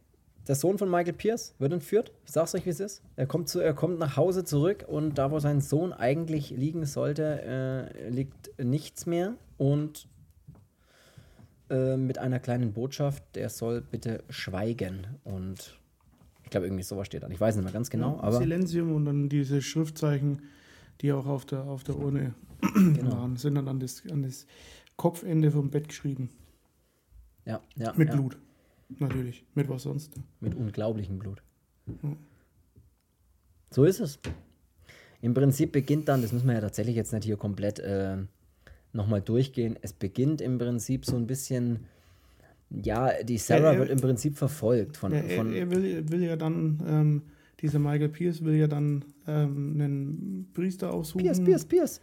der 0.47 0.55
Sohn 0.55 0.77
von 0.77 0.89
Michael 0.89 1.13
Pierce 1.13 1.53
wird 1.59 1.71
entführt. 1.71 2.11
Ich 2.25 2.31
sag's 2.31 2.55
euch, 2.55 2.65
wie 2.65 2.71
es 2.71 2.79
ist. 2.79 3.03
Er 3.15 3.27
kommt, 3.27 3.47
zu, 3.47 3.59
er 3.59 3.73
kommt 3.73 3.99
nach 3.99 4.17
Hause 4.17 4.43
zurück 4.43 4.85
und 4.87 5.17
da, 5.17 5.31
wo 5.31 5.39
sein 5.39 5.61
Sohn 5.61 5.93
eigentlich 5.93 6.49
liegen 6.49 6.85
sollte, 6.85 7.91
äh, 7.95 8.09
liegt 8.09 8.51
nichts 8.59 9.05
mehr. 9.05 9.35
Und 9.57 10.07
äh, 11.69 11.97
mit 11.97 12.17
einer 12.17 12.39
kleinen 12.39 12.73
Botschaft, 12.73 13.23
der 13.35 13.49
soll 13.49 13.81
bitte 13.81 14.23
schweigen. 14.29 15.07
Und 15.23 15.79
ich 16.43 16.49
glaube, 16.49 16.67
irgendwie 16.67 16.83
sowas 16.83 17.07
steht 17.07 17.23
da. 17.23 17.29
Ich 17.29 17.39
weiß 17.39 17.55
nicht 17.55 17.63
mehr 17.63 17.73
ganz 17.73 17.89
genau. 17.89 18.15
Ja, 18.17 18.23
aber 18.23 18.37
Silenzium 18.37 18.93
und 18.93 19.05
dann 19.05 19.29
diese 19.29 19.61
Schriftzeichen, 19.61 20.41
die 21.01 21.11
auch 21.13 21.25
auf 21.25 21.45
der, 21.45 21.63
auf 21.63 21.83
der 21.83 21.97
Urne 21.97 22.33
genau. 22.73 23.11
waren, 23.11 23.37
sind 23.37 23.55
dann 23.55 23.67
an 23.67 23.79
das, 23.79 24.03
an 24.11 24.23
das 24.23 24.45
Kopfende 24.95 25.51
vom 25.51 25.69
Bett 25.69 25.87
geschrieben. 25.87 26.29
Ja, 27.45 27.61
ja. 27.75 27.93
Mit 27.95 28.09
ja. 28.09 28.15
Blut. 28.15 28.37
Natürlich. 28.97 29.45
Mit 29.53 29.69
was 29.69 29.83
sonst? 29.83 30.13
Mit 30.39 30.55
unglaublichem 30.55 31.19
Blut. 31.19 31.43
Ja. 31.87 32.15
So 33.71 33.83
ist 33.85 33.99
es. 33.99 34.19
Im 35.21 35.33
Prinzip 35.33 35.71
beginnt 35.71 36.07
dann, 36.07 36.21
das 36.21 36.31
müssen 36.31 36.47
wir 36.47 36.55
ja 36.55 36.61
tatsächlich 36.61 36.95
jetzt 36.95 37.13
nicht 37.13 37.25
hier 37.25 37.37
komplett 37.37 37.79
äh, 37.79 38.17
nochmal 38.93 39.21
durchgehen. 39.21 39.77
Es 39.81 39.93
beginnt 39.93 40.41
im 40.41 40.57
Prinzip 40.57 41.05
so 41.05 41.15
ein 41.15 41.27
bisschen, 41.27 41.85
ja, 42.69 43.23
die 43.23 43.37
Sarah 43.37 43.73
er, 43.73 43.79
wird 43.79 43.89
im 43.89 43.99
Prinzip 43.99 44.37
verfolgt 44.37 44.97
von. 44.97 45.13
Ja, 45.13 45.21
von 45.35 45.53
er, 45.53 45.69
will, 45.71 46.09
will 46.09 46.23
ja 46.23 46.35
dann, 46.35 46.83
ähm, 46.87 47.21
dieser 47.61 47.79
Michael 47.79 48.09
Pierce 48.09 48.43
will 48.43 48.55
ja 48.55 48.67
dann 48.67 49.05
ähm, 49.27 49.79
einen 49.79 50.49
Priester 50.53 50.93
aussuchen. 50.93 51.23
Pierce, 51.23 51.43
Pierce, 51.43 51.65
Pierce. 51.65 52.01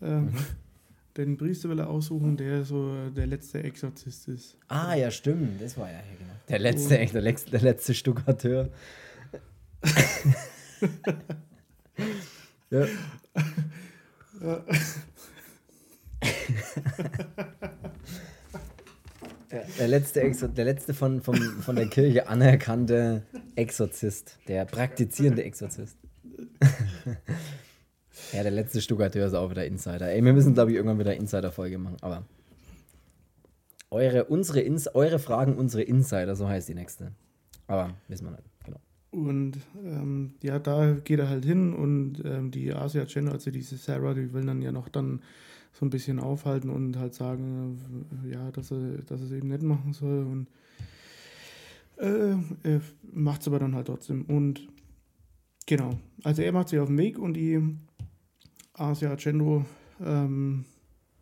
Ähm, 0.00 0.30
den 1.16 1.36
Priester 1.36 1.68
will 1.68 1.78
er 1.78 1.90
aussuchen, 1.90 2.36
der 2.36 2.64
so 2.64 3.10
der 3.10 3.26
letzte 3.26 3.62
Exorzist 3.62 4.28
ist. 4.28 4.56
Ah, 4.68 4.94
ja, 4.94 5.10
stimmt. 5.10 5.60
Das 5.60 5.76
war 5.76 5.90
ja, 5.90 6.00
genau. 6.18 6.32
Der 6.48 6.58
letzte, 6.58 7.00
oh. 7.00 7.12
der, 7.12 7.22
letzte, 7.22 7.50
der 7.50 7.60
letzte 7.60 7.94
Stuckateur. 7.94 8.70
ja. 12.70 12.86
Der 19.78 19.88
letzte, 19.88 20.22
Exor 20.22 20.48
der 20.48 20.64
letzte 20.64 20.94
von, 20.94 21.20
von, 21.20 21.36
von 21.36 21.76
der 21.76 21.88
Kirche 21.88 22.28
anerkannte 22.28 23.22
Exorzist, 23.56 24.38
der 24.48 24.64
praktizierende 24.64 25.44
Exorzist. 25.44 25.96
ja, 28.32 28.42
der 28.42 28.52
letzte 28.52 28.80
Stuckateur 28.80 29.26
ist 29.26 29.34
auch 29.34 29.50
wieder 29.50 29.66
Insider. 29.66 30.10
Ey, 30.10 30.24
wir 30.24 30.32
müssen, 30.32 30.54
glaube 30.54 30.70
ich, 30.70 30.76
irgendwann 30.76 30.98
wieder 30.98 31.14
Insider-Folge 31.14 31.78
machen, 31.78 31.96
aber 32.00 32.24
eure, 33.90 34.24
unsere 34.24 34.60
Ins 34.60 34.88
eure 34.94 35.18
Fragen, 35.18 35.56
unsere 35.56 35.82
Insider, 35.82 36.34
so 36.34 36.48
heißt 36.48 36.68
die 36.68 36.74
nächste. 36.74 37.12
Aber 37.66 37.94
wissen 38.08 38.24
wir 38.26 38.30
nicht, 38.32 38.44
genau. 38.64 38.80
Und 39.12 39.58
ähm, 39.84 40.32
ja, 40.42 40.58
da 40.58 40.94
geht 40.94 41.18
er 41.18 41.28
halt 41.28 41.44
hin 41.44 41.74
und 41.74 42.22
ähm, 42.24 42.50
die 42.50 42.72
Asia 42.72 43.04
Channel, 43.04 43.32
also 43.32 43.50
diese 43.50 43.76
Sarah, 43.76 44.14
die 44.14 44.32
will 44.32 44.46
dann 44.46 44.62
ja 44.62 44.72
noch 44.72 44.88
dann 44.88 45.20
so 45.72 45.84
ein 45.84 45.90
bisschen 45.90 46.18
aufhalten 46.18 46.70
und 46.70 46.96
halt 46.96 47.14
sagen, 47.14 47.78
ja, 48.24 48.50
dass 48.50 48.70
er, 48.70 49.02
dass 49.06 49.20
er 49.20 49.26
es 49.26 49.32
eben 49.32 49.48
nicht 49.48 49.62
machen 49.62 49.92
soll. 49.92 50.24
Und 50.24 50.48
äh, 51.98 52.80
macht 53.12 53.42
es 53.42 53.48
aber 53.48 53.58
dann 53.58 53.74
halt 53.74 53.86
trotzdem. 53.86 54.24
Und 54.24 54.66
genau, 55.66 55.98
also 56.24 56.42
er 56.42 56.52
macht 56.52 56.70
sich 56.70 56.78
auf 56.78 56.88
den 56.88 56.98
Weg 56.98 57.18
und 57.18 57.34
die 57.34 57.60
Asia 58.72 59.10
Argento 59.10 59.64
ähm, 60.02 60.64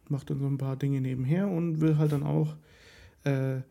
macht 0.09 0.31
dann 0.31 0.39
so 0.39 0.47
ein 0.47 0.59
paar 0.59 0.77
Dinge 0.77 1.01
nebenher 1.01 1.49
und 1.49 1.81
will 1.81 1.99
halt 1.99 2.13
dann 2.13 2.23
auch 2.23 2.55
äh, 3.25 3.57
ein 3.57 3.65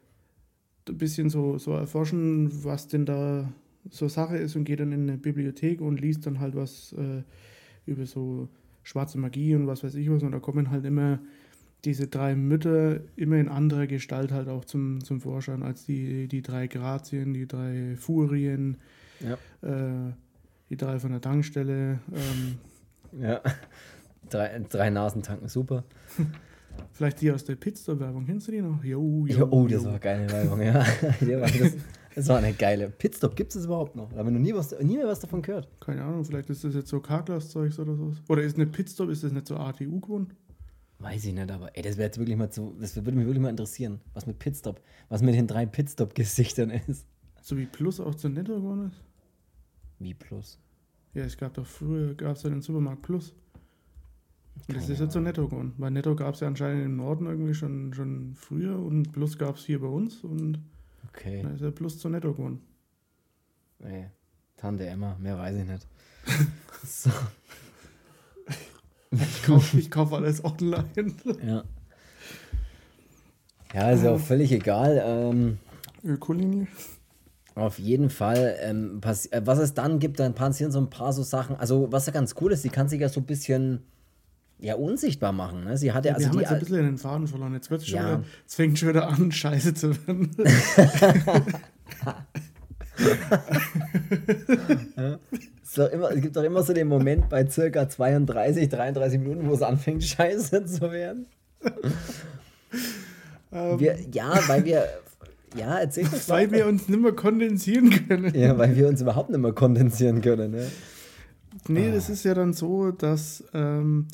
bisschen 0.98 1.30
so, 1.30 1.58
so 1.58 1.72
erforschen, 1.72 2.64
was 2.64 2.88
denn 2.88 3.06
da 3.06 3.50
so 3.90 4.08
Sache 4.08 4.38
ist 4.38 4.56
und 4.56 4.64
geht 4.64 4.80
dann 4.80 4.92
in 4.92 5.10
eine 5.10 5.18
Bibliothek 5.18 5.82
und 5.82 6.00
liest 6.00 6.26
dann 6.26 6.40
halt 6.40 6.56
was 6.56 6.94
äh, 6.94 7.24
über 7.86 8.06
so 8.06 8.48
schwarze 8.84 9.18
Magie 9.18 9.56
und 9.56 9.68
was 9.68 9.84
weiß 9.84 9.96
ich 9.96 10.10
was. 10.10 10.24
Und 10.24 10.32
da 10.32 10.40
kommen 10.40 10.72
halt 10.72 10.86
immer 10.86 11.20
diese 11.86 12.08
drei 12.08 12.36
Mütter 12.36 13.00
immer 13.16 13.38
in 13.38 13.48
anderer 13.48 13.88
Gestalt 13.88 14.32
halt 14.32 14.50
auch 14.50 14.66
zum, 14.66 15.04
zum 15.04 15.22
Vorschein 15.22 15.64
als 15.64 15.86
die, 15.86 16.28
die 16.28 16.42
drei 16.42 16.68
Grazien, 16.68 17.34
die 17.34 17.48
drei 17.48 17.96
Furien, 17.98 18.78
ja. 19.22 19.34
äh, 19.62 20.12
die 20.70 20.78
drei 20.78 21.00
von 21.00 21.12
der 21.12 21.22
Tankstelle. 21.22 22.00
Ähm, 22.14 23.22
ja, 23.22 23.42
drei, 24.30 24.60
drei 24.70 24.90
Nasen 24.90 25.24
tanken 25.24 25.48
super. 25.48 25.86
Vielleicht 26.94 27.22
die 27.22 27.32
aus 27.32 27.44
der 27.44 27.56
Pitstop-Werbung, 27.56 28.26
kennst 28.26 28.48
du 28.48 28.52
die 28.52 28.62
noch? 28.62 28.84
Jo, 28.84 29.26
jo, 29.28 29.48
oh, 29.50 29.68
das 29.68 29.84
war 29.86 30.00
geile 30.00 30.30
Werbung, 30.32 30.62
ja. 30.62 30.86
das, 32.16 32.28
war 32.28 32.38
eine 32.38 32.54
geile. 32.54 32.90
Pitstop 32.90 33.36
gibt 33.36 33.56
es 33.56 33.66
überhaupt 33.66 33.96
noch? 33.96 34.12
Da 34.12 34.18
haben 34.18 34.28
wir 34.28 34.32
noch 34.32 34.40
nie, 34.40 34.54
was, 34.54 34.78
nie 34.80 34.98
mehr 34.98 35.08
was 35.08 35.20
davon 35.20 35.42
gehört. 35.42 35.68
Keine 35.80 36.04
Ahnung, 36.04 36.24
vielleicht 36.26 36.50
ist 36.50 36.64
das 36.64 36.74
jetzt 36.74 36.90
so 36.90 37.00
Carglass-Zeugs 37.00 37.80
oder 37.80 37.96
so. 37.96 38.14
Oder 38.28 38.44
ist 38.44 38.56
eine 38.56 38.68
Pitstop, 38.68 39.10
ist 39.10 39.24
das 39.24 39.32
nicht 39.32 39.48
so 39.48 39.58
ATU 39.58 40.00
geworden? 40.00 40.34
Weiß 41.00 41.24
ich 41.26 41.34
nicht, 41.34 41.50
aber 41.50 41.76
ey, 41.78 41.82
das 41.82 41.98
wäre 41.98 42.08
jetzt 42.08 42.18
wirklich 42.20 42.38
mal 42.38 42.52
zu, 42.52 42.76
das 42.80 42.96
würde 42.96 43.14
mich 43.14 43.26
wirklich 43.26 43.42
mal 43.42 43.50
interessieren, 43.50 44.02
was 44.14 44.26
mit 44.26 44.38
Pitstop, 44.38 44.82
was 45.08 45.22
mit 45.22 45.34
den 45.34 45.48
drei 45.48 45.66
Pitstop-Gesichtern 45.66 46.72
ist. 46.72 47.06
So 47.42 47.58
wie 47.58 47.66
Plus 47.66 48.02
auch 48.02 48.16
zu 48.16 48.28
Netto 48.28 48.56
geworden 48.56 48.88
ist? 48.88 49.02
Wie 50.00 50.14
Plus? 50.14 50.60
Ja, 51.14 51.24
es 51.24 51.38
gab 51.38 51.54
doch 51.54 51.66
früher, 51.66 52.14
gab 52.16 52.36
es 52.36 52.44
ja 52.44 52.50
den 52.50 52.62
Supermarkt 52.62 53.02
Plus. 53.02 53.34
Und 54.68 54.76
das 54.76 54.90
ist 54.90 55.00
jetzt 55.00 55.14
so 55.14 55.20
Netto 55.20 55.48
geworden. 55.48 55.74
Weil 55.78 55.92
Netto 55.92 56.16
gab 56.16 56.36
es 56.36 56.42
ja 56.42 56.48
anscheinend 56.48 56.86
im 56.86 56.98
Norden 56.98 57.26
irgendwie 57.26 57.54
schon, 57.54 57.94
schon 57.94 58.36
früher 58.36 58.78
und 58.78 59.12
Plus 59.14 59.38
gab 59.38 59.56
es 59.56 59.66
hier 59.66 59.80
bei 59.80 59.88
uns 59.88 60.24
und 60.24 60.60
okay. 61.08 61.42
dann 61.44 61.56
ist 61.56 61.62
er 61.62 61.72
Plus 61.72 62.00
zu 62.00 62.10
Netto 62.10 62.34
geworden. 62.34 62.62
Nee, 63.80 64.10
Tante 64.58 64.86
Emma, 64.88 65.16
mehr 65.20 65.38
weiß 65.38 65.58
ich 65.58 65.66
nicht. 65.66 65.88
so. 66.86 67.10
Ich 69.12 69.44
kaufe 69.44 69.90
kauf 69.90 70.14
alles 70.14 70.44
online. 70.44 70.86
ja. 71.46 71.64
Ja, 73.74 73.92
ist 73.92 74.04
ja 74.04 74.12
auch 74.12 74.20
völlig 74.20 74.52
egal. 74.52 75.02
Ähm, 75.04 75.60
Ökolinie. 76.04 76.68
Auf 77.56 77.78
jeden 77.78 78.10
Fall. 78.10 78.58
Ähm, 78.62 79.02
äh, 79.04 79.42
was 79.44 79.60
es 79.60 79.74
dann 79.74 80.00
gibt, 80.00 80.20
dann 80.20 80.34
passieren 80.34 80.72
so 80.72 80.80
ein 80.80 80.90
paar 80.90 81.14
so 81.14 81.24
Sachen. 81.24 81.56
Also, 81.56 81.92
was 81.92 82.06
ja 82.06 82.14
ganz 82.14 82.36
cool 82.42 82.52
ist, 82.52 82.64
sie 82.64 82.70
kann 82.70 82.90
sich 82.90 83.02
ja 83.02 83.10
so 83.10 83.20
ein 83.20 83.26
bisschen 83.26 83.84
ja, 84.60 84.76
unsichtbar 84.76 85.32
machen. 85.32 85.64
Ne? 85.64 85.78
Sie 85.78 85.92
hat 85.92 86.06
ja, 86.06 86.14
also 86.14 86.26
Wir 86.26 86.32
haben 86.32 86.40
jetzt 86.40 86.52
ein 86.52 86.60
bisschen 86.60 86.86
den 86.86 86.98
Faden 86.98 87.28
verloren. 87.28 87.54
Jetzt, 87.54 87.72
wird's 87.72 87.88
schon 87.88 87.98
ja. 87.98 88.06
wieder, 88.06 88.24
jetzt 88.42 88.56
fängt 88.56 88.78
schon 88.78 88.90
wieder 88.90 89.08
an, 89.08 89.32
scheiße 89.32 89.74
zu 89.74 90.08
werden. 90.08 90.32
ja. 94.98 95.20
so 95.64 95.86
immer, 95.86 96.12
es 96.12 96.22
gibt 96.22 96.36
doch 96.36 96.44
immer 96.44 96.64
so 96.64 96.74
den 96.74 96.88
Moment 96.88 97.30
bei 97.30 97.48
circa 97.48 97.88
32, 97.88 98.68
33 98.68 99.20
Minuten, 99.20 99.48
wo 99.48 99.54
es 99.54 99.62
anfängt, 99.62 100.04
scheiße 100.04 100.66
zu 100.66 100.92
werden. 100.92 101.28
Um, 103.52 103.80
wir, 103.80 103.98
ja, 104.12 104.40
weil 104.48 104.66
wir. 104.66 104.86
Ja, 105.56 105.80
erzähl 105.80 106.04
das 106.04 106.30
Weil 106.30 106.52
wir 106.52 106.68
uns 106.68 106.88
nicht 106.88 107.02
mehr 107.02 107.14
kondensieren 107.14 107.90
können. 108.08 108.36
Ja, 108.36 108.56
weil 108.60 108.76
wir 108.76 108.88
uns 108.88 109.02
überhaupt 109.02 109.32
nicht 109.32 109.40
mehr 109.40 109.54
kondensieren 109.54 110.22
können. 110.22 110.52
Ne? 110.52 110.68
Nee, 111.68 111.90
ah. 111.90 111.94
das 111.96 112.10
ist 112.10 112.24
ja 112.24 112.36
dann 112.36 112.54
so, 112.54 112.92
dass 112.92 113.44
ähm, 113.56 114.06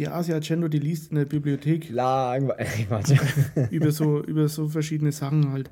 die 0.00 0.08
Asia 0.08 0.36
Agendo, 0.36 0.66
die 0.66 0.78
liest 0.78 1.10
in 1.10 1.16
der 1.18 1.26
Bibliothek. 1.26 1.90
Langweilig, 1.90 2.88
über, 3.70 3.92
so, 3.92 4.22
über 4.24 4.48
so 4.48 4.66
verschiedene 4.66 5.12
Sachen 5.12 5.52
halt. 5.52 5.70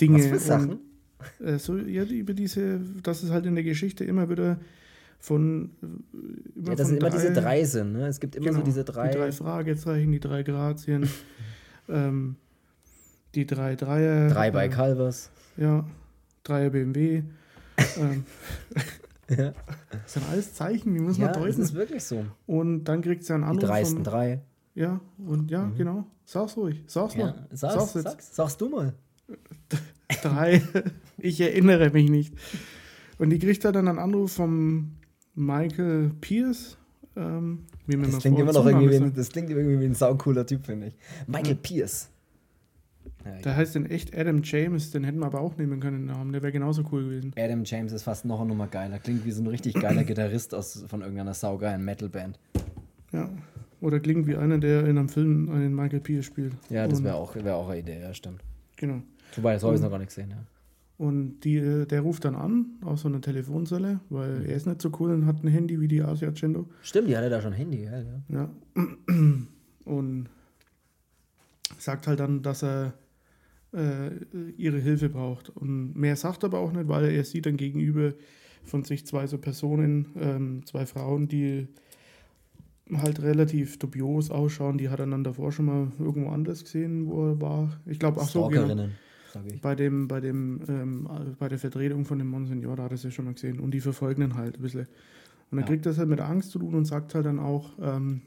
Dinge. 0.00 0.18
Was 0.18 0.26
für 0.26 0.38
Sachen? 0.38 0.78
Und, 1.40 1.46
äh, 1.46 1.58
so, 1.58 1.76
ja, 1.76 2.04
über 2.04 2.32
diese, 2.32 2.80
dass 3.02 3.22
es 3.22 3.30
halt 3.30 3.44
in 3.44 3.54
der 3.54 3.62
Geschichte 3.62 4.02
immer 4.04 4.30
wieder 4.30 4.58
von. 5.18 5.70
Äh, 5.82 6.58
immer 6.58 6.68
ja, 6.70 6.74
das 6.74 6.88
sind 6.88 7.00
immer 7.00 7.10
diese 7.10 7.32
drei 7.34 7.64
sind, 7.64 7.92
ne? 7.92 8.06
Es 8.06 8.18
gibt 8.18 8.34
immer 8.34 8.46
genau, 8.46 8.60
so 8.60 8.64
diese 8.64 8.82
drei. 8.82 9.08
Die 9.08 9.18
drei 9.18 9.30
Fragezeichen, 9.30 10.10
die 10.10 10.20
drei 10.20 10.42
Grazien, 10.42 11.06
ähm, 11.90 12.36
die 13.34 13.46
drei 13.46 13.76
Dreier. 13.76 14.30
Drei 14.30 14.50
bei 14.50 14.66
äh, 14.66 14.68
Calvas. 14.70 15.30
Ja, 15.58 15.84
Dreier 16.44 16.70
BMW. 16.70 17.22
ähm, 17.98 18.24
ja. 19.28 19.52
Das 19.90 20.12
sind 20.12 20.28
alles 20.30 20.54
Zeichen, 20.54 20.94
die 20.94 21.00
muss 21.00 21.18
ja, 21.18 21.26
man 21.26 21.34
deuten. 21.34 21.60
Das 21.60 21.70
ist 21.70 21.74
wirklich 21.74 22.04
so. 22.04 22.24
Und 22.46 22.84
dann 22.84 23.02
kriegt 23.02 23.24
sie 23.24 23.34
einen 23.34 23.44
Anruf. 23.44 23.60
Die 23.60 23.66
dreisten 23.66 23.96
vom, 23.96 24.04
drei. 24.04 24.42
Ja, 24.74 25.00
und 25.18 25.50
ja, 25.50 25.62
mhm. 25.62 25.76
genau. 25.76 26.04
Sag's 26.24 26.56
ruhig. 26.56 26.82
Sag's 26.86 27.14
ja, 27.14 27.26
mal. 27.26 27.46
Sag's, 27.52 27.92
sag's, 27.92 27.92
sag's, 27.92 28.36
sag's 28.36 28.56
du 28.56 28.68
mal. 28.68 28.94
drei. 30.22 30.62
ich 31.18 31.40
erinnere 31.40 31.90
mich 31.90 32.10
nicht. 32.10 32.34
Und 33.18 33.30
die 33.30 33.38
kriegt 33.38 33.64
dann 33.64 33.76
einen 33.76 33.98
Anruf 33.98 34.32
vom 34.32 34.96
Michael 35.34 36.10
Pierce. 36.20 36.76
Ähm, 37.16 37.66
das, 37.86 38.18
klingt 38.18 38.38
immer 38.38 38.52
noch 38.52 38.66
irgendwie, 38.66 39.00
wie, 39.00 39.10
das 39.10 39.28
klingt 39.30 39.50
irgendwie 39.50 39.78
wie 39.78 39.84
ein 39.84 39.94
saucooler 39.94 40.46
Typ, 40.46 40.66
finde 40.66 40.88
ich. 40.88 40.94
Michael 41.26 41.52
ja. 41.52 41.58
Pierce. 41.62 42.08
Ja, 43.24 43.40
der 43.42 43.56
heißt 43.56 43.76
in 43.76 43.86
echt 43.86 44.16
Adam 44.16 44.42
James, 44.42 44.90
den 44.90 45.04
hätten 45.04 45.18
wir 45.18 45.26
aber 45.26 45.40
auch 45.40 45.56
nehmen 45.56 45.80
können, 45.80 46.06
den 46.06 46.06
Namen. 46.06 46.32
Der 46.32 46.42
wäre 46.42 46.52
genauso 46.52 46.82
cool 46.92 47.04
gewesen. 47.04 47.32
Adam 47.36 47.64
James 47.64 47.92
ist 47.92 48.02
fast 48.02 48.24
noch 48.24 48.40
eine 48.40 48.48
Nummer 48.48 48.66
geiler. 48.66 48.98
Klingt 48.98 49.24
wie 49.24 49.30
so 49.30 49.42
ein 49.42 49.46
richtig 49.46 49.74
geiler 49.74 50.04
Gitarrist 50.04 50.54
aus, 50.54 50.84
von 50.86 51.00
irgendeiner 51.00 51.34
saugeilen 51.34 51.84
Metalband. 51.84 52.38
Ja. 53.12 53.30
Oder 53.80 54.00
klingt 54.00 54.26
wie 54.26 54.36
einer, 54.36 54.58
der 54.58 54.86
in 54.86 54.98
einem 54.98 55.08
Film 55.08 55.50
einen 55.50 55.74
Michael 55.74 56.00
Pierce 56.00 56.24
spielt. 56.24 56.54
Ja, 56.70 56.88
das 56.88 57.02
wäre 57.02 57.16
auch, 57.16 57.34
wär 57.34 57.56
auch 57.56 57.68
eine 57.68 57.80
Idee, 57.80 58.00
ja, 58.00 58.14
stimmt. 58.14 58.42
Genau. 58.76 59.02
Wobei, 59.36 59.54
das 59.54 59.62
habe 59.62 59.74
ich 59.74 59.80
noch 59.80 59.90
gar 59.90 59.98
nicht 59.98 60.08
gesehen, 60.08 60.30
ja. 60.30 60.38
Und 60.96 61.40
die, 61.40 61.86
der 61.86 62.00
ruft 62.02 62.24
dann 62.24 62.36
an 62.36 62.66
aus 62.82 63.02
so 63.02 63.08
einer 63.08 63.20
Telefonzelle, 63.20 64.00
weil 64.10 64.38
mhm. 64.38 64.46
er 64.46 64.54
ist 64.54 64.66
nicht 64.66 64.80
so 64.80 64.92
cool 65.00 65.10
und 65.10 65.26
hat 65.26 65.42
ein 65.42 65.48
Handy 65.48 65.80
wie 65.80 65.88
die 65.88 66.02
Asia 66.02 66.30
Gendo. 66.30 66.68
Stimmt, 66.82 67.08
die 67.08 67.16
hatte 67.16 67.30
da 67.30 67.40
schon 67.40 67.52
ein 67.52 67.58
Handy, 67.58 67.84
ja. 67.84 68.02
Ja. 68.28 68.50
Und 69.84 70.30
sagt 71.76 72.06
halt 72.06 72.20
dann, 72.20 72.42
dass 72.42 72.62
er 72.62 72.86
äh, 72.86 72.90
ihre 74.56 74.78
Hilfe 74.78 75.08
braucht. 75.08 75.50
Und 75.50 75.96
mehr 75.96 76.16
sagt 76.16 76.44
er 76.44 76.46
aber 76.46 76.60
auch 76.60 76.72
nicht, 76.72 76.88
weil 76.88 77.06
er 77.06 77.24
sieht 77.24 77.46
dann 77.46 77.56
gegenüber 77.56 78.14
von 78.62 78.84
sich 78.84 79.06
zwei 79.06 79.26
so 79.26 79.38
Personen, 79.38 80.06
ähm, 80.18 80.62
zwei 80.64 80.86
Frauen, 80.86 81.28
die 81.28 81.68
halt 82.92 83.22
relativ 83.22 83.78
dubios 83.78 84.30
ausschauen. 84.30 84.78
Die 84.78 84.88
hat 84.88 85.00
er 85.00 85.06
dann 85.06 85.24
davor 85.24 85.52
schon 85.52 85.66
mal 85.66 85.92
irgendwo 85.98 86.30
anders 86.30 86.64
gesehen, 86.64 87.06
wo 87.06 87.30
er 87.30 87.40
war. 87.40 87.80
Ich 87.86 87.98
glaube, 87.98 88.20
ach 88.22 88.28
so, 88.28 88.48
genau. 88.48 88.88
Bei 89.62 89.74
dem, 89.74 90.06
bei 90.06 90.20
dem, 90.20 90.60
ähm, 90.68 91.08
bei 91.40 91.48
der 91.48 91.58
Vertretung 91.58 92.04
von 92.04 92.18
dem 92.18 92.28
Monsignor, 92.28 92.76
da 92.76 92.84
hat 92.84 92.92
er 92.92 92.94
es 92.94 93.02
ja 93.02 93.10
schon 93.10 93.24
mal 93.24 93.34
gesehen. 93.34 93.58
Und 93.58 93.72
die 93.72 93.80
verfolgen 93.80 94.22
ihn 94.22 94.34
halt 94.36 94.58
ein 94.58 94.62
bisschen. 94.62 94.86
Und 95.50 95.58
dann 95.58 95.60
ja. 95.60 95.66
kriegt 95.66 95.86
das 95.86 95.98
halt 95.98 96.08
mit 96.08 96.20
Angst 96.20 96.52
zu 96.52 96.60
tun 96.60 96.74
und 96.74 96.84
sagt 96.84 97.16
halt 97.16 97.26
dann 97.26 97.40
auch, 97.40 97.72
ähm, 97.80 98.22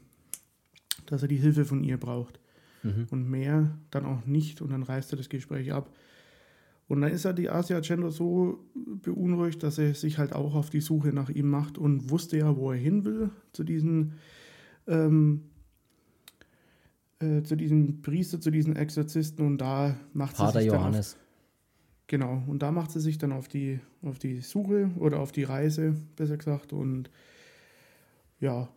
dass 1.06 1.22
er 1.22 1.28
die 1.28 1.36
Hilfe 1.36 1.64
von 1.64 1.82
ihr 1.82 1.96
braucht 1.96 2.38
mhm. 2.82 3.06
und 3.10 3.28
mehr 3.28 3.76
dann 3.90 4.04
auch 4.04 4.26
nicht 4.26 4.60
und 4.62 4.70
dann 4.70 4.82
reißt 4.82 5.12
er 5.12 5.16
das 5.16 5.28
Gespräch 5.28 5.72
ab. 5.72 5.90
Und 6.88 7.02
dann 7.02 7.12
ist 7.12 7.26
er 7.26 7.34
die 7.34 7.50
Asia 7.50 7.76
Agenda 7.76 8.10
so 8.10 8.64
beunruhigt, 8.74 9.62
dass 9.62 9.76
er 9.78 9.94
sich 9.94 10.16
halt 10.16 10.32
auch 10.32 10.54
auf 10.54 10.70
die 10.70 10.80
Suche 10.80 11.12
nach 11.12 11.28
ihm 11.28 11.50
macht 11.50 11.76
und 11.76 12.10
wusste 12.10 12.38
ja, 12.38 12.56
wo 12.56 12.72
er 12.72 12.78
hin 12.78 13.04
will, 13.04 13.30
zu 13.52 13.62
diesen, 13.62 14.14
ähm, 14.86 15.42
äh, 17.20 17.42
zu 17.42 17.56
diesem 17.56 18.00
Priester, 18.00 18.40
zu 18.40 18.50
diesen 18.50 18.74
Exorzisten 18.74 19.46
und 19.46 19.58
da 19.58 19.96
macht 20.14 20.36
Vater 20.36 20.60
sie 20.60 20.64
sich 20.64 20.72
Johannes. 20.72 21.12
Dann 21.12 21.20
auf, 21.20 21.26
genau, 22.06 22.50
und 22.50 22.62
da 22.62 22.72
macht 22.72 22.90
sie 22.90 23.00
sich 23.00 23.18
dann 23.18 23.32
auf 23.32 23.48
die, 23.48 23.80
auf 24.00 24.18
die 24.18 24.40
Suche 24.40 24.90
oder 24.98 25.20
auf 25.20 25.30
die 25.30 25.44
Reise, 25.44 25.94
besser 26.16 26.38
gesagt, 26.38 26.72
und 26.72 27.10
ja, 28.40 28.68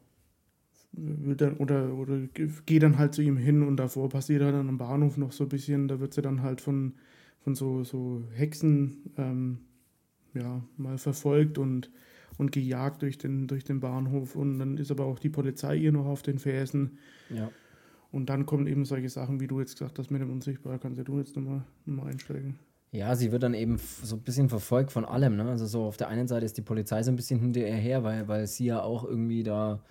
dann, 0.93 1.57
oder, 1.57 1.93
oder 1.93 2.19
geht 2.65 2.83
dann 2.83 2.97
halt 2.97 3.13
zu 3.13 3.21
ihm 3.21 3.37
hin 3.37 3.63
und 3.63 3.77
davor 3.77 4.09
passiert 4.09 4.43
halt 4.43 4.53
dann 4.53 4.69
am 4.69 4.77
Bahnhof 4.77 5.17
noch 5.17 5.31
so 5.31 5.45
ein 5.45 5.49
bisschen, 5.49 5.87
da 5.87 5.99
wird 5.99 6.13
sie 6.13 6.21
dann 6.21 6.41
halt 6.41 6.61
von, 6.61 6.93
von 7.39 7.55
so, 7.55 7.83
so 7.83 8.23
Hexen 8.33 9.11
ähm, 9.17 9.59
ja, 10.33 10.61
mal 10.77 10.97
verfolgt 10.97 11.57
und, 11.57 11.91
und 12.37 12.51
gejagt 12.51 13.01
durch 13.01 13.17
den, 13.17 13.47
durch 13.47 13.63
den 13.63 13.79
Bahnhof 13.79 14.35
und 14.35 14.59
dann 14.59 14.77
ist 14.77 14.91
aber 14.91 15.05
auch 15.05 15.19
die 15.19 15.29
Polizei 15.29 15.75
ihr 15.75 15.91
noch 15.91 16.05
auf 16.05 16.23
den 16.23 16.39
Fersen. 16.39 16.97
Ja. 17.29 17.49
Und 18.11 18.29
dann 18.29 18.45
kommen 18.45 18.67
eben 18.67 18.83
solche 18.83 19.09
Sachen, 19.09 19.39
wie 19.39 19.47
du 19.47 19.59
jetzt 19.61 19.77
gesagt 19.79 19.97
hast, 19.97 20.11
mit 20.11 20.21
dem 20.21 20.31
Unsichtbar. 20.31 20.77
Kannst 20.79 21.07
du 21.07 21.17
jetzt 21.17 21.35
nochmal 21.37 21.63
noch 21.85 22.03
mal 22.03 22.11
einsteigen? 22.11 22.59
Ja, 22.91 23.15
sie 23.15 23.31
wird 23.31 23.43
dann 23.43 23.53
eben 23.53 23.79
so 24.03 24.17
ein 24.17 24.21
bisschen 24.21 24.49
verfolgt 24.49 24.91
von 24.91 25.05
allem. 25.05 25.37
Ne? 25.37 25.45
Also 25.45 25.65
so 25.65 25.83
auf 25.83 25.95
der 25.95 26.09
einen 26.09 26.27
Seite 26.27 26.45
ist 26.45 26.57
die 26.57 26.61
Polizei 26.61 27.01
so 27.03 27.11
ein 27.11 27.15
bisschen 27.15 27.39
hinter 27.39 27.61
ihr 27.61 27.73
her, 27.73 28.03
weil, 28.03 28.27
weil 28.27 28.47
sie 28.47 28.65
ja 28.65 28.81
auch 28.81 29.05
irgendwie 29.05 29.43
da 29.43 29.81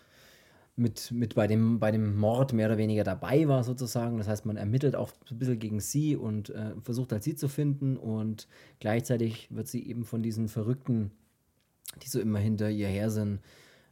mit, 0.77 1.11
mit 1.12 1.35
bei, 1.35 1.47
dem, 1.47 1.79
bei 1.79 1.91
dem 1.91 2.16
Mord 2.16 2.53
mehr 2.53 2.68
oder 2.68 2.79
weniger 2.79 3.05
dabei 3.05 3.47
war 3.49 3.64
sozusagen. 3.64 4.18
Das 4.18 4.29
heißt, 4.29 4.47
man 4.47 4.57
ermittelt 4.57 4.97
auch 4.97 5.12
ein 5.31 5.39
bisschen 5.39 5.59
gegen 5.59 5.81
sie 5.81 6.16
und 6.16 6.51
äh, 6.51 6.73
versucht 6.83 7.12
halt 7.12 7.23
sie 7.23 7.37
zu 7.37 7.49
finden 7.49 7.97
und 7.97 8.49
gleichzeitig 8.79 9.49
wird 9.51 9.68
sie 9.68 9.87
eben 9.87 10.05
von 10.05 10.23
diesen 10.23 10.49
Verrückten, 10.49 11.11
die 12.03 12.09
so 12.09 12.21
immer 12.21 12.39
hinter 12.39 12.71
ihr 12.71 12.89
her 12.89 13.11
sind, 13.11 13.41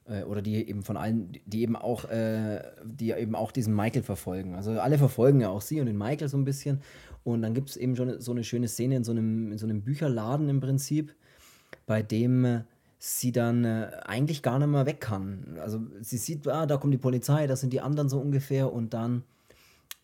äh, 0.08 0.22
oder 0.22 0.42
die 0.42 0.68
eben 0.68 0.82
von 0.82 0.96
allen, 0.96 1.32
die 1.44 1.62
eben 1.62 1.76
auch, 1.76 2.04
äh, 2.06 2.62
die 2.84 3.12
eben 3.12 3.34
auch 3.34 3.52
diesen 3.52 3.74
Michael 3.74 4.02
verfolgen. 4.02 4.54
Also 4.54 4.72
alle 4.80 4.98
verfolgen 4.98 5.40
ja 5.40 5.50
auch 5.50 5.60
sie 5.60 5.80
und 5.80 5.86
den 5.86 5.98
Michael 5.98 6.28
so 6.28 6.38
ein 6.38 6.44
bisschen. 6.44 6.80
Und 7.24 7.42
dann 7.42 7.54
gibt 7.54 7.70
es 7.70 7.76
eben 7.76 7.94
schon 7.96 8.20
so 8.20 8.32
eine 8.32 8.44
schöne 8.44 8.68
Szene 8.68 8.96
in 8.96 9.04
so 9.04 9.12
einem, 9.12 9.52
in 9.52 9.58
so 9.58 9.66
einem 9.66 9.82
Bücherladen 9.82 10.48
im 10.48 10.60
Prinzip, 10.60 11.14
bei 11.86 12.02
dem 12.02 12.44
äh, 12.44 12.60
sie 12.98 13.32
dann 13.32 13.64
äh, 13.64 13.90
eigentlich 14.04 14.42
gar 14.42 14.58
nicht 14.58 14.68
mehr 14.68 14.86
weg 14.86 15.00
kann. 15.00 15.58
Also 15.60 15.80
sie 16.00 16.18
sieht, 16.18 16.46
ah, 16.48 16.66
da 16.66 16.76
kommt 16.76 16.92
die 16.92 16.98
Polizei, 16.98 17.46
das 17.46 17.60
sind 17.60 17.72
die 17.72 17.80
anderen 17.80 18.08
so 18.08 18.18
ungefähr 18.18 18.72
und 18.72 18.92
dann 18.92 19.22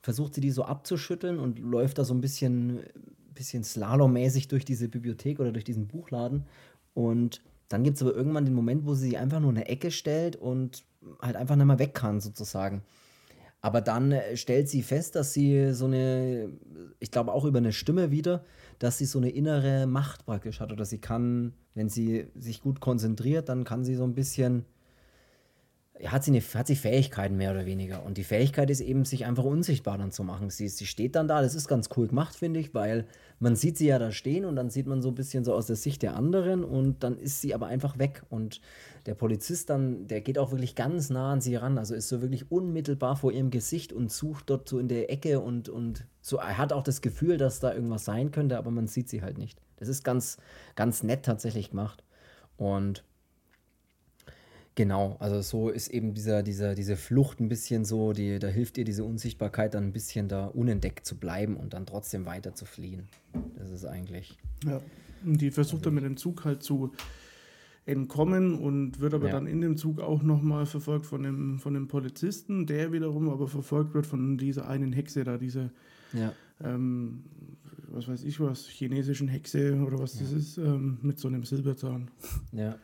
versucht 0.03 0.35
sie 0.35 0.41
die 0.41 0.51
so 0.51 0.65
abzuschütteln 0.65 1.39
und 1.39 1.59
läuft 1.59 1.99
da 1.99 2.05
so 2.05 2.15
ein 2.15 2.21
bisschen, 2.21 2.81
bisschen 3.35 3.65
slalommäßig 3.65 4.49
durch 4.49 4.65
diese 4.65 4.89
Bibliothek 4.89 5.41
oder 5.41 5.51
durch 5.51 5.65
diesen 5.65 5.89
Buchladen 5.89 6.45
und 6.95 7.43
dann 7.69 7.83
gibt 7.83 7.97
es 7.97 8.03
aber 8.03 8.15
irgendwann 8.15 8.45
den 8.45 8.55
Moment, 8.55 8.87
wo 8.87 8.95
sie 8.95 9.09
sich 9.09 9.19
einfach 9.19 9.41
nur 9.41 9.51
in 9.51 9.57
eine 9.57 9.69
Ecke 9.69 9.91
stellt 9.91 10.37
und 10.37 10.85
halt 11.21 11.37
einfach 11.37 11.57
nicht 11.57 11.67
mehr 11.67 11.79
weg 11.79 11.95
kann, 11.95 12.21
sozusagen. 12.21 12.83
Aber 13.65 13.81
dann 13.81 14.13
äh, 14.13 14.37
stellt 14.37 14.69
sie 14.69 14.83
fest, 14.83 15.15
dass 15.15 15.33
sie 15.33 15.73
so 15.73 15.87
eine, 15.87 16.51
ich 17.01 17.11
glaube 17.11 17.33
auch 17.33 17.47
über 17.47 17.57
eine 17.57 17.73
Stimme 17.73 18.11
wieder, 18.11 18.45
dass 18.79 18.99
sie 18.99 19.07
so 19.07 19.19
eine 19.19 19.31
innere 19.31 19.87
Macht 19.87 20.27
praktisch 20.27 20.61
hat. 20.61 20.71
Oder 20.71 20.85
sie 20.85 20.99
kann, 20.99 21.55
wenn 21.73 21.89
sie 21.89 22.27
sich 22.35 22.61
gut 22.61 22.81
konzentriert, 22.81 23.49
dann 23.49 23.65
kann 23.65 23.83
sie 23.83 23.95
so 23.95 24.05
ein 24.05 24.15
bisschen 24.15 24.67
hat 26.07 26.25
sie, 26.25 26.33
eine, 26.33 26.41
hat 26.41 26.67
sie 26.67 26.75
Fähigkeiten 26.75 27.37
mehr 27.37 27.53
oder 27.53 27.67
weniger. 27.67 28.05
Und 28.05 28.19
die 28.19 28.25
Fähigkeit 28.25 28.69
ist 28.69 28.81
eben, 28.81 29.05
sich 29.05 29.27
einfach 29.27 29.45
unsichtbar 29.45 29.97
dann 29.97 30.11
zu 30.11 30.25
machen. 30.25 30.51
Sie, 30.51 30.69
sie 30.69 30.87
steht 30.87 31.15
dann 31.15 31.29
da, 31.29 31.41
das 31.41 31.55
ist 31.55 31.69
ganz 31.69 31.89
cool 31.97 32.09
gemacht, 32.09 32.35
finde 32.35 32.59
ich, 32.59 32.75
weil 32.75 33.07
man 33.39 33.55
sieht 33.55 33.79
sie 33.79 33.87
ja 33.87 34.01
da 34.01 34.11
stehen 34.11 34.45
und 34.45 34.57
dann 34.57 34.71
sieht 34.71 34.89
man 34.89 35.03
so 35.03 35.11
ein 35.11 35.15
bisschen 35.15 35.45
so 35.45 35.55
aus 35.55 35.67
der 35.67 35.77
Sicht 35.77 36.03
der 36.03 36.17
anderen 36.17 36.65
und 36.65 37.05
dann 37.05 37.17
ist 37.17 37.41
sie 37.41 37.55
aber 37.55 37.69
einfach 37.69 37.97
weg. 37.97 38.25
Und 38.29 38.61
der 39.07 39.15
Polizist 39.15 39.71
dann, 39.71 40.09
der 40.09 40.21
geht 40.21 40.37
auch 40.37 40.51
wirklich 40.51 40.75
ganz 40.75 41.11
nah 41.11 41.33
an 41.33 41.41
sie 41.41 41.55
ran, 41.55 41.79
also 41.79 41.95
ist 41.95 42.09
so 42.09 42.21
wirklich 42.21 42.51
unmittelbar 42.51 43.15
vor 43.15 43.31
ihrem 43.31 43.51
Gesicht 43.51 43.93
und 43.93 44.11
sucht 44.11 44.51
dort 44.51 44.69
so 44.69 44.81
in 44.81 44.89
der 44.89 45.13
Ecke 45.13 45.39
und, 45.39 45.69
und 45.69 46.07
so, 46.21 46.39
er 46.39 46.59
hat 46.59 46.73
auch 46.73 46.83
das 46.83 47.03
Gefühl, 47.03 47.37
dass 47.37 47.61
da 47.61 47.73
irgendwas 47.73 48.05
sein 48.05 48.33
könnte, 48.33 48.59
aber 48.59 48.73
man 48.73 48.89
sieht 48.89 49.09
sie 49.09 49.23
halt 49.23 49.39
nicht. 49.39 49.61
Das 49.77 49.89
ist 49.89 50.03
ganz, 50.03 50.39
ganz 50.75 51.05
nett 51.05 51.25
tatsächlich 51.25 51.71
gemacht. 51.71 52.03
Und 52.57 53.05
Genau, 54.77 55.17
also 55.21 55.41
so 55.41 55.69
ist 55.69 55.89
eben 55.89 56.15
dieser, 56.15 56.43
dieser, 56.43 56.75
diese 56.75 56.97
Flucht 56.97 57.39
ein 57.39 57.49
bisschen 57.49 57.85
so, 57.85 58.13
die, 58.13 58.41
da 58.41 58.49
hilft 58.49 58.77
ihr 58.77 58.85
diese 58.85 59.05
Unsichtbarkeit 59.05 59.75
dann 59.75 59.85
ein 59.85 59.93
bisschen 59.93 60.27
da 60.27 60.47
unentdeckt 60.47 61.07
zu 61.07 61.17
bleiben 61.17 61.57
und 61.57 61.75
dann 61.75 61.87
trotzdem 61.87 62.27
weiter 62.27 62.55
zu 62.55 62.65
fliehen. 62.65 63.05
Das 63.57 63.71
ist 63.71 63.85
eigentlich. 63.85 64.37
Ja, 64.65 64.81
und 65.25 65.41
die 65.41 65.53
versucht 65.53 65.83
also, 65.83 65.85
dann 65.85 65.95
mit 65.95 66.05
dem 66.05 66.17
Zug 66.17 66.45
halt 66.45 66.65
zu 66.65 66.93
entkommen 67.87 68.59
und 68.59 68.99
wird 68.99 69.15
aber 69.15 69.29
ja. 69.29 69.35
dann 69.35 69.47
in 69.47 69.61
dem 69.61 69.77
Zug 69.77 70.01
auch 70.01 70.23
nochmal 70.23 70.67
verfolgt 70.67 71.07
von 71.07 71.23
dem, 71.23 71.61
von 71.61 71.75
dem 71.75 71.87
Polizisten, 71.87 72.67
der 72.67 72.93
wiederum 72.93 73.29
aber 73.29 73.47
verfolgt 73.47 73.95
wird 73.95 74.07
von 74.07 74.39
dieser 74.39 74.69
einen 74.69 74.93
Hexe 74.93 75.23
da, 75.23 75.39
diese, 75.39 75.71
ja. 76.13 76.33
ähm, 76.65 77.25
was 77.89 78.09
weiß 78.09 78.25
ich 78.25 78.41
was, 78.41 78.67
chinesischen 78.67 79.29
Hexe 79.29 79.77
oder 79.77 80.01
was 80.01 80.15
ja. 80.15 80.23
das 80.23 80.33
ist, 80.33 80.59
ähm, 80.59 80.99
mit 81.03 81.21
so 81.21 81.29
einem 81.29 81.45
Silberzahn. 81.45 82.11
Ja. 82.53 82.77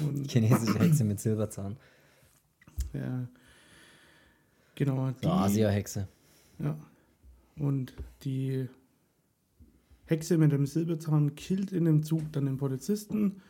Und 0.00 0.30
Chinesische 0.30 0.78
Hexe 0.78 1.04
mit 1.04 1.20
Silberzahn. 1.20 1.76
Ja. 2.92 3.28
Genau. 4.74 5.10
Die, 5.10 5.26
Asia-Hexe. 5.26 6.08
Ja. 6.58 6.76
Und 7.58 7.94
die 8.22 8.68
Hexe 10.04 10.38
mit 10.38 10.52
dem 10.52 10.66
Silberzahn 10.66 11.34
killt 11.34 11.72
in 11.72 11.84
dem 11.84 12.02
Zug 12.02 12.32
dann 12.32 12.46
den 12.46 12.58
Polizisten 12.58 13.42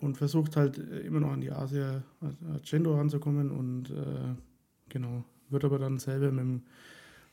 und 0.00 0.16
versucht 0.16 0.56
halt 0.56 0.78
äh, 0.78 1.00
immer 1.00 1.20
noch 1.20 1.32
an 1.32 1.40
die 1.40 1.50
Asia 1.50 2.02
Argento 2.52 2.96
ranzukommen 2.96 3.50
und 3.50 3.90
äh, 3.90 4.34
genau, 4.88 5.24
wird 5.48 5.64
aber 5.64 5.78
dann 5.78 5.98
selber 5.98 6.30
mit 6.30 6.40
dem 6.40 6.62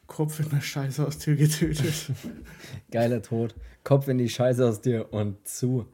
Kopf 0.08 0.40
in 0.40 0.50
der 0.50 0.62
Scheiße 0.62 1.06
aus 1.06 1.18
Tür 1.20 1.36
getötet. 1.36 2.12
Geiler 2.92 3.22
Tod. 3.22 3.56
Kopf 3.84 4.08
in 4.08 4.18
die 4.18 4.30
Scheiße 4.30 4.68
aus 4.68 4.82
dir 4.82 5.12
und 5.12 5.48
zu. 5.48 5.86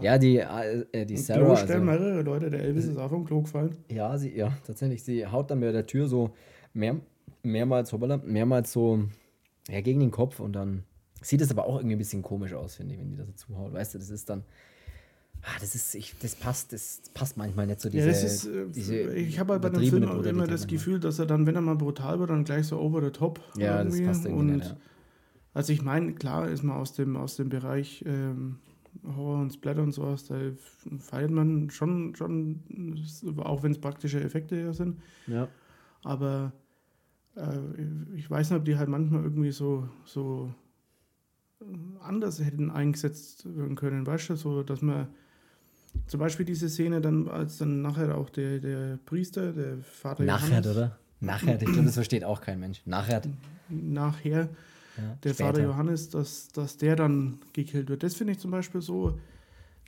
Ja, 0.00 0.18
die, 0.18 0.38
äh, 0.38 1.06
die 1.06 1.16
Sarah. 1.16 1.44
Klo 1.44 1.56
stellen 1.56 1.88
also, 1.88 2.02
mehrere 2.04 2.22
Leute, 2.22 2.50
der 2.50 2.60
Elvis 2.60 2.86
ist 2.86 2.96
auch 2.96 3.10
vom 3.10 3.24
Klo 3.24 3.42
gefallen. 3.42 3.76
Ja, 3.90 4.16
sie, 4.16 4.36
ja, 4.36 4.56
tatsächlich. 4.66 5.02
Sie 5.02 5.26
haut 5.26 5.50
dann 5.50 5.60
bei 5.60 5.72
der 5.72 5.86
Tür 5.86 6.08
so 6.08 6.30
mehr, 6.72 6.96
mehrmals, 7.42 7.92
hoppala, 7.92 8.18
mehrmals 8.18 8.72
so 8.72 9.04
ja, 9.68 9.80
gegen 9.80 10.00
den 10.00 10.10
Kopf 10.10 10.40
und 10.40 10.52
dann 10.52 10.84
sieht 11.20 11.40
es 11.40 11.50
aber 11.50 11.66
auch 11.66 11.76
irgendwie 11.76 11.96
ein 11.96 11.98
bisschen 11.98 12.22
komisch 12.22 12.54
aus, 12.54 12.76
finde 12.76 12.94
ich, 12.94 13.00
wenn 13.00 13.10
die 13.10 13.16
das 13.16 13.26
so 13.26 13.32
zuhaut. 13.32 13.72
Weißt 13.72 13.94
du, 13.94 13.98
das 13.98 14.10
ist 14.10 14.28
dann. 14.28 14.44
Ah, 15.42 15.56
das 15.60 15.76
ist, 15.76 15.94
ich, 15.94 16.16
das 16.20 16.34
passt, 16.34 16.72
das 16.72 17.00
passt 17.14 17.36
manchmal 17.36 17.66
nicht 17.66 17.80
so 17.80 17.88
diese. 17.88 18.06
Ja, 18.06 18.12
ist, 18.12 18.44
äh, 18.46 18.66
diese 18.74 19.14
ich 19.14 19.38
habe 19.38 19.52
halt 19.52 19.62
bei 19.62 19.70
dem 19.70 19.82
Film 19.82 20.24
immer 20.24 20.46
das 20.48 20.66
Gefühl, 20.66 20.98
dass 20.98 21.18
er 21.18 21.26
dann, 21.26 21.46
wenn 21.46 21.54
er 21.54 21.60
mal 21.60 21.76
brutal 21.76 22.18
wird, 22.18 22.30
dann 22.30 22.44
gleich 22.44 22.66
so 22.66 22.78
over 22.80 23.00
the 23.00 23.10
top. 23.10 23.40
Ja, 23.56 23.78
irgendwie. 23.78 23.98
das 23.98 24.06
passt 24.06 24.24
irgendwie 24.24 24.40
und, 24.40 24.56
nicht, 24.56 24.70
ja. 24.70 24.76
Also 25.54 25.72
ich 25.72 25.82
meine, 25.82 26.12
klar 26.14 26.48
ist 26.48 26.62
man 26.62 26.76
aus 26.76 26.92
dem, 26.92 27.16
aus 27.16 27.36
dem 27.36 27.48
Bereich 27.48 28.04
ähm, 28.06 28.58
Horror 29.04 29.42
und 29.42 29.52
Splatter 29.52 29.82
und 29.82 29.92
sowas, 29.92 30.26
da 30.26 30.36
feiert 30.98 31.30
man 31.30 31.70
schon, 31.70 32.14
schon 32.14 32.60
auch 33.38 33.62
wenn 33.62 33.72
es 33.72 33.78
praktische 33.78 34.20
Effekte 34.20 34.72
sind. 34.74 35.00
Ja. 35.26 35.48
Aber 36.02 36.52
äh, 37.36 37.58
ich 38.16 38.30
weiß 38.30 38.50
nicht, 38.50 38.58
ob 38.58 38.64
die 38.64 38.76
halt 38.76 38.88
manchmal 38.88 39.22
irgendwie 39.22 39.52
so, 39.52 39.88
so 40.04 40.52
anders 42.00 42.40
hätten 42.40 42.70
eingesetzt 42.70 43.44
werden 43.56 43.76
können. 43.76 44.06
Weißt 44.06 44.30
du, 44.30 44.36
so, 44.36 44.62
dass 44.62 44.82
man 44.82 45.08
zum 46.06 46.20
Beispiel 46.20 46.46
diese 46.46 46.68
Szene 46.68 47.00
dann, 47.00 47.28
als 47.28 47.58
dann 47.58 47.82
nachher 47.82 48.16
auch 48.16 48.30
der, 48.30 48.58
der 48.58 48.98
Priester, 49.04 49.52
der 49.52 49.78
Vater 49.78 50.24
Nachher, 50.24 50.48
Johannes, 50.48 50.76
oder? 50.76 50.98
Nachher, 51.20 51.60
ich 51.60 51.66
glaube, 51.66 51.84
das 51.84 51.94
versteht 51.94 52.24
auch 52.24 52.40
kein 52.40 52.60
Mensch. 52.60 52.82
Nachher. 52.84 53.22
Nachher 53.68 54.48
der 55.22 55.34
später. 55.34 55.50
Vater 55.50 55.62
Johannes, 55.62 56.10
dass, 56.10 56.48
dass 56.48 56.76
der 56.76 56.96
dann 56.96 57.38
gekillt 57.52 57.88
wird. 57.88 58.02
Das 58.02 58.14
finde 58.14 58.32
ich 58.32 58.38
zum 58.38 58.50
Beispiel 58.50 58.80
so, 58.80 59.18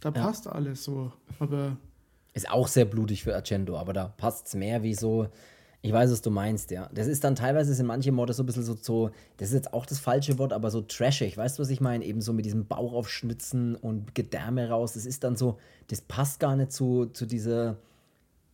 da 0.00 0.10
ja. 0.10 0.22
passt 0.22 0.46
alles 0.46 0.84
so. 0.84 1.12
Aber. 1.38 1.76
Ist 2.32 2.50
auch 2.50 2.68
sehr 2.68 2.84
blutig 2.84 3.24
für 3.24 3.34
Argento, 3.34 3.76
aber 3.76 3.92
da 3.92 4.08
passt 4.08 4.48
es 4.48 4.54
mehr 4.54 4.82
wie 4.82 4.94
so. 4.94 5.28
Ich 5.82 5.92
weiß, 5.92 6.12
was 6.12 6.20
du 6.20 6.30
meinst, 6.30 6.70
ja. 6.70 6.90
Das 6.92 7.06
ist 7.06 7.24
dann 7.24 7.34
teilweise 7.34 7.72
sind 7.72 7.86
manche 7.86 8.12
Morde 8.12 8.34
so 8.34 8.42
ein 8.42 8.46
bisschen 8.46 8.64
so, 8.64 8.76
so, 8.80 9.10
das 9.38 9.48
ist 9.48 9.54
jetzt 9.54 9.72
auch 9.72 9.86
das 9.86 9.98
falsche 9.98 10.38
Wort, 10.38 10.52
aber 10.52 10.70
so 10.70 10.82
trashig. 10.82 11.36
Weißt 11.36 11.58
du, 11.58 11.62
was 11.62 11.70
ich 11.70 11.80
meine? 11.80 12.04
Eben 12.04 12.20
so 12.20 12.32
mit 12.32 12.44
diesem 12.44 12.66
Bauch 12.66 12.92
aufschnitzen 12.92 13.76
und 13.76 14.14
Gedärme 14.14 14.68
raus. 14.68 14.92
Das 14.92 15.06
ist 15.06 15.24
dann 15.24 15.36
so, 15.36 15.58
das 15.88 16.02
passt 16.02 16.38
gar 16.38 16.54
nicht 16.54 16.72
zu, 16.72 17.06
zu 17.06 17.24
dieser 17.24 17.78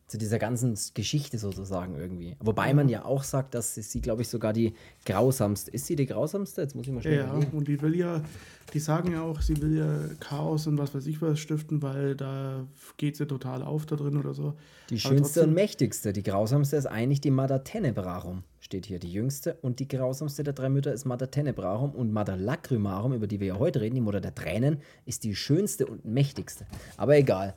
zu 0.06 0.18
dieser 0.18 0.38
ganzen 0.38 0.78
Geschichte 0.94 1.36
sozusagen 1.36 1.96
irgendwie. 1.96 2.36
Wobei 2.38 2.72
man 2.74 2.88
ja 2.88 3.04
auch 3.04 3.24
sagt, 3.24 3.54
dass 3.54 3.74
sie, 3.74 4.00
glaube 4.00 4.22
ich, 4.22 4.28
sogar 4.28 4.52
die 4.52 4.74
grausamste. 5.04 5.72
Ist 5.72 5.86
sie 5.86 5.96
die 5.96 6.06
grausamste? 6.06 6.62
Jetzt 6.62 6.76
muss 6.76 6.86
ich 6.86 6.92
mal 6.92 7.02
schauen. 7.02 7.12
Ja, 7.12 7.38
ja, 7.38 7.48
und 7.52 7.66
die 7.66 7.82
will 7.82 7.96
ja, 7.96 8.22
die 8.72 8.78
sagen 8.78 9.12
ja 9.12 9.22
auch, 9.22 9.40
sie 9.40 9.60
will 9.60 9.76
ja 9.76 10.14
Chaos 10.20 10.68
und 10.68 10.78
was 10.78 10.94
weiß 10.94 11.06
ich 11.06 11.20
was 11.20 11.40
stiften, 11.40 11.82
weil 11.82 12.14
da 12.14 12.66
geht 12.98 13.16
sie 13.16 13.26
total 13.26 13.64
auf 13.64 13.84
da 13.84 13.96
drin 13.96 14.16
oder 14.16 14.32
so. 14.32 14.54
Die 14.90 15.00
schönste 15.00 15.22
trotzdem, 15.22 15.48
und 15.48 15.54
mächtigste, 15.54 16.12
die 16.12 16.22
grausamste 16.22 16.76
ist 16.76 16.86
eigentlich 16.86 17.20
die 17.20 17.32
Mother 17.32 17.64
Tenebrarum, 17.64 18.44
steht 18.60 18.86
hier. 18.86 19.00
Die 19.00 19.12
jüngste 19.12 19.54
und 19.60 19.80
die 19.80 19.88
grausamste 19.88 20.44
der 20.44 20.52
drei 20.52 20.68
Mütter 20.68 20.92
ist 20.92 21.04
Mother 21.04 21.32
Tenebrarum 21.32 21.90
und 21.90 22.12
Mother 22.12 22.36
Lacrimarum, 22.36 23.12
über 23.12 23.26
die 23.26 23.40
wir 23.40 23.48
ja 23.48 23.58
heute 23.58 23.80
reden, 23.80 23.96
die 23.96 24.00
Mutter 24.00 24.20
der 24.20 24.36
Tränen, 24.36 24.78
ist 25.04 25.24
die 25.24 25.34
schönste 25.34 25.84
und 25.86 26.04
mächtigste. 26.04 26.64
Aber 26.96 27.16
egal. 27.16 27.54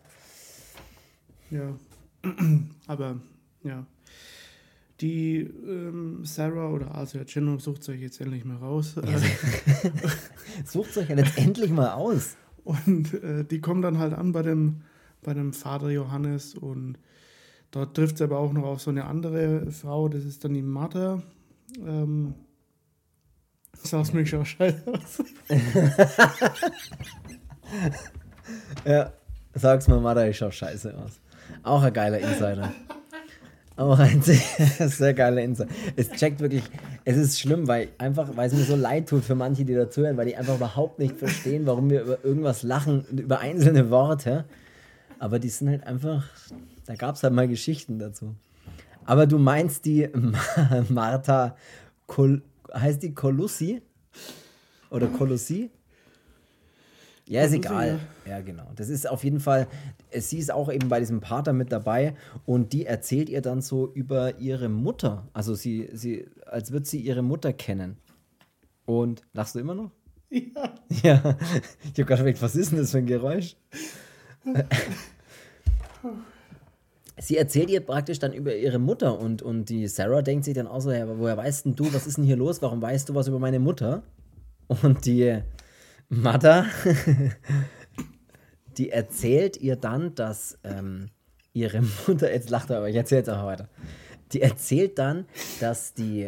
Ja, 1.52 1.76
Aber 2.88 3.20
ja. 3.64 3.86
Die 5.02 5.38
ähm, 5.40 6.26
Sarah 6.26 6.70
oder 6.70 6.94
Asia 6.94 7.24
Chenno 7.24 7.58
sucht 7.58 7.84
sich 7.84 8.02
jetzt 8.02 8.20
endlich 8.20 8.44
mal 8.44 8.58
raus. 8.58 8.96
Ja, 8.96 9.18
sucht 10.66 10.98
euch 10.98 11.10
ja 11.10 11.16
jetzt 11.16 11.38
endlich 11.38 11.72
mal 11.72 11.92
aus. 11.92 12.36
Und 12.66 13.14
äh, 13.24 13.46
die 13.46 13.62
kommen 13.62 13.82
dann 13.82 13.98
halt 13.98 14.14
an 14.14 14.34
bei 14.34 14.42
dem, 14.42 14.82
bei 15.22 15.34
dem 15.34 15.54
Vater 15.54 15.90
Johannes 15.90 16.54
und 16.54 16.98
dort 17.72 17.96
trifft 17.96 18.16
es 18.16 18.22
aber 18.22 18.40
auch 18.40 18.52
noch 18.52 18.64
auf 18.64 18.82
so 18.82 18.90
eine 18.90 19.06
andere 19.06 19.72
Frau, 19.72 20.10
das 20.10 20.26
ist 20.26 20.44
dann 20.44 20.54
die 20.54 20.62
Martha. 20.62 21.24
Ähm, 21.86 22.34
sag's 23.74 24.12
mir 24.12 24.26
schon 24.26 24.46
scheiße 24.46 24.84
aus. 24.86 25.24
ja, 28.86 29.14
sag's 29.54 29.88
mal, 29.88 30.02
Martha, 30.02 30.28
ich 30.28 30.38
schau 30.38 30.52
scheiße 30.52 30.98
aus. 30.98 31.22
Auch 31.64 31.84
ein 31.84 31.94
geiler 31.94 32.20
Insider. 32.20 32.72
Auch 33.76 33.98
ein 34.00 34.22
sehr, 34.22 35.14
geiler 35.14 35.42
Insider. 35.42 35.70
Es 35.96 36.10
checkt 36.12 36.42
wirklich, 36.42 36.64
es 37.06 37.16
ist 37.18 37.40
schlimm, 37.40 37.68
weil 37.68 37.90
einfach, 37.98 38.36
weil 38.36 38.48
es 38.48 38.54
mir 38.54 38.64
so 38.64 38.76
leid 38.76 39.08
tut 39.08 39.24
für 39.24 39.36
manche, 39.36 39.64
die 39.64 39.74
dazuhören, 39.74 40.18
weil 40.18 40.26
die 40.26 40.36
einfach 40.36 40.56
überhaupt 40.56 41.00
nicht 41.00 41.18
verstehen, 41.18 41.66
warum 41.66 41.90
wir 41.90 42.02
über 42.02 42.26
irgendwas 42.26 42.64
lachen, 42.64 43.06
über 43.12 43.40
einzelne 43.40 43.90
Worte. 43.90 44.46
Aber 45.18 45.40
die 45.40 45.50
sind 45.50 45.70
halt 45.70 45.88
einfach, 45.88 46.26
da 46.86 46.96
gab 46.96 47.16
es 47.16 47.24
halt 47.24 47.34
mal 47.34 47.48
Geschichten 47.48 48.00
dazu. 48.00 48.36
Aber 49.06 49.28
du 49.28 49.38
meinst 49.38 49.86
die 49.86 50.10
Martha, 50.90 51.56
Kol 52.06 52.42
heißt 52.74 53.02
die 53.04 53.14
Colussi? 53.14 53.82
Oder 54.90 55.08
Colossi? 55.08 55.72
Ja, 57.30 57.44
ist 57.44 57.54
egal. 57.54 58.00
Ja, 58.28 58.42
genau. 58.42 58.66
Das 58.76 58.90
ist 58.90 59.08
auf 59.08 59.24
jeden 59.24 59.40
Fall, 59.40 59.68
sie 60.12 60.40
ist 60.40 60.52
auch 60.52 60.72
eben 60.72 60.90
bei 60.90 61.00
diesem 61.00 61.22
Pater 61.22 61.54
mit 61.54 61.72
dabei 61.72 62.16
und 62.48 62.74
die 62.74 62.88
erzählt 62.88 63.30
ihr 63.30 63.44
dann 63.44 63.62
so 63.62 63.88
über 63.94 64.40
ihre 64.40 64.68
Mutter. 64.68 65.28
Also 65.32 65.54
sie, 65.54 65.90
sie, 65.94 66.26
als 66.48 66.72
würde 66.72 66.88
sie 66.88 67.00
ihre 67.00 67.22
Mutter 67.22 67.54
kennen. 67.54 67.98
Und 68.88 69.22
lachst 69.34 69.54
du 69.54 69.60
immer 69.60 69.76
noch? 69.76 69.92
Ja. 70.32 70.74
Ja. 71.04 71.38
Ich 71.84 72.00
habe 72.00 72.06
gerade 72.06 72.22
überlegt, 72.22 72.42
was 72.42 72.56
ist 72.56 72.72
denn 72.72 72.80
das 72.80 72.90
für 72.90 72.98
ein 72.98 73.06
Geräusch? 73.06 73.56
sie 77.20 77.38
erzählt 77.38 77.70
ihr 77.70 77.82
praktisch 77.82 78.18
dann 78.18 78.34
über 78.34 78.56
ihre 78.56 78.80
Mutter 78.80 79.20
und, 79.20 79.44
und 79.44 79.70
die 79.70 79.88
Sarah 79.88 80.24
denkt 80.24 80.46
sich 80.46 80.56
dann 80.56 80.66
auch 80.66 80.80
so, 80.80 80.92
ja, 80.92 81.08
woher 81.20 81.38
weißt 81.38 81.66
denn 81.66 81.76
du, 81.76 81.94
was 81.94 82.08
ist 82.08 82.18
denn 82.18 82.26
hier 82.26 82.38
los? 82.38 82.64
Warum 82.64 82.82
weißt 82.82 83.08
du 83.08 83.14
was 83.14 83.28
über 83.28 83.38
meine 83.38 83.60
Mutter? 83.60 84.02
Und 84.68 85.06
die 85.06 85.44
Mada, 86.10 86.66
die 88.78 88.90
erzählt 88.90 89.58
ihr 89.58 89.76
dann, 89.76 90.16
dass 90.16 90.58
ähm, 90.64 91.10
ihre 91.54 91.84
Mutter, 92.08 92.34
jetzt 92.34 92.50
lacht 92.50 92.72
er, 92.72 92.78
aber 92.78 92.90
ich 92.90 92.96
erzähle 92.96 93.20
jetzt 93.20 93.30
auch 93.30 93.46
weiter. 93.46 93.70
Die 94.32 94.42
erzählt 94.42 94.98
dann, 94.98 95.26
dass 95.60 95.94
die, 95.94 96.28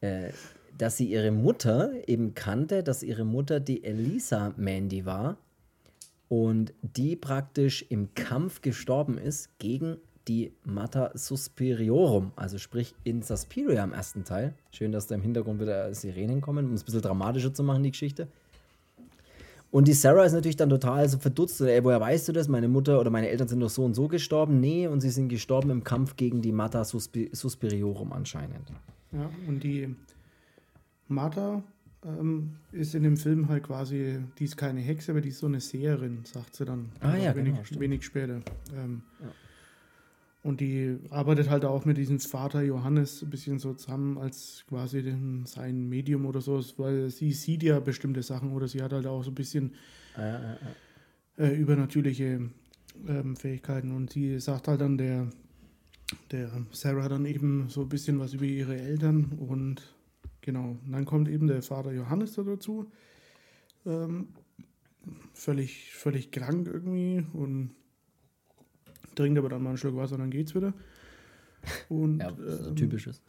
äh, 0.00 0.30
dass 0.78 0.96
sie 0.96 1.06
ihre 1.06 1.32
Mutter 1.32 1.92
eben 2.06 2.34
kannte, 2.34 2.82
dass 2.82 3.02
ihre 3.02 3.26
Mutter 3.26 3.60
die 3.60 3.84
Elisa 3.84 4.54
Mandy 4.56 5.04
war 5.04 5.36
und 6.28 6.72
die 6.80 7.14
praktisch 7.14 7.84
im 7.90 8.14
Kampf 8.14 8.62
gestorben 8.62 9.18
ist 9.18 9.58
gegen 9.58 9.98
die 10.28 10.54
Mater 10.64 11.10
Suspiriorum, 11.12 12.32
also 12.36 12.56
sprich 12.56 12.94
in 13.04 13.20
Suspiria 13.20 13.84
im 13.84 13.92
ersten 13.92 14.24
Teil. 14.24 14.54
Schön, 14.70 14.92
dass 14.92 15.06
da 15.06 15.14
im 15.14 15.20
Hintergrund 15.22 15.60
wieder 15.60 15.92
Sirenen 15.92 16.40
kommen, 16.40 16.66
um 16.66 16.72
es 16.72 16.82
ein 16.82 16.86
bisschen 16.86 17.02
dramatischer 17.02 17.52
zu 17.52 17.62
machen, 17.62 17.82
die 17.82 17.90
Geschichte. 17.90 18.28
Und 19.74 19.88
die 19.88 19.92
Sarah 19.92 20.24
ist 20.24 20.34
natürlich 20.34 20.54
dann 20.54 20.68
total 20.68 21.08
so 21.08 21.18
verdutzt. 21.18 21.60
Ey, 21.60 21.82
woher 21.82 22.00
weißt 22.00 22.28
du 22.28 22.32
das? 22.32 22.46
Meine 22.46 22.68
Mutter 22.68 23.00
oder 23.00 23.10
meine 23.10 23.28
Eltern 23.28 23.48
sind 23.48 23.58
doch 23.58 23.70
so 23.70 23.84
und 23.84 23.94
so 23.94 24.06
gestorben. 24.06 24.60
Nee, 24.60 24.86
und 24.86 25.00
sie 25.00 25.10
sind 25.10 25.28
gestorben 25.28 25.70
im 25.70 25.82
Kampf 25.82 26.14
gegen 26.14 26.40
die 26.42 26.52
Mata 26.52 26.84
Suspi 26.84 27.28
Suspiriorum 27.32 28.12
anscheinend. 28.12 28.70
Ja, 29.10 29.28
und 29.48 29.64
die 29.64 29.92
Mata 31.08 31.64
ähm, 32.04 32.52
ist 32.70 32.94
in 32.94 33.02
dem 33.02 33.16
Film 33.16 33.48
halt 33.48 33.64
quasi, 33.64 34.20
die 34.38 34.44
ist 34.44 34.56
keine 34.56 34.78
Hexe, 34.78 35.10
aber 35.10 35.20
die 35.20 35.30
ist 35.30 35.40
so 35.40 35.48
eine 35.48 35.58
Seherin, 35.58 36.20
sagt 36.22 36.54
sie 36.54 36.64
dann. 36.64 36.92
Ah 37.00 37.16
ja, 37.16 37.34
wenig, 37.34 37.56
genau, 37.68 37.80
wenig 37.80 38.04
später. 38.04 38.42
Ähm, 38.76 39.02
ja. 39.20 39.26
Und 40.44 40.60
die 40.60 40.98
arbeitet 41.08 41.48
halt 41.48 41.64
auch 41.64 41.86
mit 41.86 41.96
diesem 41.96 42.20
Vater 42.20 42.60
Johannes 42.60 43.22
ein 43.22 43.30
bisschen 43.30 43.58
so 43.58 43.72
zusammen 43.72 44.18
als 44.18 44.66
quasi 44.68 45.02
den, 45.02 45.46
sein 45.46 45.88
Medium 45.88 46.26
oder 46.26 46.42
so, 46.42 46.62
weil 46.76 47.08
sie 47.08 47.32
sieht 47.32 47.62
ja 47.62 47.80
bestimmte 47.80 48.22
Sachen 48.22 48.52
oder 48.52 48.68
sie 48.68 48.82
hat 48.82 48.92
halt 48.92 49.06
auch 49.06 49.24
so 49.24 49.30
ein 49.30 49.34
bisschen 49.34 49.72
ja, 50.18 50.28
ja, 50.28 50.58
ja. 51.38 51.44
Äh, 51.46 51.54
übernatürliche 51.54 52.50
ähm, 53.08 53.36
Fähigkeiten. 53.36 53.90
Und 53.96 54.12
sie 54.12 54.38
sagt 54.38 54.68
halt 54.68 54.82
dann 54.82 54.98
der, 54.98 55.30
der 56.30 56.50
Sarah 56.72 57.08
dann 57.08 57.24
eben 57.24 57.70
so 57.70 57.80
ein 57.80 57.88
bisschen 57.88 58.18
was 58.18 58.34
über 58.34 58.44
ihre 58.44 58.78
Eltern 58.78 59.32
und 59.38 59.80
genau. 60.42 60.76
Und 60.84 60.92
dann 60.92 61.06
kommt 61.06 61.30
eben 61.30 61.46
der 61.46 61.62
Vater 61.62 61.92
Johannes 61.92 62.34
da 62.34 62.42
dazu. 62.42 62.92
Ähm, 63.86 64.28
völlig, 65.32 65.94
völlig 65.94 66.32
krank 66.32 66.68
irgendwie 66.70 67.24
und 67.32 67.70
trinkt 69.14 69.38
aber 69.38 69.48
dann 69.48 69.62
mal 69.62 69.70
einen 69.70 69.78
Schluck 69.78 69.96
Wasser 69.96 70.14
und 70.14 70.20
dann 70.20 70.30
geht's 70.30 70.54
wieder. 70.54 70.74
Und, 71.88 72.18
ja, 72.20 72.28
ähm, 72.28 72.76
typisches. 72.76 73.22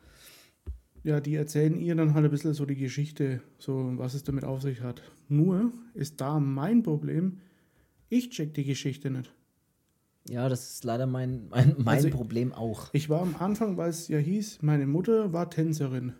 Ja, 1.04 1.20
die 1.20 1.36
erzählen 1.36 1.80
ihr 1.80 1.96
dann 1.96 2.14
halt 2.16 2.26
ein 2.26 2.32
bisschen 2.32 2.54
so 2.54 2.66
die 2.66 2.76
Geschichte, 2.76 3.42
so 3.60 3.94
was 3.96 4.16
es 4.16 4.24
damit 4.24 4.44
auf 4.44 4.62
sich 4.62 4.82
hat. 4.82 5.04
Nur 5.30 5.72
ist 5.94 6.20
da 6.20 6.40
mein 6.40 6.82
Problem, 6.82 7.40
ich 8.10 8.32
check 8.32 8.54
die 8.54 8.64
Geschichte 8.64 9.12
nicht. 9.12 9.32
Ja, 10.28 10.50
das 10.50 10.72
ist 10.72 10.84
leider 10.84 11.06
mein, 11.06 11.48
mein, 11.50 11.76
mein 11.78 11.98
also 11.98 12.10
Problem 12.10 12.52
auch. 12.54 12.90
Ich 12.94 13.10
war 13.10 13.22
am 13.22 13.36
Anfang, 13.38 13.78
weil 13.78 13.90
es 13.90 14.08
ja 14.08 14.18
hieß, 14.18 14.64
meine 14.64 14.88
Mutter 14.88 15.32
war 15.34 15.50
Tänzerin. 15.50 16.14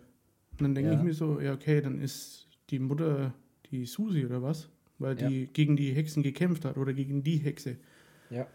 Und 0.52 0.62
dann 0.62 0.74
denke 0.74 0.92
ja. 0.92 0.96
ich 0.96 1.02
mir 1.02 1.14
so, 1.14 1.40
ja, 1.40 1.52
okay, 1.52 1.80
dann 1.80 2.00
ist 2.00 2.48
die 2.70 2.78
Mutter 2.78 3.34
die 3.70 3.84
Susi 3.84 4.24
oder 4.24 4.42
was? 4.42 4.68
Weil 4.98 5.16
die 5.16 5.42
ja. 5.42 5.48
gegen 5.52 5.76
die 5.76 5.92
Hexen 5.92 6.22
gekämpft 6.22 6.64
hat 6.64 6.78
oder 6.78 6.92
gegen 6.92 7.22
die 7.22 7.38
Hexe. 7.38 7.76
Ja. 8.30 8.46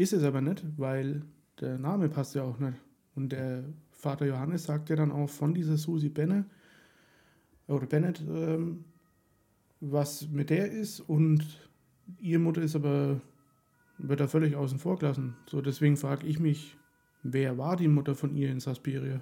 Ist 0.00 0.14
es 0.14 0.24
aber 0.24 0.40
nicht, 0.40 0.64
weil 0.78 1.20
der 1.60 1.78
Name 1.78 2.08
passt 2.08 2.34
ja 2.34 2.42
auch 2.42 2.58
nicht. 2.58 2.78
Und 3.14 3.32
der 3.32 3.64
Vater 3.90 4.24
Johannes 4.24 4.64
sagt 4.64 4.88
ja 4.88 4.96
dann 4.96 5.12
auch 5.12 5.28
von 5.28 5.52
dieser 5.52 5.76
Susi 5.76 6.08
Bennett 6.08 6.46
oder 7.68 7.84
Bennett, 7.84 8.22
ähm, 8.26 8.86
was 9.78 10.26
mit 10.30 10.48
der 10.48 10.70
ist 10.72 11.00
und 11.00 11.44
ihre 12.18 12.40
Mutter 12.40 12.62
ist 12.62 12.76
aber, 12.76 13.20
wird 13.98 14.20
da 14.20 14.26
völlig 14.26 14.56
außen 14.56 14.78
vor 14.78 14.98
gelassen. 14.98 15.36
So, 15.46 15.60
deswegen 15.60 15.98
frage 15.98 16.26
ich 16.26 16.40
mich, 16.40 16.78
wer 17.22 17.58
war 17.58 17.76
die 17.76 17.88
Mutter 17.88 18.14
von 18.14 18.34
ihr 18.34 18.50
in 18.50 18.60
Saspiria? 18.60 19.20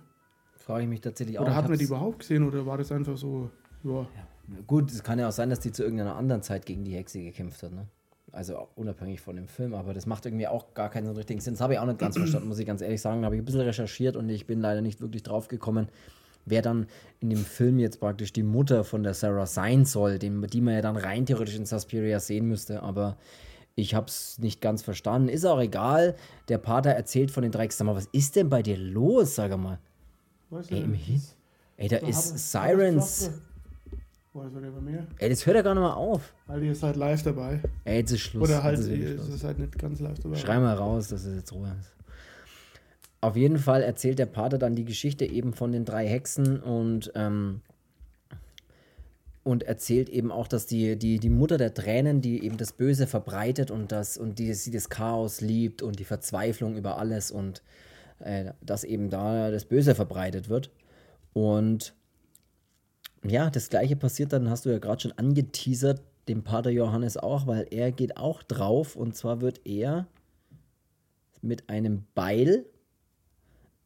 Frage 0.58 0.84
ich 0.84 0.88
mich 0.88 1.00
tatsächlich 1.00 1.40
auch. 1.40 1.42
Oder 1.42 1.56
hat 1.56 1.68
man 1.68 1.76
die 1.76 1.86
überhaupt 1.86 2.20
gesehen 2.20 2.44
oder 2.44 2.66
war 2.66 2.78
das 2.78 2.92
einfach 2.92 3.16
so, 3.16 3.50
ja. 3.82 4.02
ja. 4.02 4.60
Gut, 4.68 4.92
es 4.92 5.02
kann 5.02 5.18
ja 5.18 5.26
auch 5.26 5.32
sein, 5.32 5.50
dass 5.50 5.58
die 5.58 5.72
zu 5.72 5.82
irgendeiner 5.82 6.14
anderen 6.14 6.42
Zeit 6.42 6.66
gegen 6.66 6.84
die 6.84 6.94
Hexe 6.94 7.20
gekämpft 7.20 7.64
hat, 7.64 7.72
ne? 7.72 7.88
Also 8.32 8.68
unabhängig 8.76 9.20
von 9.20 9.36
dem 9.36 9.48
Film, 9.48 9.74
aber 9.74 9.94
das 9.94 10.06
macht 10.06 10.26
irgendwie 10.26 10.46
auch 10.46 10.74
gar 10.74 10.90
keinen 10.90 11.06
so 11.06 11.12
richtigen 11.12 11.40
Sinn. 11.40 11.54
Das 11.54 11.60
habe 11.60 11.74
ich 11.74 11.78
auch 11.78 11.86
nicht 11.86 11.98
ganz 11.98 12.16
verstanden, 12.16 12.48
muss 12.48 12.58
ich 12.58 12.66
ganz 12.66 12.82
ehrlich 12.82 13.00
sagen. 13.00 13.22
Da 13.22 13.26
habe 13.26 13.36
ich 13.36 13.42
ein 13.42 13.44
bisschen 13.44 13.62
recherchiert 13.62 14.16
und 14.16 14.28
ich 14.28 14.46
bin 14.46 14.60
leider 14.60 14.82
nicht 14.82 15.00
wirklich 15.00 15.22
drauf 15.22 15.48
gekommen, 15.48 15.88
wer 16.44 16.62
dann 16.62 16.86
in 17.20 17.30
dem 17.30 17.44
Film 17.44 17.78
jetzt 17.78 18.00
praktisch 18.00 18.32
die 18.32 18.42
Mutter 18.42 18.84
von 18.84 19.02
der 19.02 19.14
Sarah 19.14 19.46
sein 19.46 19.84
soll, 19.84 20.18
die, 20.18 20.30
die 20.48 20.60
man 20.60 20.74
ja 20.74 20.82
dann 20.82 20.96
rein 20.96 21.26
theoretisch 21.26 21.56
in 21.56 21.66
Suspiria 21.66 22.20
sehen 22.20 22.46
müsste, 22.46 22.82
aber 22.82 23.16
ich 23.74 23.94
habe 23.94 24.06
es 24.06 24.38
nicht 24.38 24.60
ganz 24.60 24.82
verstanden. 24.82 25.28
Ist 25.28 25.44
auch 25.44 25.60
egal. 25.60 26.16
Der 26.48 26.58
Pater 26.58 26.90
erzählt 26.90 27.30
von 27.30 27.44
den 27.44 27.52
Drecks. 27.52 27.78
Sag 27.78 27.86
mal, 27.86 27.94
was 27.94 28.08
ist 28.10 28.34
denn 28.34 28.48
bei 28.48 28.60
dir 28.60 28.76
los, 28.76 29.36
sag 29.36 29.56
mal? 29.56 29.78
Was 30.50 30.68
Ey, 30.70 30.80
im 30.80 30.94
Hin 30.94 31.22
Ey, 31.76 31.86
da 31.86 31.98
ist 31.98 32.50
Sirens. 32.50 33.30
Boah, 34.38 34.44
das 34.44 34.54
wird 34.54 34.72
bei 34.72 34.80
mir. 34.80 35.04
Ey, 35.18 35.30
das 35.30 35.44
hört 35.46 35.56
ja 35.56 35.62
gar 35.62 35.74
nicht 35.74 35.82
mal 35.82 35.94
auf. 35.94 36.32
Weil 36.46 36.62
ihr 36.62 36.72
seid 36.72 36.94
live 36.94 37.24
dabei. 37.24 37.60
Ey, 37.84 37.98
jetzt 37.98 38.12
ist 38.12 38.20
Schluss. 38.20 38.48
Oder 38.48 38.62
halt, 38.62 38.78
ihr 38.86 39.18
seid 39.18 39.58
nicht 39.58 39.76
ganz 39.76 39.98
live 39.98 40.16
dabei. 40.20 40.36
Schrei 40.36 40.60
mal 40.60 40.76
raus, 40.76 41.08
dass 41.08 41.24
es 41.24 41.34
jetzt 41.34 41.52
Ruhe 41.52 41.74
ist. 41.80 41.92
Auf 43.20 43.34
jeden 43.34 43.58
Fall 43.58 43.82
erzählt 43.82 44.20
der 44.20 44.26
Pater 44.26 44.58
dann 44.58 44.76
die 44.76 44.84
Geschichte 44.84 45.24
eben 45.24 45.54
von 45.54 45.72
den 45.72 45.84
drei 45.84 46.06
Hexen 46.06 46.60
und, 46.60 47.10
ähm, 47.16 47.62
und 49.42 49.64
erzählt 49.64 50.08
eben 50.08 50.30
auch, 50.30 50.46
dass 50.46 50.66
die, 50.66 50.96
die, 50.96 51.18
die 51.18 51.30
Mutter 51.30 51.58
der 51.58 51.74
Tränen, 51.74 52.20
die 52.20 52.44
eben 52.44 52.58
das 52.58 52.70
Böse 52.70 53.08
verbreitet 53.08 53.72
und, 53.72 53.90
das, 53.90 54.16
und 54.16 54.38
die, 54.38 54.54
sie 54.54 54.70
das 54.70 54.88
Chaos 54.88 55.40
liebt 55.40 55.82
und 55.82 55.98
die 55.98 56.04
Verzweiflung 56.04 56.76
über 56.76 56.96
alles 56.98 57.32
und 57.32 57.64
äh, 58.20 58.52
dass 58.60 58.84
eben 58.84 59.10
da 59.10 59.50
das 59.50 59.64
Böse 59.64 59.96
verbreitet 59.96 60.48
wird. 60.48 60.70
Und 61.32 61.97
ja, 63.24 63.50
das 63.50 63.68
gleiche 63.68 63.96
passiert 63.96 64.32
dann, 64.32 64.50
hast 64.50 64.66
du 64.66 64.70
ja 64.70 64.78
gerade 64.78 65.02
schon 65.02 65.12
angeteasert, 65.12 66.02
dem 66.28 66.42
Pater 66.42 66.70
Johannes 66.70 67.16
auch, 67.16 67.46
weil 67.46 67.66
er 67.70 67.90
geht 67.90 68.16
auch 68.16 68.42
drauf 68.42 68.96
und 68.96 69.16
zwar 69.16 69.40
wird 69.40 69.60
er 69.64 70.06
mit 71.40 71.68
einem 71.70 72.04
Beil 72.14 72.66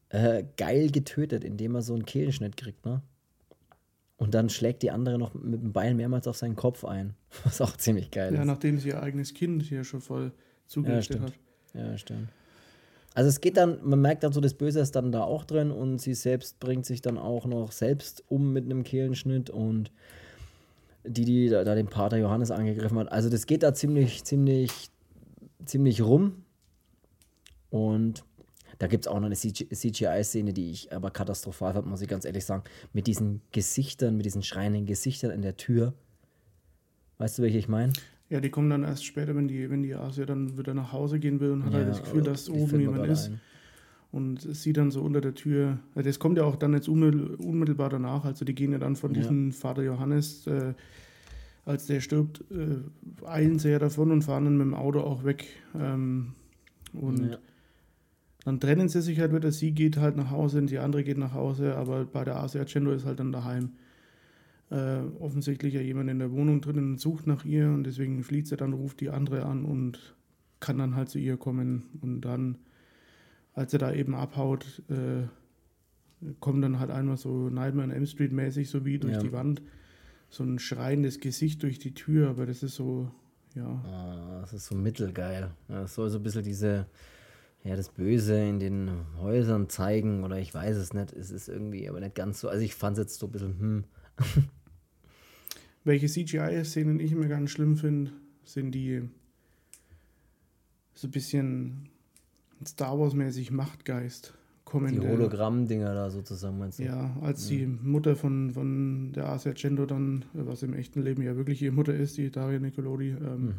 äh, 0.09 0.43
geil 0.57 0.91
getötet, 0.91 1.43
indem 1.43 1.75
er 1.75 1.81
so 1.81 1.93
einen 1.93 2.05
Kehlenschnitt 2.05 2.57
kriegt, 2.57 2.85
ne? 2.85 3.01
Und 4.17 4.35
dann 4.35 4.49
schlägt 4.49 4.83
die 4.83 4.91
andere 4.91 5.17
noch 5.17 5.33
mit 5.33 5.61
dem 5.61 5.73
Beil 5.73 5.95
mehrmals 5.95 6.27
auf 6.27 6.37
seinen 6.37 6.55
Kopf 6.55 6.85
ein, 6.85 7.15
was 7.43 7.61
auch 7.61 7.75
ziemlich 7.77 8.11
geil 8.11 8.27
ja, 8.27 8.33
ist. 8.33 8.37
Ja, 8.39 8.45
nachdem 8.45 8.77
sie 8.77 8.89
ihr 8.89 9.01
eigenes 9.01 9.33
Kind 9.33 9.63
hier 9.63 9.83
schon 9.83 10.01
voll 10.01 10.31
zugerichtet 10.67 11.17
ja, 11.17 11.23
hat. 11.23 11.33
Ja, 11.73 11.97
stimmt. 11.97 12.29
Also 13.13 13.29
es 13.29 13.41
geht 13.41 13.57
dann, 13.57 13.79
man 13.83 14.01
merkt 14.01 14.23
dann 14.23 14.33
so, 14.33 14.41
das 14.41 14.55
Böse 14.55 14.79
ist 14.79 14.95
dann 14.95 15.11
da 15.11 15.23
auch 15.23 15.45
drin 15.45 15.71
und 15.71 15.99
sie 15.99 16.13
selbst 16.13 16.59
bringt 16.59 16.85
sich 16.85 17.01
dann 17.01 17.17
auch 17.17 17.45
noch 17.45 17.71
selbst 17.71 18.23
um 18.27 18.53
mit 18.53 18.65
einem 18.65 18.83
Kehlenschnitt 18.83 19.49
und 19.49 19.91
die, 21.03 21.25
die 21.25 21.49
da, 21.49 21.63
da 21.63 21.75
den 21.75 21.87
Pater 21.87 22.17
Johannes 22.17 22.49
angegriffen 22.49 22.97
hat. 22.97 23.11
Also 23.11 23.29
das 23.29 23.45
geht 23.45 23.61
da 23.61 23.73
ziemlich, 23.73 24.23
ziemlich, 24.23 24.89
ziemlich 25.65 26.01
rum. 26.01 26.43
Und 27.69 28.23
Da 28.79 28.87
gibt 28.87 29.05
es 29.05 29.07
auch 29.07 29.19
noch 29.19 29.27
eine 29.27 29.35
CGI-Szene, 29.35 30.51
die 30.51 30.71
ich 30.71 30.91
aber 30.91 31.11
katastrophal 31.11 31.73
fand, 31.73 31.87
muss 31.87 32.01
ich 32.01 32.07
ganz 32.07 32.25
ehrlich 32.25 32.43
sagen. 32.45 32.63
Mit 32.91 33.07
diesen 33.07 33.41
Gesichtern, 33.51 34.17
mit 34.17 34.25
diesen 34.25 34.43
schreienden 34.43 34.85
Gesichtern 34.85 35.31
in 35.31 35.41
der 35.41 35.55
Tür. 35.55 35.93
Weißt 37.17 37.37
du, 37.37 37.43
welche 37.43 37.59
ich 37.59 37.67
meine? 37.67 37.93
Ja, 38.29 38.39
die 38.39 38.49
kommen 38.49 38.69
dann 38.69 38.83
erst 38.83 39.05
später, 39.05 39.35
wenn 39.35 39.47
die, 39.47 39.69
wenn 39.69 39.83
die 39.83 39.93
Asia 39.93 40.25
dann 40.25 40.57
wieder 40.57 40.73
nach 40.73 40.91
Hause 40.91 41.19
gehen 41.19 41.39
will 41.39 41.51
und 41.51 41.65
hat 41.65 41.73
ja, 41.73 41.79
halt 41.79 41.89
das 41.89 42.01
Gefühl, 42.01 42.23
dass 42.23 42.49
oben 42.49 42.79
jemand 42.79 43.05
ist. 43.07 43.29
Ein. 43.29 43.41
Und 44.11 44.41
sieht 44.41 44.77
dann 44.77 44.91
so 44.91 45.01
unter 45.01 45.21
der 45.21 45.33
Tür. 45.33 45.79
Also 45.95 46.07
das 46.07 46.19
kommt 46.19 46.37
ja 46.37 46.43
auch 46.43 46.55
dann 46.55 46.73
jetzt 46.73 46.87
unmittelbar 46.87 47.89
danach. 47.89 48.25
Also 48.25 48.45
die 48.45 48.53
gehen 48.53 48.71
ja 48.71 48.77
dann 48.77 48.95
von 48.95 49.13
ja. 49.13 49.21
diesem 49.21 49.51
Vater 49.51 49.81
Johannes, 49.81 50.45
äh, 50.45 50.73
als 51.65 51.87
der 51.87 51.99
stirbt, 51.99 52.43
äh, 52.51 53.25
eilen 53.25 53.57
sie 53.57 53.71
ja 53.71 53.79
davon 53.79 54.11
und 54.11 54.21
fahren 54.21 54.45
dann 54.45 54.57
mit 54.57 54.67
dem 54.67 54.75
Auto 54.75 54.99
auch 54.99 55.23
weg. 55.23 55.45
Ähm, 55.75 56.33
und 56.93 57.31
ja. 57.31 57.37
dann 58.45 58.59
trennen 58.59 58.87
sie 58.87 59.01
sich 59.01 59.19
halt 59.19 59.33
wieder. 59.33 59.51
Sie 59.51 59.71
geht 59.71 59.97
halt 59.97 60.15
nach 60.15 60.29
Hause 60.29 60.59
und 60.59 60.69
die 60.69 60.77
andere 60.77 61.03
geht 61.03 61.17
nach 61.17 61.33
Hause, 61.33 61.75
aber 61.75 62.05
bei 62.05 62.23
der 62.23 62.37
Asia 62.37 62.65
Cendo 62.67 62.91
ist 62.91 63.05
halt 63.05 63.19
dann 63.19 63.31
daheim 63.31 63.71
äh, 64.69 64.99
offensichtlich 65.19 65.73
ja 65.73 65.81
jemand 65.81 66.09
in 66.09 66.19
der 66.19 66.31
Wohnung 66.31 66.61
drinnen 66.61 66.97
sucht 66.97 67.27
nach 67.27 67.45
ihr 67.45 67.67
und 67.67 67.83
deswegen 67.83 68.23
flieht 68.23 68.47
sie 68.47 68.57
dann, 68.57 68.73
ruft 68.73 69.01
die 69.01 69.09
andere 69.09 69.45
an 69.45 69.65
und 69.65 70.15
kann 70.59 70.77
dann 70.77 70.95
halt 70.95 71.09
zu 71.09 71.19
ihr 71.19 71.37
kommen 71.37 71.83
und 72.01 72.21
dann, 72.21 72.57
als 73.53 73.73
er 73.73 73.79
da 73.79 73.93
eben 73.93 74.15
abhaut, 74.15 74.81
äh, 74.89 75.27
kommt 76.39 76.63
dann 76.63 76.79
halt 76.79 76.89
einmal 76.89 77.17
so 77.17 77.49
Nightmare 77.49 77.89
on 77.89 77.93
M 77.93 78.05
Street 78.05 78.31
mäßig 78.31 78.69
so 78.69 78.85
wie 78.85 78.97
durch 78.97 79.15
ja. 79.15 79.19
die 79.19 79.33
Wand 79.33 79.61
so 80.33 80.43
ein 80.43 80.57
schreiendes 80.57 81.19
Gesicht 81.19 81.61
durch 81.61 81.77
die 81.77 81.93
Tür, 81.93 82.29
aber 82.29 82.47
das 82.47 82.63
ist 82.63 82.75
so, 82.75 83.11
ja. 83.53 83.67
Ah, 83.85 84.39
das 84.41 84.53
ist 84.53 84.65
so 84.65 84.75
mittelgeil. 84.75 85.51
Das 85.67 85.93
soll 85.93 86.09
so 86.09 86.17
ein 86.17 86.23
bisschen 86.23 86.43
diese, 86.43 86.87
ja, 87.63 87.75
das 87.75 87.89
Böse 87.89 88.35
in 88.43 88.59
den 88.59 88.89
Häusern 89.19 89.69
zeigen 89.69 90.23
oder 90.23 90.39
ich 90.39 90.53
weiß 90.53 90.75
es 90.77 90.93
nicht. 90.93 91.13
Es 91.13 91.29
ist 91.29 91.49
irgendwie 91.49 91.87
aber 91.87 91.99
nicht 91.99 92.15
ganz 92.15 92.39
so. 92.39 92.49
Also 92.49 92.63
ich 92.63 92.73
fand 92.73 92.97
es 92.97 93.03
jetzt 93.03 93.19
so 93.19 93.27
ein 93.27 93.31
bisschen, 93.31 93.59
hm. 93.59 93.83
Welche 95.83 96.07
CGI-Szenen 96.07 96.99
ich 96.99 97.11
immer 97.11 97.27
ganz 97.27 97.51
schlimm 97.51 97.77
finde, 97.77 98.11
sind 98.45 98.71
die 98.71 99.01
so 100.93 101.07
ein 101.07 101.11
bisschen 101.11 101.89
Star 102.65 102.97
Wars-mäßig 102.97 103.51
Machtgeist 103.51 104.33
kommende. 104.63 105.01
Die 105.01 105.07
Hologramm-Dinger 105.07 105.93
da 105.93 106.09
sozusagen, 106.09 106.57
meinst 106.57 106.79
du? 106.79 106.83
Ja, 106.83 107.15
als 107.21 107.45
mhm. 107.45 107.49
die 107.49 107.65
Mutter 107.67 108.15
von, 108.15 108.53
von 108.53 109.11
der 109.13 109.29
Asia 109.29 109.53
Gendo 109.53 109.85
dann, 109.85 110.25
was 110.33 110.63
im 110.63 110.73
echten 110.73 111.01
Leben 111.01 111.21
ja 111.21 111.35
wirklich 111.35 111.61
ihre 111.61 111.73
Mutter 111.73 111.93
ist, 111.93 112.17
die 112.17 112.31
Daria 112.31 112.59
Nicolodi. 112.59 113.09
Ähm, 113.09 113.45
mhm. 113.45 113.53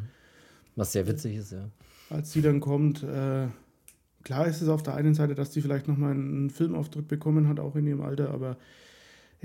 Was 0.75 0.91
sehr 0.91 1.07
witzig 1.07 1.37
ist, 1.37 1.51
ja. 1.51 1.69
Als 2.09 2.31
sie 2.31 2.41
dann 2.41 2.59
kommt, 2.59 3.03
äh, 3.03 3.47
klar 4.23 4.47
ist 4.47 4.61
es 4.61 4.67
auf 4.67 4.83
der 4.83 4.95
einen 4.95 5.13
Seite, 5.13 5.35
dass 5.35 5.53
sie 5.53 5.61
vielleicht 5.61 5.87
nochmal 5.87 6.11
einen 6.11 6.49
Filmauftritt 6.49 7.07
bekommen 7.07 7.47
hat, 7.47 7.59
auch 7.59 7.75
in 7.75 7.87
ihrem 7.87 8.01
Alter, 8.01 8.31
aber 8.31 8.57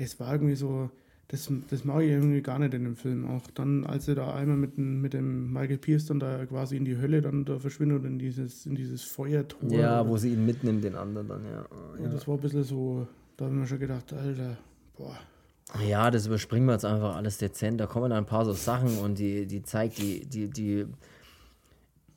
es 0.00 0.18
war 0.18 0.32
irgendwie 0.32 0.56
so, 0.56 0.90
das, 1.28 1.48
das 1.68 1.84
mag 1.84 2.02
ich 2.02 2.10
irgendwie 2.10 2.42
gar 2.42 2.58
nicht 2.58 2.74
in 2.74 2.84
dem 2.84 2.96
Film. 2.96 3.28
Auch 3.28 3.42
dann, 3.54 3.86
als 3.86 4.08
er 4.08 4.16
da 4.16 4.34
einmal 4.34 4.56
mit, 4.56 4.78
mit 4.78 5.12
dem 5.12 5.52
Michael 5.52 5.78
Pierce 5.78 6.06
dann 6.06 6.18
da 6.18 6.44
quasi 6.46 6.76
in 6.76 6.84
die 6.84 6.98
Hölle 6.98 7.20
dann 7.20 7.44
da 7.44 7.58
verschwindet 7.58 8.00
und 8.00 8.06
in 8.06 8.18
dieses, 8.18 8.66
in 8.66 8.74
dieses 8.74 9.02
Feuertor. 9.04 9.70
Ja, 9.70 10.06
wo 10.06 10.16
sie 10.16 10.32
ihn 10.32 10.44
mitnimmt, 10.44 10.82
den 10.82 10.96
anderen 10.96 11.28
dann, 11.28 11.44
ja. 11.44 11.66
Und 11.96 12.04
ja. 12.04 12.10
das 12.10 12.26
war 12.26 12.34
ein 12.34 12.40
bisschen 12.40 12.64
so, 12.64 13.06
da 13.36 13.44
haben 13.44 13.60
wir 13.60 13.66
schon 13.66 13.78
gedacht, 13.78 14.12
Alter, 14.12 14.56
boah. 14.96 15.16
Ja, 15.86 16.10
das 16.10 16.26
überspringen 16.26 16.66
wir 16.66 16.72
jetzt 16.72 16.84
einfach 16.84 17.14
alles 17.14 17.38
dezent. 17.38 17.80
Da 17.80 17.86
kommen 17.86 18.10
dann 18.10 18.24
ein 18.24 18.26
paar 18.26 18.44
so 18.44 18.52
Sachen 18.52 18.98
und 18.98 19.20
die, 19.20 19.46
die 19.46 19.62
zeigt, 19.62 19.98
die, 19.98 20.26
die, 20.26 20.50
die, 20.50 20.86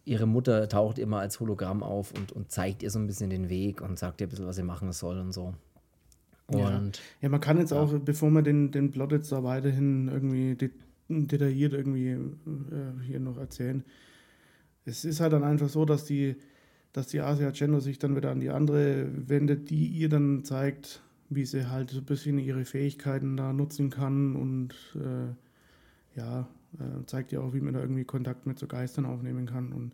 ihre 0.05 0.25
Mutter 0.25 0.67
taucht 0.67 0.97
immer 0.97 1.19
als 1.19 1.39
Hologramm 1.39 1.83
auf 1.83 2.11
und, 2.13 2.31
und 2.31 2.51
zeigt 2.51 2.81
ihr 2.81 2.89
so 2.89 2.97
ein 2.97 3.05
bisschen 3.05 3.29
den 3.29 3.49
Weg 3.49 3.81
und 3.81 3.99
sagt 3.99 4.21
ihr 4.21 4.27
ein 4.27 4.31
bisschen, 4.31 4.47
was 4.47 4.55
sie 4.55 4.63
machen 4.63 4.91
soll 4.91 5.19
und 5.19 5.33
so. 5.33 5.53
Und 6.53 6.97
ja. 6.97 7.03
ja, 7.21 7.29
man 7.29 7.39
kann 7.39 7.57
jetzt 7.57 7.71
ja. 7.71 7.79
auch, 7.79 7.93
bevor 7.99 8.29
man 8.29 8.43
den, 8.43 8.71
den 8.71 8.91
Plot 8.91 9.11
jetzt 9.11 9.31
da 9.31 9.43
weiterhin 9.43 10.07
irgendwie 10.07 10.57
detailliert 11.09 11.73
irgendwie 11.73 12.09
äh, 12.11 13.03
hier 13.05 13.19
noch 13.19 13.37
erzählen, 13.37 13.83
es 14.85 15.05
ist 15.05 15.19
halt 15.19 15.33
dann 15.33 15.43
einfach 15.43 15.69
so, 15.69 15.85
dass 15.85 16.05
die, 16.05 16.35
dass 16.91 17.07
die 17.07 17.21
Asia 17.21 17.51
Gendo 17.51 17.79
sich 17.79 17.99
dann 17.99 18.15
wieder 18.15 18.31
an 18.31 18.39
die 18.39 18.49
andere 18.49 19.07
wendet, 19.13 19.69
die 19.69 19.87
ihr 19.87 20.09
dann 20.09 20.43
zeigt, 20.43 21.01
wie 21.29 21.45
sie 21.45 21.69
halt 21.69 21.91
so 21.91 21.99
ein 21.99 22.05
bisschen 22.05 22.37
ihre 22.37 22.65
Fähigkeiten 22.65 23.37
da 23.37 23.53
nutzen 23.53 23.89
kann 23.89 24.35
und 24.35 24.73
äh, 24.95 26.19
ja, 26.19 26.47
äh, 26.79 27.05
zeigt 27.05 27.31
ihr 27.31 27.41
auch, 27.41 27.53
wie 27.53 27.61
man 27.61 27.73
da 27.73 27.79
irgendwie 27.79 28.03
Kontakt 28.03 28.45
mit 28.45 28.59
so 28.59 28.67
Geistern 28.67 29.05
aufnehmen 29.05 29.45
kann. 29.45 29.71
Und, 29.71 29.93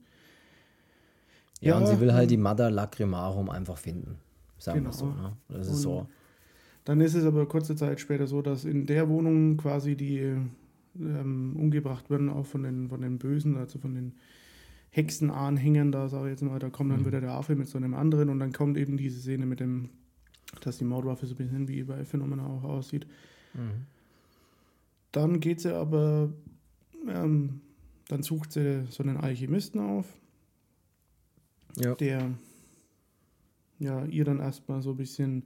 ja, 1.62 1.72
ja 1.72 1.78
und 1.78 1.88
sie 1.88 2.00
will 2.00 2.14
halt 2.14 2.32
die 2.32 2.38
Mother 2.38 2.72
Lacrimarum 2.72 3.50
einfach 3.50 3.78
finden. 3.78 4.18
Sagen 4.58 4.80
genau. 4.80 4.90
wir 4.90 4.94
so. 4.94 5.06
Ne? 5.06 5.34
Das 5.50 5.68
ist 5.68 5.74
und, 5.74 5.82
so. 5.82 6.08
Dann 6.90 7.02
ist 7.02 7.14
es 7.14 7.24
aber 7.24 7.46
kurze 7.46 7.76
Zeit 7.76 8.00
später 8.00 8.26
so, 8.26 8.42
dass 8.42 8.66
in 8.66 8.88
der 8.88 9.08
Wohnung 9.10 9.58
quasi 9.58 9.96
die 9.96 10.36
ähm, 11.00 11.56
umgebracht 11.56 12.10
werden, 12.10 12.30
auch 12.30 12.48
von 12.48 12.64
den, 12.64 12.90
von 12.90 13.02
den 13.02 13.20
Bösen, 13.20 13.58
also 13.58 13.78
von 13.78 13.94
den 13.94 14.14
Hexenanhängern, 14.90 15.92
da 15.92 16.10
sage 16.10 16.26
ich 16.26 16.32
jetzt 16.32 16.42
mal, 16.42 16.58
da 16.58 16.72
kommt 16.72 16.92
dann 16.92 17.02
mhm. 17.02 17.06
wieder 17.06 17.22
der 17.22 17.34
Affe 17.34 17.56
mit 17.56 17.68
so 17.68 17.78
einem 17.78 17.94
anderen 17.94 18.30
und 18.30 18.40
dann 18.40 18.54
kommt 18.54 18.76
eben 18.76 18.98
diese 18.98 19.20
Szene 19.20 19.46
mit 19.46 19.60
dem, 19.60 19.90
dass 20.62 20.80
die 20.80 20.84
Mordwaffe 20.84 21.28
so 21.28 21.36
ein 21.36 21.38
bisschen 21.38 21.68
wie 21.68 21.84
bei 21.84 22.04
Phänomena 22.06 22.48
auch 22.48 22.64
aussieht. 22.64 23.06
Mhm. 23.54 23.86
Dann 25.12 25.40
geht 25.42 25.62
sie 25.62 25.76
aber, 25.76 26.34
ähm, 27.08 27.62
dann 28.08 28.24
sucht 28.24 28.52
sie 28.52 28.88
so 28.90 29.04
einen 29.04 29.18
Alchemisten 29.18 29.80
auf, 29.80 30.08
ja. 31.76 31.94
der 31.94 32.32
ja, 33.78 34.06
ihr 34.06 34.26
dann 34.26 34.40
erstmal 34.40 34.82
so 34.82 34.90
ein 34.90 34.98
bisschen 34.98 35.44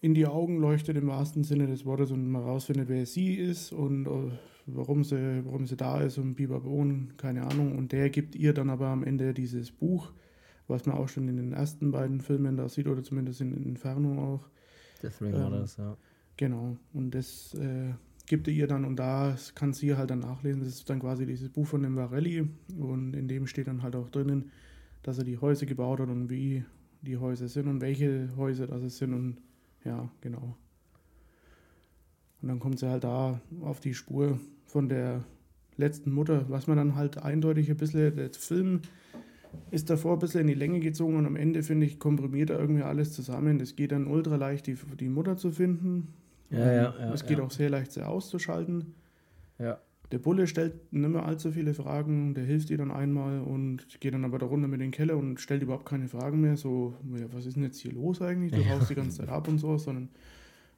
in 0.00 0.14
die 0.14 0.26
Augen 0.26 0.58
leuchtet 0.58 0.96
im 0.96 1.08
wahrsten 1.08 1.44
Sinne 1.44 1.66
des 1.66 1.84
Wortes 1.84 2.10
und 2.10 2.30
man 2.30 2.42
rausfindet, 2.42 2.88
wer 2.88 3.04
sie 3.04 3.34
ist 3.34 3.72
und 3.72 4.06
uh, 4.06 4.30
warum, 4.66 5.04
sie, 5.04 5.44
warum 5.44 5.66
sie 5.66 5.76
da 5.76 6.00
ist 6.00 6.18
und 6.18 6.34
Bibabon, 6.34 7.12
keine 7.16 7.42
Ahnung. 7.46 7.76
Und 7.76 7.92
der 7.92 8.08
gibt 8.10 8.34
ihr 8.34 8.54
dann 8.54 8.70
aber 8.70 8.88
am 8.88 9.04
Ende 9.04 9.34
dieses 9.34 9.70
Buch, 9.70 10.12
was 10.68 10.86
man 10.86 10.96
auch 10.96 11.08
schon 11.08 11.28
in 11.28 11.36
den 11.36 11.52
ersten 11.52 11.90
beiden 11.90 12.20
Filmen 12.20 12.56
da 12.56 12.68
sieht 12.68 12.86
oder 12.86 13.02
zumindest 13.02 13.40
in 13.40 13.52
Inferno 13.62 14.34
auch. 14.34 14.48
The 15.02 15.08
Three 15.08 15.32
Mothers, 15.32 15.78
ähm, 15.78 15.84
ja. 15.84 15.96
Genau. 16.36 16.76
Und 16.94 17.14
das 17.14 17.54
äh, 17.54 17.92
gibt 18.26 18.48
er 18.48 18.54
ihr 18.54 18.66
dann 18.66 18.84
und 18.84 18.96
da 18.96 19.36
kann 19.54 19.74
sie 19.74 19.96
halt 19.96 20.10
dann 20.10 20.20
nachlesen. 20.20 20.62
Das 20.62 20.70
ist 20.70 20.88
dann 20.88 21.00
quasi 21.00 21.26
dieses 21.26 21.50
Buch 21.50 21.66
von 21.66 21.82
dem 21.82 21.96
Varelli 21.96 22.48
und 22.78 23.14
in 23.14 23.28
dem 23.28 23.46
steht 23.46 23.66
dann 23.66 23.82
halt 23.82 23.96
auch 23.96 24.08
drinnen, 24.08 24.50
dass 25.02 25.18
er 25.18 25.24
die 25.24 25.38
Häuser 25.38 25.66
gebaut 25.66 26.00
hat 26.00 26.08
und 26.08 26.30
wie 26.30 26.64
die 27.02 27.18
Häuser 27.18 27.48
sind 27.48 27.68
und 27.68 27.80
welche 27.80 28.28
Häuser 28.36 28.66
das 28.66 28.98
sind 28.98 29.14
und 29.14 29.38
ja, 29.84 30.08
genau. 30.20 30.56
Und 32.42 32.48
dann 32.48 32.60
kommt 32.60 32.78
sie 32.78 32.88
halt 32.88 33.04
da 33.04 33.40
auf 33.62 33.80
die 33.80 33.94
Spur 33.94 34.38
von 34.66 34.88
der 34.88 35.24
letzten 35.76 36.12
Mutter, 36.12 36.46
was 36.48 36.66
man 36.66 36.76
dann 36.76 36.94
halt 36.94 37.18
eindeutig 37.18 37.70
ein 37.70 37.76
bisschen, 37.76 38.16
der 38.16 38.30
Film 38.32 38.82
ist 39.70 39.90
davor 39.90 40.14
ein 40.14 40.18
bisschen 40.20 40.42
in 40.42 40.46
die 40.46 40.54
Länge 40.54 40.80
gezogen 40.80 41.16
und 41.16 41.26
am 41.26 41.36
Ende, 41.36 41.62
finde 41.62 41.86
ich, 41.86 41.98
komprimiert 41.98 42.50
er 42.50 42.58
irgendwie 42.58 42.82
alles 42.82 43.12
zusammen. 43.12 43.60
Es 43.60 43.76
geht 43.76 43.92
dann 43.92 44.06
ultra 44.06 44.36
leicht, 44.36 44.66
die, 44.66 44.76
die 44.98 45.08
Mutter 45.08 45.36
zu 45.36 45.50
finden. 45.50 46.08
Ja, 46.50 46.58
ja, 46.58 46.94
ja. 46.98 47.12
Es 47.12 47.26
geht 47.26 47.38
ja. 47.38 47.44
auch 47.44 47.50
sehr 47.50 47.70
leicht, 47.70 47.92
sie 47.92 48.06
auszuschalten. 48.06 48.94
Ja. 49.58 49.78
Der 50.12 50.18
Bulle 50.18 50.46
stellt 50.46 50.92
nicht 50.92 51.08
mehr 51.08 51.24
allzu 51.24 51.52
viele 51.52 51.72
Fragen, 51.72 52.34
der 52.34 52.44
hilft 52.44 52.70
ihr 52.70 52.78
dann 52.78 52.90
einmal 52.90 53.40
und 53.40 54.00
geht 54.00 54.12
dann 54.12 54.24
aber 54.24 54.38
da 54.38 54.46
runter 54.46 54.66
mit 54.66 54.80
den 54.80 54.90
Keller 54.90 55.16
und 55.16 55.40
stellt 55.40 55.62
überhaupt 55.62 55.86
keine 55.86 56.08
Fragen 56.08 56.40
mehr. 56.40 56.56
So, 56.56 56.94
ja, 57.14 57.26
was 57.32 57.46
ist 57.46 57.56
denn 57.56 57.62
jetzt 57.62 57.78
hier 57.78 57.92
los 57.92 58.20
eigentlich? 58.20 58.52
Du 58.52 58.68
haust 58.68 58.90
die 58.90 58.94
ganze 58.94 59.18
Zeit 59.18 59.28
ab 59.28 59.46
und 59.46 59.58
so, 59.58 59.78
sondern 59.78 60.08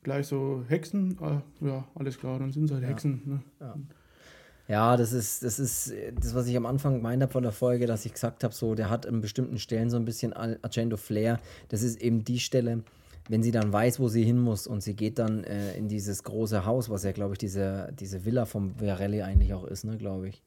gleich 0.02 0.26
so 0.26 0.64
Hexen, 0.68 1.16
ah, 1.20 1.42
ja, 1.60 1.86
alles 1.94 2.18
klar, 2.18 2.38
dann 2.38 2.52
sind 2.52 2.64
es 2.64 2.72
halt 2.72 2.84
Hexen. 2.84 3.22
Ne? 3.24 3.40
Ja. 3.60 3.74
Ja, 4.68 4.96
das 4.96 5.12
ist, 5.12 5.42
das 5.42 5.58
ist 5.58 5.92
das, 6.14 6.34
was 6.34 6.46
ich 6.46 6.56
am 6.56 6.66
Anfang 6.66 6.94
gemeint 6.94 7.22
habe 7.22 7.32
von 7.32 7.42
der 7.42 7.52
Folge, 7.52 7.86
dass 7.86 8.06
ich 8.06 8.12
gesagt 8.12 8.44
habe, 8.44 8.54
so, 8.54 8.74
der 8.74 8.90
hat 8.90 9.06
an 9.06 9.20
bestimmten 9.20 9.58
Stellen 9.58 9.90
so 9.90 9.96
ein 9.96 10.04
bisschen 10.04 10.32
Agendo 10.32 10.96
Flair. 10.96 11.40
Das 11.68 11.82
ist 11.82 12.00
eben 12.00 12.24
die 12.24 12.38
Stelle, 12.38 12.82
wenn 13.28 13.42
sie 13.42 13.50
dann 13.50 13.72
weiß, 13.72 14.00
wo 14.00 14.08
sie 14.08 14.24
hin 14.24 14.38
muss 14.38 14.66
und 14.66 14.82
sie 14.82 14.94
geht 14.94 15.18
dann 15.18 15.44
äh, 15.44 15.76
in 15.76 15.88
dieses 15.88 16.22
große 16.22 16.64
Haus, 16.64 16.90
was 16.90 17.04
ja, 17.04 17.12
glaube 17.12 17.34
ich, 17.34 17.38
diese, 17.38 17.92
diese 17.98 18.24
Villa 18.24 18.44
vom 18.44 18.74
Verelli 18.76 19.22
eigentlich 19.22 19.54
auch 19.54 19.64
ist, 19.64 19.84
ne, 19.84 19.96
glaube 19.96 20.28
ich. 20.28 20.42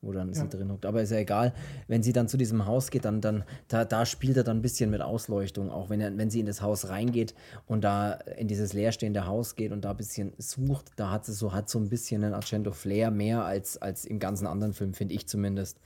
Wo 0.00 0.12
dann 0.12 0.28
ja. 0.28 0.34
sie 0.34 0.48
drin 0.48 0.70
hockt. 0.70 0.86
Aber 0.86 1.02
ist 1.02 1.10
ja 1.10 1.18
egal, 1.18 1.52
wenn 1.88 2.04
sie 2.04 2.12
dann 2.12 2.28
zu 2.28 2.36
diesem 2.36 2.66
Haus 2.66 2.90
geht, 2.90 3.04
dann, 3.04 3.20
dann 3.20 3.42
da, 3.66 3.84
da 3.84 4.06
spielt 4.06 4.36
er 4.36 4.44
dann 4.44 4.58
ein 4.58 4.62
bisschen 4.62 4.90
mit 4.90 5.00
Ausleuchtung. 5.00 5.70
Auch 5.70 5.90
wenn, 5.90 6.00
er, 6.00 6.16
wenn 6.16 6.30
sie 6.30 6.38
in 6.38 6.46
das 6.46 6.62
Haus 6.62 6.88
reingeht 6.88 7.34
und 7.66 7.82
da 7.82 8.12
in 8.12 8.46
dieses 8.46 8.74
leerstehende 8.74 9.26
Haus 9.26 9.56
geht 9.56 9.72
und 9.72 9.84
da 9.84 9.90
ein 9.90 9.96
bisschen 9.96 10.34
sucht, 10.38 10.92
da 10.94 11.10
hat 11.10 11.26
sie 11.26 11.32
so, 11.32 11.52
hat 11.52 11.68
so 11.68 11.80
ein 11.80 11.88
bisschen 11.88 12.22
einen 12.22 12.34
Argento 12.34 12.70
Flair 12.70 13.10
mehr 13.10 13.44
als, 13.44 13.76
als 13.76 14.04
im 14.04 14.20
ganzen 14.20 14.46
anderen 14.46 14.72
Film, 14.72 14.94
finde 14.94 15.14
ich 15.14 15.26
zumindest. 15.26 15.80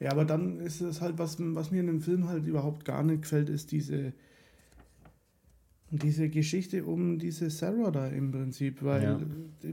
Ja, 0.00 0.10
aber 0.10 0.24
dann 0.24 0.58
ist 0.58 0.80
es 0.80 1.00
halt, 1.00 1.16
was, 1.18 1.36
was 1.38 1.70
mir 1.70 1.80
in 1.80 1.86
dem 1.86 2.00
Film 2.00 2.28
halt 2.28 2.46
überhaupt 2.46 2.84
gar 2.84 3.04
nicht 3.04 3.22
gefällt, 3.22 3.48
ist 3.48 3.70
diese, 3.70 4.12
diese 5.98 6.28
Geschichte 6.28 6.84
um 6.84 7.18
diese 7.18 7.50
Sarah 7.50 7.90
da 7.90 8.08
im 8.08 8.30
Prinzip, 8.30 8.82
weil 8.82 9.02
ja. 9.02 9.20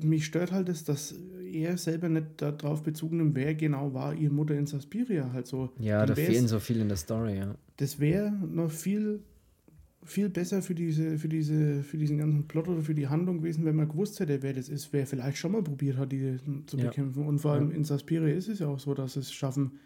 mich 0.04 0.26
stört 0.26 0.52
halt 0.52 0.70
das, 0.70 0.84
dass 0.84 1.16
er 1.52 1.78
selber 1.78 2.10
nicht 2.10 2.42
darauf 2.42 2.84
bezogen 2.84 3.18
nimmt, 3.18 3.36
wer 3.36 3.54
genau 3.56 3.94
war 3.94 4.14
ihre 4.14 4.34
Mutter 4.34 4.56
in 4.56 4.66
Saspiria 4.66 5.32
halt 5.32 5.48
so. 5.48 5.72
Ja, 5.80 6.06
da 6.06 6.16
fehlen 6.16 6.48
so 6.48 6.60
viel 6.60 6.82
in 6.82 6.88
der 6.88 6.98
Story, 6.98 7.38
ja. 7.38 7.56
Das 7.78 8.00
wäre 8.00 8.32
noch 8.32 8.72
viel, 8.72 9.22
viel 10.04 10.30
besser 10.30 10.62
für, 10.62 10.76
diese, 10.76 11.18
für, 11.18 11.30
diese, 11.30 11.84
für 11.84 11.98
diesen 11.98 12.18
ganzen 12.18 12.48
Plot 12.48 12.68
oder 12.68 12.82
für 12.82 12.96
die 12.96 13.08
Handlung 13.08 13.40
gewesen, 13.40 13.66
wenn 13.66 13.76
man 13.76 13.88
gewusst 13.88 14.20
hätte, 14.20 14.42
wer 14.42 14.54
das 14.54 14.70
ist, 14.70 14.92
wer 14.94 15.06
vielleicht 15.06 15.38
schon 15.38 15.52
mal 15.52 15.64
probiert 15.64 15.98
hat, 15.98 16.12
die 16.12 16.38
zu 16.66 16.78
ja. 16.78 16.86
bekämpfen. 16.86 17.26
Und 17.26 17.40
vor 17.40 17.54
allem 17.54 17.72
in 17.72 17.84
Saspiria 17.84 18.34
ist 18.34 18.48
es 18.48 18.60
ja 18.60 18.68
auch 18.68 18.80
so, 18.80 18.94
dass 18.94 19.16
es 19.16 19.32
schaffen, 19.32 19.80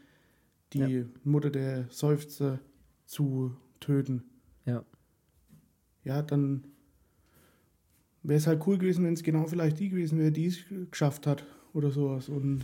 die 0.74 0.80
ja. 0.80 1.06
Mutter 1.24 1.50
der 1.50 1.86
Seufzer 1.90 2.60
zu 3.06 3.56
töten. 3.80 4.24
Ja. 4.66 4.84
Ja, 6.08 6.22
dann 6.22 6.64
wäre 8.24 8.38
es 8.38 8.48
halt 8.48 8.66
cool 8.66 8.78
gewesen, 8.78 9.04
wenn 9.04 9.14
es 9.14 9.24
genau 9.24 9.46
vielleicht 9.46 9.78
die 9.78 9.90
gewesen 9.90 10.18
wäre, 10.18 10.32
die 10.32 10.46
es 10.46 10.60
geschafft 10.90 11.28
hat 11.28 11.44
oder 11.74 11.92
sowas. 11.92 12.30
Und, 12.30 12.64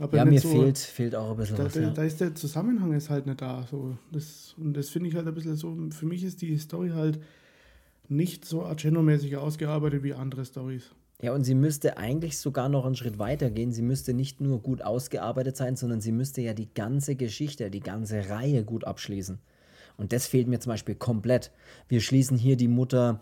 aber 0.00 0.16
ja, 0.16 0.24
mir 0.24 0.40
so, 0.40 0.48
fehlt, 0.48 0.78
fehlt 0.78 1.14
auch 1.14 1.30
ein 1.30 1.36
bisschen 1.36 1.56
da, 1.58 1.64
was. 1.64 1.74
Da, 1.74 1.80
ja. 1.80 1.90
da 1.90 2.02
ist 2.02 2.20
der 2.20 2.34
Zusammenhang 2.34 2.92
ist 2.92 3.08
halt 3.08 3.26
nicht 3.26 3.40
da. 3.40 3.64
So. 3.70 3.96
Das, 4.10 4.56
und 4.58 4.76
das 4.76 4.88
finde 4.88 5.10
ich 5.10 5.14
halt 5.14 5.28
ein 5.28 5.34
bisschen 5.34 5.54
so, 5.54 5.76
für 5.90 6.06
mich 6.06 6.24
ist 6.24 6.42
die 6.42 6.58
Story 6.58 6.90
halt 6.90 7.20
nicht 8.08 8.44
so 8.44 8.64
Argento-mäßig 8.64 9.36
ausgearbeitet 9.36 10.02
wie 10.02 10.14
andere 10.14 10.44
Stories. 10.44 10.90
Ja, 11.20 11.32
und 11.32 11.44
sie 11.44 11.54
müsste 11.54 11.98
eigentlich 11.98 12.36
sogar 12.36 12.68
noch 12.68 12.84
einen 12.84 12.96
Schritt 12.96 13.20
weiter 13.20 13.48
gehen. 13.48 13.70
Sie 13.70 13.82
müsste 13.82 14.12
nicht 14.12 14.40
nur 14.40 14.60
gut 14.60 14.82
ausgearbeitet 14.82 15.56
sein, 15.56 15.76
sondern 15.76 16.00
sie 16.00 16.10
müsste 16.10 16.40
ja 16.40 16.52
die 16.52 16.74
ganze 16.74 17.14
Geschichte, 17.14 17.70
die 17.70 17.78
ganze 17.78 18.28
Reihe 18.28 18.64
gut 18.64 18.84
abschließen. 18.84 19.38
Und 19.96 20.12
das 20.12 20.26
fehlt 20.26 20.48
mir 20.48 20.60
zum 20.60 20.70
Beispiel 20.70 20.94
komplett. 20.94 21.50
Wir 21.88 22.00
schließen 22.00 22.36
hier 22.36 22.56
die 22.56 22.68
Mutter, 22.68 23.20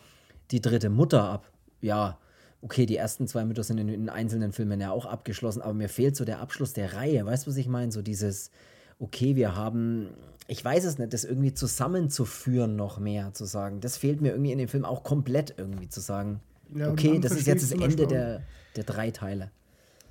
die 0.50 0.60
dritte 0.60 0.90
Mutter 0.90 1.24
ab 1.24 1.50
ja, 1.80 2.18
okay, 2.62 2.86
die 2.86 2.96
ersten 2.96 3.26
zwei 3.26 3.44
Mütter 3.44 3.62
sind 3.62 3.78
in, 3.78 3.88
in, 3.88 4.08
einzelnen 4.08 4.52
Filmen 4.52 4.80
ja 4.80 4.90
auch 4.90 5.06
abgeschlossen, 5.06 5.62
aber 5.62 5.74
mir 5.74 5.88
fehlt 5.88 6.16
so 6.16 6.24
der 6.24 6.40
Abschluss 6.40 6.72
der 6.72 6.94
Reihe. 6.94 7.24
Weißt 7.24 7.46
du, 7.46 7.50
was 7.50 7.56
ich 7.56 7.68
meine? 7.68 7.92
So 7.92 8.02
dieses, 8.02 8.50
okay, 8.98 9.36
wir 9.36 9.56
haben, 9.56 10.08
ich 10.46 10.64
weiß 10.64 10.84
es 10.84 10.98
nicht, 10.98 11.12
das 11.12 11.24
irgendwie 11.24 11.54
zusammenzuführen 11.54 12.76
noch 12.76 12.98
mehr, 12.98 13.32
zu 13.32 13.44
sagen. 13.44 13.80
Das 13.80 13.96
fehlt 13.96 14.20
mir 14.20 14.30
irgendwie 14.30 14.52
in 14.52 14.58
dem 14.58 14.68
Film 14.68 14.84
auch 14.84 15.02
komplett 15.02 15.54
irgendwie 15.56 15.88
zu 15.88 16.00
sagen. 16.00 16.40
Ja, 16.74 16.90
okay, 16.90 17.18
das 17.18 17.32
ist 17.32 17.46
jetzt 17.46 17.72
das 17.72 17.72
Ende 17.72 18.06
der, 18.06 18.42
der 18.76 18.84
drei 18.84 19.10
Teile. 19.10 19.50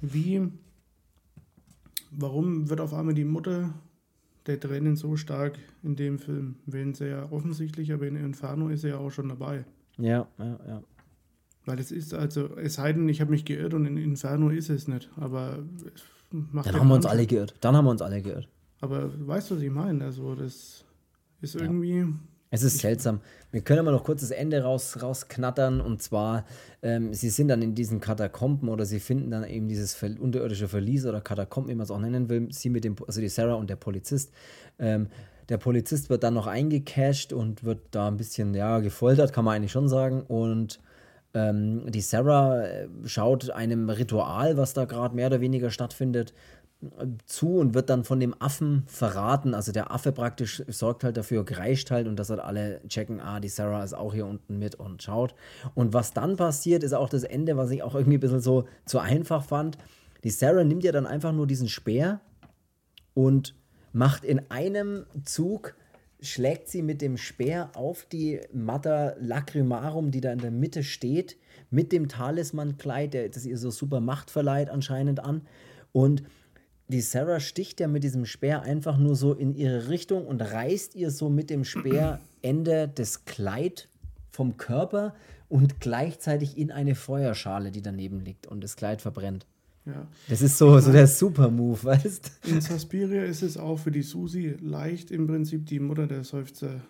Wie, 0.01 0.41
warum 2.11 2.69
wird 2.69 2.81
auf 2.81 2.93
einmal 2.93 3.13
die 3.13 3.25
Mutter 3.25 3.73
der 4.49 4.59
Tränen 4.59 4.95
so 4.95 5.15
stark 5.15 5.57
in 5.83 5.95
dem 5.95 6.19
Film? 6.19 6.55
Wenn 6.65 6.93
sie 6.93 7.09
ja 7.09 7.31
offensichtlich, 7.31 7.93
aber 7.93 8.07
in 8.07 8.15
Inferno 8.15 8.69
ist 8.69 8.81
sie 8.81 8.89
ja 8.89 8.97
auch 8.97 9.11
schon 9.11 9.29
dabei. 9.29 9.65
Ja, 9.97 10.27
ja, 10.37 10.59
ja. 10.67 10.83
Weil 11.65 11.79
es 11.79 11.91
ist 11.91 12.13
also, 12.13 12.57
es 12.57 12.75
sei 12.75 12.93
denn, 12.93 13.07
ich 13.09 13.21
habe 13.21 13.31
mich 13.31 13.45
geirrt 13.45 13.73
und 13.73 13.85
in 13.85 13.97
Inferno 13.97 14.49
ist 14.49 14.69
es 14.69 14.87
nicht. 14.87 15.09
Aber 15.17 15.59
Dann 16.31 16.79
haben 16.79 16.87
wir 16.87 16.95
uns 16.95 17.05
alle 17.05 17.27
geirrt. 17.27 17.55
Dann 17.61 17.75
haben 17.75 17.85
wir 17.85 17.91
uns 17.91 18.01
alle 18.01 18.21
geirrt. 18.21 18.49
Aber 18.81 19.11
weißt 19.27 19.51
du, 19.51 19.55
was 19.55 19.61
ich 19.61 19.71
meine? 19.71 20.03
Also, 20.05 20.35
das 20.35 20.85
ist 21.41 21.55
irgendwie. 21.55 21.99
Ja. 21.99 22.07
Es 22.51 22.63
ist 22.63 22.79
seltsam. 22.79 23.21
Wir 23.51 23.61
können 23.61 23.79
aber 23.79 23.91
noch 23.91 24.03
kurz 24.03 24.21
das 24.21 24.31
Ende 24.31 24.63
raus, 24.63 25.01
rausknattern. 25.01 25.81
Und 25.81 26.01
zwar, 26.01 26.45
ähm, 26.81 27.13
sie 27.13 27.29
sind 27.29 27.47
dann 27.49 27.61
in 27.61 27.75
diesen 27.75 27.99
Katakomben 27.99 28.69
oder 28.69 28.85
sie 28.85 28.99
finden 28.99 29.29
dann 29.29 29.43
eben 29.43 29.67
dieses 29.67 29.93
ver 29.93 30.09
unterirdische 30.19 30.67
Verlies 30.67 31.05
oder 31.05 31.21
Katakomben, 31.21 31.69
wie 31.71 31.75
man 31.75 31.83
es 31.83 31.91
auch 31.91 31.99
nennen 31.99 32.27
will. 32.29 32.47
Sie 32.51 32.69
mit 32.69 32.83
dem, 32.83 32.95
also 33.05 33.21
die 33.21 33.29
Sarah 33.29 33.53
und 33.53 33.69
der 33.69 33.75
Polizist. 33.75 34.31
Ähm, 34.79 35.07
der 35.49 35.57
Polizist 35.57 36.09
wird 36.09 36.23
dann 36.23 36.35
noch 36.35 36.47
eingecasht 36.47 37.33
und 37.33 37.63
wird 37.63 37.79
da 37.91 38.07
ein 38.07 38.17
bisschen, 38.17 38.53
ja, 38.53 38.79
gefoltert, 38.79 39.33
kann 39.33 39.45
man 39.45 39.55
eigentlich 39.55 39.71
schon 39.71 39.87
sagen. 39.87 40.21
Und 40.21 40.79
ähm, 41.35 41.83
die 41.91 42.01
Sarah 42.01 42.63
äh, 42.65 42.87
schaut 43.05 43.51
einem 43.51 43.89
Ritual, 43.89 44.57
was 44.57 44.73
da 44.73 44.85
gerade 44.85 45.15
mehr 45.15 45.27
oder 45.27 45.41
weniger 45.41 45.69
stattfindet, 45.69 46.33
zu 47.25 47.57
und 47.57 47.73
wird 47.73 47.89
dann 47.89 48.05
von 48.05 48.19
dem 48.19 48.33
Affen 48.39 48.83
verraten. 48.87 49.53
Also 49.53 49.71
der 49.71 49.91
Affe 49.91 50.13
praktisch 50.13 50.63
sorgt 50.67 51.03
halt 51.03 51.17
dafür, 51.17 51.43
kreischt 51.43 51.91
halt 51.91 52.07
und 52.07 52.17
dass 52.17 52.29
halt 52.29 52.39
alle 52.39 52.81
checken, 52.87 53.19
ah, 53.19 53.39
die 53.39 53.49
Sarah 53.49 53.83
ist 53.83 53.93
auch 53.93 54.13
hier 54.13 54.25
unten 54.25 54.59
mit 54.59 54.75
und 54.75 55.03
schaut. 55.03 55.35
Und 55.75 55.93
was 55.93 56.13
dann 56.13 56.37
passiert, 56.37 56.83
ist 56.83 56.93
auch 56.93 57.09
das 57.09 57.23
Ende, 57.23 57.57
was 57.57 57.71
ich 57.71 57.83
auch 57.83 57.95
irgendwie 57.95 58.17
ein 58.17 58.21
bisschen 58.21 58.39
so 58.39 58.65
zu 58.85 58.99
einfach 58.99 59.43
fand. 59.43 59.77
Die 60.23 60.29
Sarah 60.29 60.63
nimmt 60.63 60.83
ja 60.83 60.93
dann 60.93 61.05
einfach 61.05 61.33
nur 61.33 61.47
diesen 61.47 61.67
Speer 61.67 62.21
und 63.13 63.55
macht 63.91 64.23
in 64.23 64.49
einem 64.49 65.05
Zug 65.25 65.75
schlägt 66.21 66.67
sie 66.67 66.81
mit 66.81 67.01
dem 67.01 67.17
Speer 67.17 67.71
auf 67.75 68.05
die 68.05 68.41
Mater 68.53 69.15
Lacrimarum, 69.19 70.11
die 70.11 70.21
da 70.21 70.31
in 70.31 70.39
der 70.39 70.51
Mitte 70.51 70.83
steht, 70.83 71.37
mit 71.69 71.91
dem 71.91 72.07
Talisman-Kleid, 72.07 73.35
das 73.35 73.45
ihr 73.45 73.57
so 73.57 73.69
super 73.69 74.01
Macht 74.01 74.29
verleiht 74.29 74.69
anscheinend 74.69 75.21
an. 75.21 75.41
Und 75.91 76.23
die 76.89 77.01
Sarah 77.01 77.39
sticht 77.39 77.79
ja 77.79 77.87
mit 77.87 78.03
diesem 78.03 78.25
Speer 78.25 78.63
einfach 78.63 78.97
nur 78.97 79.15
so 79.15 79.33
in 79.33 79.53
ihre 79.53 79.89
Richtung 79.89 80.25
und 80.25 80.41
reißt 80.41 80.95
ihr 80.95 81.11
so 81.11 81.29
mit 81.29 81.49
dem 81.49 81.63
Speerende 81.63 82.91
das 82.93 83.25
Kleid 83.25 83.87
vom 84.31 84.57
Körper 84.57 85.13
und 85.49 85.79
gleichzeitig 85.79 86.57
in 86.57 86.71
eine 86.71 86.95
Feuerschale, 86.95 87.71
die 87.71 87.81
daneben 87.81 88.19
liegt 88.19 88.47
und 88.47 88.63
das 88.63 88.75
Kleid 88.75 89.01
verbrennt. 89.01 89.45
Ja. 89.85 90.07
Das 90.27 90.41
ist 90.41 90.57
so, 90.57 90.79
so 90.79 90.91
der 90.91 91.07
Super-Move, 91.07 91.83
weißt 91.83 92.31
du? 92.43 92.51
In 92.51 92.61
Saspiria 92.61 93.23
ist 93.23 93.43
es 93.43 93.57
auch 93.57 93.77
für 93.77 93.91
die 93.91 94.01
Susi 94.01 94.55
leicht, 94.59 95.11
im 95.11 95.27
Prinzip 95.27 95.65
die 95.67 95.79
Mutter 95.79 96.07
der 96.07 96.23
Seufzer 96.23 96.81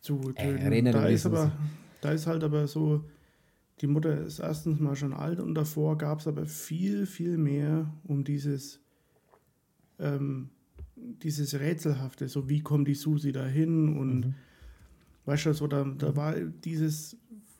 zu 0.00 0.18
töten. 0.32 0.72
Äh, 0.72 0.92
da, 0.92 1.06
ist 1.06 1.26
aber, 1.26 1.52
da 2.00 2.10
ist 2.10 2.26
halt 2.26 2.44
aber 2.44 2.66
so, 2.66 3.04
die 3.80 3.86
Mutter 3.86 4.20
ist 4.20 4.40
erstens 4.40 4.80
mal 4.80 4.94
schon 4.96 5.14
alt 5.14 5.40
und 5.40 5.54
davor 5.54 5.96
gab 5.96 6.20
es 6.20 6.26
aber 6.26 6.46
viel, 6.46 7.06
viel 7.06 7.38
mehr 7.38 7.92
um 8.04 8.24
dieses, 8.24 8.83
ähm, 9.98 10.50
dieses 10.96 11.54
Rätselhafte, 11.58 12.28
so 12.28 12.48
wie 12.48 12.60
kommt 12.60 12.88
die 12.88 12.94
Susi 12.94 13.32
dahin 13.32 13.96
und 13.96 14.20
mhm. 14.20 14.34
weißt 15.26 15.46
du, 15.46 15.54
so 15.54 15.66
da, 15.66 15.84
da 15.84 16.16
war 16.16 16.34
dieses, 16.34 17.16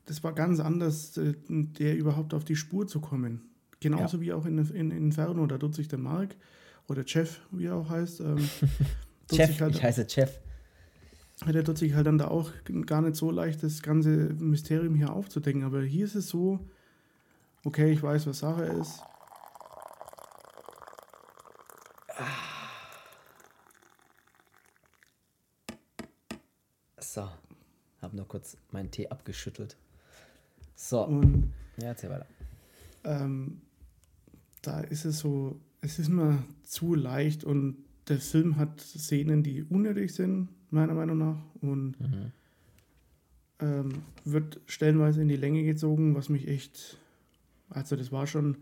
das 0.06 0.22
war 0.22 0.32
ganz 0.32 0.60
anders, 0.60 1.16
äh, 1.16 1.34
der 1.48 1.96
überhaupt 1.96 2.34
auf 2.34 2.44
die 2.44 2.56
Spur 2.56 2.86
zu 2.86 3.00
kommen. 3.00 3.42
Genauso 3.80 4.16
ja. 4.18 4.22
wie 4.22 4.32
auch 4.32 4.46
in, 4.46 4.58
in, 4.58 4.90
Inferno, 4.90 5.46
da 5.46 5.58
tut 5.58 5.74
sich 5.74 5.88
der 5.88 5.98
Mark 5.98 6.36
oder 6.88 7.02
Jeff, 7.06 7.40
wie 7.50 7.66
er 7.66 7.76
auch 7.76 7.88
heißt. 7.88 8.20
Ähm, 8.20 8.48
Jeff, 9.30 9.60
halt, 9.60 9.74
ich 9.74 9.82
heiße 9.82 10.06
Jeff. 10.08 10.40
Der 11.46 11.64
tut 11.64 11.78
sich 11.78 11.94
halt 11.94 12.06
dann 12.06 12.18
da 12.18 12.28
auch 12.28 12.50
gar 12.86 13.02
nicht 13.02 13.16
so 13.16 13.30
leicht, 13.30 13.62
das 13.62 13.82
ganze 13.82 14.34
Mysterium 14.38 14.94
hier 14.94 15.12
aufzudecken. 15.12 15.64
Aber 15.64 15.82
hier 15.82 16.04
ist 16.04 16.14
es 16.14 16.28
so, 16.28 16.60
okay, 17.64 17.92
ich 17.92 18.02
weiß, 18.02 18.26
was 18.26 18.38
Sache 18.38 18.64
ist. 18.64 19.02
So, 27.14 27.28
habe 28.02 28.16
nur 28.16 28.26
kurz 28.26 28.56
meinen 28.72 28.90
Tee 28.90 29.08
abgeschüttelt. 29.08 29.76
So, 30.74 31.06
und, 31.06 31.52
ja, 31.76 31.86
erzähl 31.90 32.10
weiter. 32.10 32.26
Ähm, 33.04 33.60
da 34.62 34.80
ist 34.80 35.04
es 35.04 35.20
so, 35.20 35.60
es 35.80 36.00
ist 36.00 36.08
immer 36.08 36.42
zu 36.64 36.96
leicht 36.96 37.44
und 37.44 37.76
der 38.08 38.18
Film 38.18 38.56
hat 38.56 38.80
Szenen, 38.80 39.44
die 39.44 39.62
unnötig 39.62 40.12
sind, 40.12 40.48
meiner 40.70 40.94
Meinung 40.94 41.18
nach, 41.18 41.36
und 41.60 42.00
mhm. 42.00 42.32
ähm, 43.60 44.02
wird 44.24 44.60
stellenweise 44.66 45.22
in 45.22 45.28
die 45.28 45.36
Länge 45.36 45.62
gezogen, 45.62 46.16
was 46.16 46.28
mich 46.28 46.48
echt, 46.48 46.98
also 47.70 47.94
das 47.94 48.10
war 48.10 48.26
schon, 48.26 48.56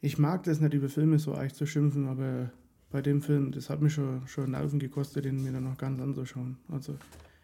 ich 0.00 0.18
mag 0.18 0.44
das 0.44 0.60
nicht 0.60 0.74
über 0.74 0.88
Filme 0.88 1.18
so 1.18 1.34
echt 1.34 1.56
zu 1.56 1.66
schimpfen, 1.66 2.06
aber 2.06 2.52
bei 2.94 3.02
dem 3.02 3.22
Film, 3.22 3.50
das 3.50 3.70
hat 3.70 3.82
mich 3.82 3.92
schon, 3.92 4.24
schon 4.28 4.52
Nerven 4.52 4.78
gekostet, 4.78 5.24
den 5.24 5.42
mir 5.42 5.50
dann 5.50 5.64
noch 5.64 5.76
ganz 5.76 6.00
anzuschauen. 6.00 6.58
Also 6.70 6.94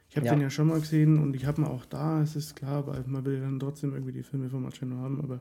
ich 0.08 0.16
habe 0.16 0.24
ja. 0.26 0.32
den 0.32 0.42
ja 0.42 0.48
schon 0.48 0.68
mal 0.68 0.78
gesehen 0.78 1.18
und 1.18 1.34
ich 1.34 1.44
habe 1.44 1.60
ihn 1.60 1.64
auch 1.64 1.84
da, 1.86 2.22
es 2.22 2.36
ist 2.36 2.54
klar, 2.54 2.86
weil 2.86 3.02
man 3.08 3.24
will 3.24 3.40
dann 3.40 3.58
trotzdem 3.58 3.92
irgendwie 3.92 4.12
die 4.12 4.22
Filme 4.22 4.48
von 4.48 4.62
Marcello 4.62 4.94
haben, 4.98 5.20
aber 5.20 5.40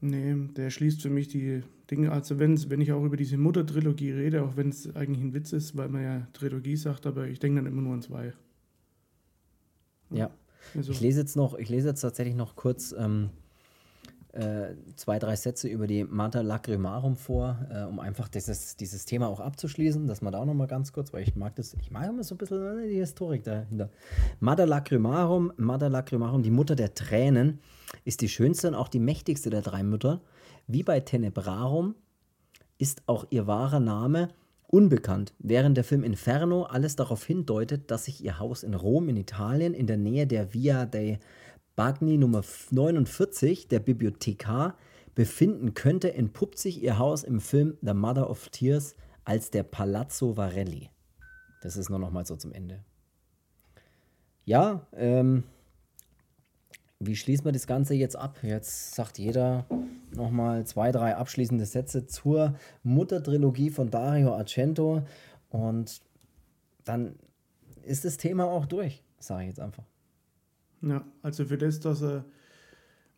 Nee, 0.00 0.36
der 0.56 0.70
schließt 0.70 1.02
für 1.02 1.10
mich 1.10 1.26
die 1.28 1.62
Dinge. 1.90 2.12
Also 2.12 2.38
wenn's, 2.38 2.70
wenn 2.70 2.80
ich 2.80 2.92
auch 2.92 3.04
über 3.04 3.16
diese 3.16 3.36
Mutter-Trilogie 3.38 4.12
rede, 4.12 4.44
auch 4.44 4.56
wenn 4.56 4.68
es 4.68 4.94
eigentlich 4.94 5.20
ein 5.20 5.34
Witz 5.34 5.52
ist, 5.52 5.76
weil 5.76 5.88
man 5.88 6.02
ja 6.02 6.28
Trilogie 6.32 6.76
sagt, 6.76 7.06
aber 7.06 7.26
ich 7.26 7.40
denke 7.40 7.56
dann 7.56 7.66
immer 7.66 7.82
nur 7.82 7.94
an 7.94 8.02
zwei. 8.02 8.34
Ja. 10.10 10.30
Also. 10.76 10.92
Ich 10.92 11.00
lese 11.00 11.20
jetzt 11.20 11.34
noch, 11.34 11.58
ich 11.58 11.68
lese 11.68 11.88
jetzt 11.88 12.02
tatsächlich 12.02 12.36
noch 12.36 12.54
kurz 12.54 12.94
ähm, 12.96 13.30
äh, 14.32 14.74
zwei, 14.96 15.18
drei 15.18 15.36
Sätze 15.36 15.68
über 15.68 15.86
die 15.86 16.04
Mater 16.04 16.42
Lacrimarum 16.42 17.16
vor, 17.16 17.66
äh, 17.70 17.82
um 17.82 18.00
einfach 18.00 18.28
dieses, 18.28 18.76
dieses 18.76 19.04
Thema 19.04 19.28
auch 19.28 19.40
abzuschließen, 19.40 20.06
dass 20.06 20.22
man 20.22 20.32
da 20.32 20.38
auch 20.40 20.46
noch 20.46 20.54
mal 20.54 20.66
ganz 20.66 20.92
kurz, 20.92 21.12
weil 21.12 21.22
ich 21.22 21.36
mag 21.36 21.54
das, 21.56 21.74
ich 21.74 21.90
mag 21.90 22.08
immer 22.08 22.24
so 22.24 22.34
ein 22.34 22.38
bisschen 22.38 22.78
äh, 22.78 22.88
die 22.88 22.96
Historik 22.96 23.44
dahinter. 23.44 23.90
Mater 24.40 24.66
Lacrimarum, 24.66 25.52
Mater 25.56 25.90
Lacrimarum, 25.90 26.42
die 26.42 26.50
Mutter 26.50 26.76
der 26.76 26.94
Tränen, 26.94 27.60
ist 28.04 28.22
die 28.22 28.28
schönste 28.28 28.68
und 28.68 28.74
auch 28.74 28.88
die 28.88 29.00
mächtigste 29.00 29.50
der 29.50 29.60
drei 29.60 29.82
Mütter. 29.82 30.22
Wie 30.66 30.82
bei 30.82 31.00
Tenebrarum 31.00 31.94
ist 32.78 33.02
auch 33.06 33.26
ihr 33.30 33.46
wahrer 33.46 33.80
Name 33.80 34.28
unbekannt, 34.66 35.34
während 35.38 35.76
der 35.76 35.84
Film 35.84 36.02
Inferno 36.02 36.62
alles 36.62 36.96
darauf 36.96 37.22
hindeutet, 37.24 37.90
dass 37.90 38.06
sich 38.06 38.24
ihr 38.24 38.38
Haus 38.38 38.62
in 38.62 38.72
Rom 38.72 39.10
in 39.10 39.18
Italien 39.18 39.74
in 39.74 39.86
der 39.86 39.98
Nähe 39.98 40.26
der 40.26 40.54
Via 40.54 40.86
dei 40.86 41.20
Bagni 41.76 42.18
Nummer 42.18 42.42
49, 42.70 43.68
der 43.68 43.80
Bibliothekar, 43.80 44.76
befinden 45.14 45.74
könnte, 45.74 46.14
entpuppt 46.14 46.58
sich 46.58 46.82
ihr 46.82 46.98
Haus 46.98 47.22
im 47.22 47.40
Film 47.40 47.76
The 47.82 47.94
Mother 47.94 48.30
of 48.30 48.48
Tears 48.48 48.94
als 49.24 49.50
der 49.50 49.62
Palazzo 49.62 50.36
Varelli. 50.36 50.90
Das 51.62 51.76
ist 51.76 51.90
nur 51.90 51.98
noch 51.98 52.10
mal 52.10 52.26
so 52.26 52.36
zum 52.36 52.52
Ende. 52.52 52.84
Ja, 54.44 54.86
ähm, 54.94 55.44
wie 56.98 57.16
schließen 57.16 57.44
wir 57.44 57.52
das 57.52 57.66
Ganze 57.66 57.94
jetzt 57.94 58.16
ab? 58.16 58.38
Jetzt 58.42 58.94
sagt 58.94 59.18
jeder 59.18 59.66
noch 60.14 60.30
mal 60.30 60.66
zwei, 60.66 60.92
drei 60.92 61.16
abschließende 61.16 61.66
Sätze 61.66 62.06
zur 62.06 62.54
Muttertrilogie 62.82 63.70
von 63.70 63.90
Dario 63.90 64.34
Argento 64.34 65.02
und 65.50 66.00
dann 66.84 67.14
ist 67.82 68.04
das 68.04 68.16
Thema 68.16 68.44
auch 68.44 68.66
durch, 68.66 69.02
sage 69.18 69.42
ich 69.42 69.48
jetzt 69.48 69.60
einfach. 69.60 69.84
Ja, 70.82 71.04
also 71.22 71.44
für 71.44 71.58
das, 71.58 71.80
dass 71.80 72.02
er 72.02 72.24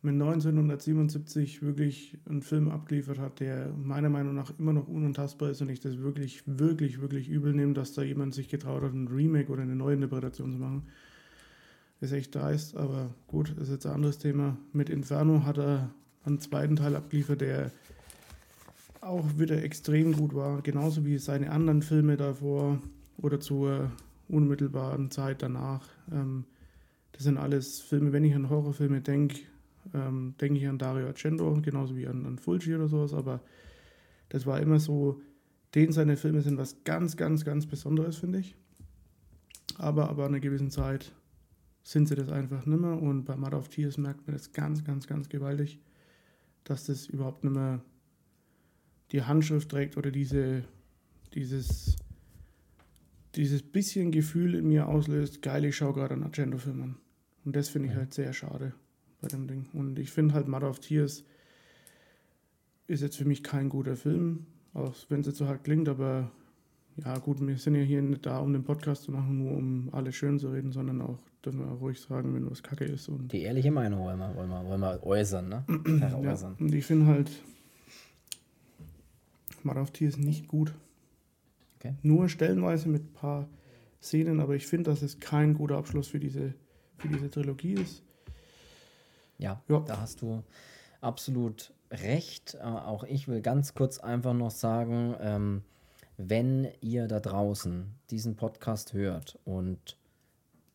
mit 0.02 0.12
1977 0.12 1.62
wirklich 1.62 2.18
einen 2.28 2.42
Film 2.42 2.70
abgeliefert 2.70 3.18
hat, 3.18 3.40
der 3.40 3.72
meiner 3.72 4.10
Meinung 4.10 4.34
nach 4.34 4.52
immer 4.58 4.74
noch 4.74 4.86
unantastbar 4.86 5.50
ist 5.50 5.62
und 5.62 5.70
ich 5.70 5.80
das 5.80 5.98
wirklich, 5.98 6.42
wirklich, 6.46 7.00
wirklich 7.00 7.28
übel 7.30 7.54
nehme, 7.54 7.72
dass 7.72 7.94
da 7.94 8.02
jemand 8.02 8.34
sich 8.34 8.48
getraut 8.48 8.82
hat, 8.82 8.92
ein 8.92 9.08
Remake 9.08 9.50
oder 9.50 9.62
eine 9.62 9.74
neue 9.74 9.94
Interpretation 9.94 10.52
zu 10.52 10.58
machen. 10.58 10.82
Ist 12.02 12.12
echt 12.12 12.34
dreist, 12.34 12.76
aber 12.76 13.14
gut, 13.28 13.56
ist 13.56 13.70
jetzt 13.70 13.86
ein 13.86 13.94
anderes 13.94 14.18
Thema. 14.18 14.58
Mit 14.74 14.90
Inferno 14.90 15.46
hat 15.46 15.56
er 15.56 15.90
einen 16.26 16.38
zweiten 16.38 16.76
Teil 16.76 16.96
abgeliefert, 16.96 17.40
der 17.40 17.70
auch 19.00 19.38
wieder 19.38 19.62
extrem 19.62 20.12
gut 20.12 20.34
war, 20.34 20.60
genauso 20.60 21.06
wie 21.06 21.16
seine 21.16 21.50
anderen 21.50 21.80
Filme 21.80 22.18
davor 22.18 22.78
oder 23.16 23.40
zur 23.40 23.90
unmittelbaren 24.28 25.10
Zeit 25.10 25.40
danach. 25.40 25.88
Ähm, 26.12 26.44
das 27.14 27.22
sind 27.22 27.38
alles 27.38 27.80
Filme, 27.80 28.12
wenn 28.12 28.24
ich 28.24 28.34
an 28.34 28.50
Horrorfilme 28.50 29.00
denke, 29.00 29.38
ähm, 29.94 30.34
denke 30.40 30.58
ich 30.58 30.66
an 30.66 30.78
Dario 30.78 31.06
Argento, 31.06 31.60
genauso 31.62 31.96
wie 31.96 32.08
an, 32.08 32.26
an 32.26 32.38
Fulci 32.38 32.74
oder 32.74 32.88
sowas, 32.88 33.14
aber 33.14 33.40
das 34.30 34.46
war 34.46 34.60
immer 34.60 34.80
so, 34.80 35.20
den 35.76 35.92
seine 35.92 36.16
Filme 36.16 36.42
sind 36.42 36.58
was 36.58 36.82
ganz, 36.82 37.16
ganz, 37.16 37.44
ganz 37.44 37.66
Besonderes, 37.66 38.16
finde 38.16 38.40
ich. 38.40 38.56
Aber, 39.78 40.08
aber 40.08 40.24
an 40.24 40.32
einer 40.32 40.40
gewissen 40.40 40.70
Zeit 40.70 41.12
sind 41.84 42.08
sie 42.08 42.16
das 42.16 42.30
einfach 42.30 42.66
nicht 42.66 42.80
mehr 42.80 43.00
und 43.00 43.24
bei 43.24 43.36
Mother 43.36 43.58
of 43.58 43.68
Tears 43.68 43.96
merkt 43.96 44.26
man 44.26 44.34
das 44.34 44.52
ganz, 44.52 44.82
ganz, 44.82 45.06
ganz 45.06 45.28
gewaltig, 45.28 45.78
dass 46.64 46.86
das 46.86 47.06
überhaupt 47.06 47.44
nicht 47.44 47.54
mehr 47.54 47.80
die 49.12 49.22
Handschrift 49.22 49.70
trägt 49.70 49.96
oder 49.96 50.10
diese, 50.10 50.64
dieses, 51.34 51.94
dieses 53.36 53.62
bisschen 53.62 54.10
Gefühl 54.10 54.56
in 54.56 54.66
mir 54.66 54.88
auslöst, 54.88 55.42
geil, 55.42 55.64
ich 55.64 55.76
schaue 55.76 55.92
gerade 55.92 56.14
an. 56.14 56.96
Und 57.44 57.56
das 57.56 57.68
finde 57.68 57.88
ich 57.88 57.94
halt 57.94 58.14
sehr 58.14 58.32
schade 58.32 58.72
bei 59.20 59.28
dem 59.28 59.46
Ding. 59.46 59.66
Und 59.72 59.98
ich 59.98 60.10
finde 60.10 60.34
halt 60.34 60.48
Mother 60.48 60.70
of 60.70 60.80
Tears 60.80 61.24
ist 62.86 63.02
jetzt 63.02 63.16
für 63.16 63.24
mich 63.24 63.42
kein 63.42 63.68
guter 63.68 63.96
Film, 63.96 64.46
auch 64.74 64.94
wenn 65.08 65.20
es 65.20 65.26
jetzt 65.26 65.38
so 65.38 65.46
hart 65.46 65.64
klingt, 65.64 65.88
aber 65.88 66.30
ja 66.96 67.18
gut, 67.18 67.44
wir 67.44 67.56
sind 67.56 67.74
ja 67.74 67.82
hier 67.82 68.02
nicht 68.02 68.24
da, 68.26 68.38
um 68.38 68.52
den 68.52 68.62
Podcast 68.62 69.04
zu 69.04 69.12
machen, 69.12 69.38
nur 69.38 69.52
um 69.52 69.88
alles 69.92 70.14
schön 70.14 70.38
zu 70.38 70.50
reden, 70.50 70.70
sondern 70.70 71.00
auch, 71.00 71.18
dürfen 71.44 71.60
wir 71.60 71.72
auch 71.72 71.80
ruhig 71.80 72.00
sagen, 72.00 72.34
wenn 72.34 72.48
was 72.50 72.62
kacke 72.62 72.84
ist. 72.84 73.08
Und 73.08 73.32
Die 73.32 73.42
ehrliche 73.42 73.70
Meinung 73.70 74.00
wollen 74.00 74.18
wir, 74.18 74.34
wollen 74.36 74.50
wir, 74.50 74.64
wollen 74.64 74.80
wir 74.80 75.02
äußern, 75.02 75.48
ne? 75.48 75.64
ja, 76.00 76.14
und 76.58 76.74
ich 76.74 76.84
finde 76.84 77.06
halt 77.06 77.30
Mother 79.64 79.82
of 79.82 79.90
Tears 79.90 80.18
nicht 80.18 80.46
gut. 80.46 80.74
Okay. 81.78 81.94
Nur 82.02 82.28
stellenweise 82.28 82.88
mit 82.88 83.02
ein 83.02 83.12
paar 83.12 83.48
Szenen, 84.00 84.40
aber 84.40 84.54
ich 84.54 84.66
finde, 84.66 84.90
dass 84.90 85.02
es 85.02 85.18
kein 85.18 85.54
guter 85.54 85.78
Abschluss 85.78 86.08
für 86.08 86.20
diese, 86.20 86.54
für 87.04 87.08
diese 87.08 87.30
Trilogie 87.30 87.74
ist. 87.74 88.02
Ja, 89.38 89.60
Ja. 89.68 89.80
da 89.80 90.00
hast 90.00 90.22
du 90.22 90.42
absolut 91.00 91.72
recht. 91.90 92.54
Äh, 92.54 92.62
auch 92.64 93.04
ich 93.04 93.28
will 93.28 93.40
ganz 93.42 93.74
kurz 93.74 93.98
einfach 93.98 94.32
noch 94.32 94.50
sagen, 94.50 95.14
ähm, 95.20 95.62
wenn 96.16 96.68
ihr 96.80 97.08
da 97.08 97.20
draußen 97.20 97.86
diesen 98.10 98.36
Podcast 98.36 98.92
hört 98.94 99.38
und 99.44 99.98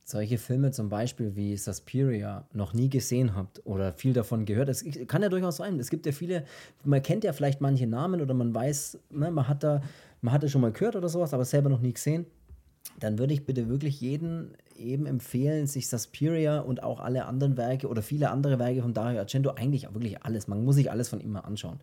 solche 0.03 0.37
Filme 0.37 0.71
zum 0.71 0.89
Beispiel 0.89 1.35
wie 1.35 1.55
Suspiria 1.55 2.45
noch 2.53 2.73
nie 2.73 2.89
gesehen 2.89 3.35
habt 3.35 3.61
oder 3.65 3.93
viel 3.93 4.13
davon 4.13 4.45
gehört, 4.45 4.69
es 4.69 4.83
kann 5.07 5.21
ja 5.21 5.29
durchaus 5.29 5.57
sein. 5.57 5.79
Es 5.79 5.89
gibt 5.89 6.05
ja 6.05 6.11
viele, 6.11 6.45
man 6.83 7.01
kennt 7.01 7.23
ja 7.23 7.31
vielleicht 7.33 7.61
manche 7.61 7.87
Namen 7.87 8.19
oder 8.21 8.33
man 8.33 8.53
weiß, 8.53 8.99
ne, 9.11 9.31
man 9.31 9.47
hat 9.47 9.63
da, 9.63 9.81
man 10.21 10.33
hatte 10.33 10.49
schon 10.49 10.61
mal 10.61 10.71
gehört 10.71 10.95
oder 10.95 11.09
sowas, 11.09 11.33
aber 11.33 11.45
selber 11.45 11.69
noch 11.69 11.79
nie 11.81 11.93
gesehen. 11.93 12.25
Dann 12.99 13.19
würde 13.19 13.33
ich 13.33 13.45
bitte 13.45 13.69
wirklich 13.69 14.01
jeden 14.01 14.55
eben 14.79 15.05
empfehlen, 15.05 15.67
sich 15.67 15.89
Suspiria 15.89 16.59
und 16.59 16.83
auch 16.83 16.99
alle 16.99 17.25
anderen 17.25 17.57
Werke 17.57 17.87
oder 17.87 18.01
viele 18.01 18.29
andere 18.31 18.59
Werke 18.59 18.81
von 18.81 18.93
Dario 18.93 19.19
Argento, 19.19 19.51
eigentlich 19.51 19.87
auch 19.87 19.93
wirklich 19.93 20.23
alles, 20.23 20.47
man 20.47 20.63
muss 20.63 20.75
sich 20.75 20.89
alles 20.89 21.09
von 21.09 21.19
ihm 21.19 21.33
mal 21.33 21.41
anschauen, 21.41 21.79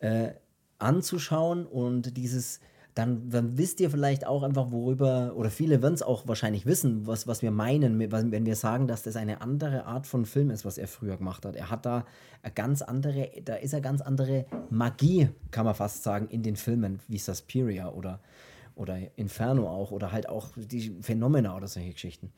äh, 0.00 0.30
anzuschauen 0.78 1.66
und 1.66 2.16
dieses, 2.16 2.60
dann, 2.94 3.28
dann 3.28 3.58
wisst 3.58 3.80
ihr 3.80 3.90
vielleicht 3.90 4.26
auch 4.26 4.42
einfach, 4.42 4.70
worüber, 4.70 5.32
oder 5.36 5.50
viele 5.50 5.82
werden 5.82 5.94
es 5.94 6.02
auch 6.02 6.26
wahrscheinlich 6.26 6.66
wissen, 6.66 7.06
was, 7.06 7.26
was 7.26 7.42
wir 7.42 7.50
meinen, 7.50 7.98
wenn 7.98 8.46
wir 8.46 8.56
sagen, 8.56 8.86
dass 8.86 9.02
das 9.02 9.16
eine 9.16 9.40
andere 9.40 9.84
Art 9.86 10.06
von 10.06 10.26
Film 10.26 10.50
ist, 10.50 10.64
was 10.64 10.78
er 10.78 10.88
früher 10.88 11.16
gemacht 11.16 11.44
hat. 11.44 11.56
Er 11.56 11.70
hat 11.70 11.86
da 11.86 12.04
ganz 12.54 12.82
andere, 12.82 13.30
da 13.44 13.56
ist 13.56 13.74
eine 13.74 13.82
ganz 13.82 14.00
andere 14.00 14.46
Magie, 14.70 15.28
kann 15.50 15.64
man 15.64 15.74
fast 15.74 16.02
sagen, 16.02 16.28
in 16.28 16.42
den 16.42 16.56
Filmen, 16.56 17.00
wie 17.08 17.18
Suspiria 17.18 17.90
oder, 17.90 18.20
oder 18.74 18.98
Inferno 19.16 19.68
auch, 19.68 19.90
oder 19.90 20.12
halt 20.12 20.28
auch 20.28 20.50
die 20.56 20.96
Phänomena 21.00 21.56
oder 21.56 21.68
solche 21.68 21.92
Geschichten. 21.92 22.32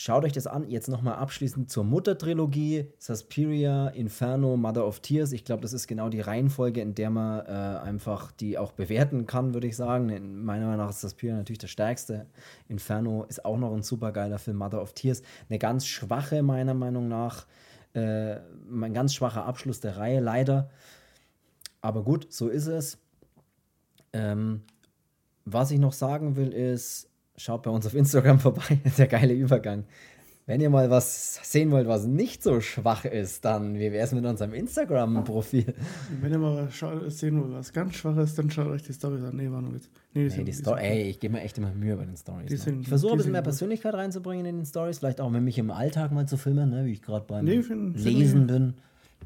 Schaut 0.00 0.24
euch 0.24 0.32
das 0.32 0.46
an. 0.46 0.70
Jetzt 0.70 0.86
nochmal 0.88 1.14
abschließend 1.14 1.72
zur 1.72 1.82
Muttertrilogie: 1.82 2.86
Suspiria, 2.98 3.88
Inferno, 3.88 4.56
Mother 4.56 4.86
of 4.86 5.00
Tears. 5.00 5.32
Ich 5.32 5.44
glaube, 5.44 5.62
das 5.62 5.72
ist 5.72 5.88
genau 5.88 6.08
die 6.08 6.20
Reihenfolge, 6.20 6.80
in 6.80 6.94
der 6.94 7.10
man 7.10 7.44
äh, 7.44 7.50
einfach 7.50 8.30
die 8.30 8.58
auch 8.58 8.70
bewerten 8.70 9.26
kann, 9.26 9.54
würde 9.54 9.66
ich 9.66 9.74
sagen. 9.74 10.08
In 10.10 10.44
meiner 10.44 10.66
Meinung 10.66 10.86
nach 10.86 10.90
ist 10.90 11.00
Suspiria 11.00 11.34
natürlich 11.34 11.58
der 11.58 11.66
stärkste. 11.66 12.26
Inferno 12.68 13.24
ist 13.24 13.44
auch 13.44 13.58
noch 13.58 13.74
ein 13.74 13.82
super 13.82 14.12
geiler 14.12 14.38
Film. 14.38 14.58
Mother 14.58 14.80
of 14.80 14.92
Tears, 14.92 15.22
eine 15.48 15.58
ganz 15.58 15.84
schwache, 15.84 16.44
meiner 16.44 16.74
Meinung 16.74 17.08
nach. 17.08 17.48
Äh, 17.92 18.36
ein 18.70 18.94
ganz 18.94 19.14
schwacher 19.14 19.46
Abschluss 19.46 19.80
der 19.80 19.96
Reihe, 19.96 20.20
leider. 20.20 20.70
Aber 21.80 22.04
gut, 22.04 22.32
so 22.32 22.48
ist 22.48 22.68
es. 22.68 22.98
Ähm, 24.12 24.62
was 25.52 25.70
ich 25.70 25.78
noch 25.78 25.92
sagen 25.92 26.36
will, 26.36 26.52
ist, 26.52 27.08
schaut 27.36 27.62
bei 27.62 27.70
uns 27.70 27.86
auf 27.86 27.94
Instagram 27.94 28.38
vorbei. 28.40 28.78
Der 28.98 29.06
geile 29.06 29.34
Übergang. 29.34 29.84
Wenn 30.46 30.62
ihr 30.62 30.70
mal 30.70 30.88
was 30.88 31.40
sehen 31.42 31.70
wollt, 31.72 31.86
was 31.88 32.06
nicht 32.06 32.42
so 32.42 32.62
schwach 32.62 33.04
ist, 33.04 33.44
dann 33.44 33.74
wie 33.74 33.92
wäre 33.92 33.98
es 33.98 34.12
mit 34.12 34.24
unserem 34.24 34.54
Instagram-Profil? 34.54 35.74
Wenn 36.22 36.32
ihr 36.32 36.38
mal 36.38 36.66
was 36.68 37.18
sehen 37.18 37.38
wollt, 37.42 37.52
was 37.52 37.70
ganz 37.74 37.96
schwach 37.96 38.16
ist, 38.16 38.38
dann 38.38 38.50
schaut 38.50 38.68
euch 38.68 38.82
die 38.82 38.94
Storys 38.94 39.22
an. 39.24 39.36
Nee, 39.36 39.50
war 39.50 39.60
nur 39.60 39.74
Witz. 39.74 39.90
Nee, 40.14 40.24
die 40.24 40.30
sind- 40.30 40.46
die 40.46 40.52
Story, 40.52 40.80
ey, 40.82 41.02
ich 41.10 41.20
gebe 41.20 41.34
mir 41.34 41.42
echt 41.42 41.58
immer 41.58 41.70
Mühe 41.74 41.94
bei 41.96 42.06
den 42.06 42.16
Stories. 42.16 42.64
Ne? 42.66 42.78
ich 42.80 42.88
versuche 42.88 43.12
ein 43.12 43.16
bisschen 43.18 43.32
mehr. 43.32 43.42
Persönlichkeit 43.42 43.92
reinzubringen 43.92 44.46
in 44.46 44.56
den 44.56 44.64
Stories, 44.64 45.00
vielleicht 45.00 45.20
auch, 45.20 45.30
wenn 45.34 45.44
mich 45.44 45.58
im 45.58 45.70
Alltag 45.70 46.12
mal 46.12 46.26
zu 46.26 46.38
filmen, 46.38 46.70
ne? 46.70 46.86
wie 46.86 46.92
ich 46.92 47.02
gerade 47.02 47.26
beim 47.26 47.44
Nee, 47.44 47.60
find- 47.62 48.00
find 48.00 48.04
Lesen 48.18 48.40
ich- 48.42 48.46
bin. 48.46 48.74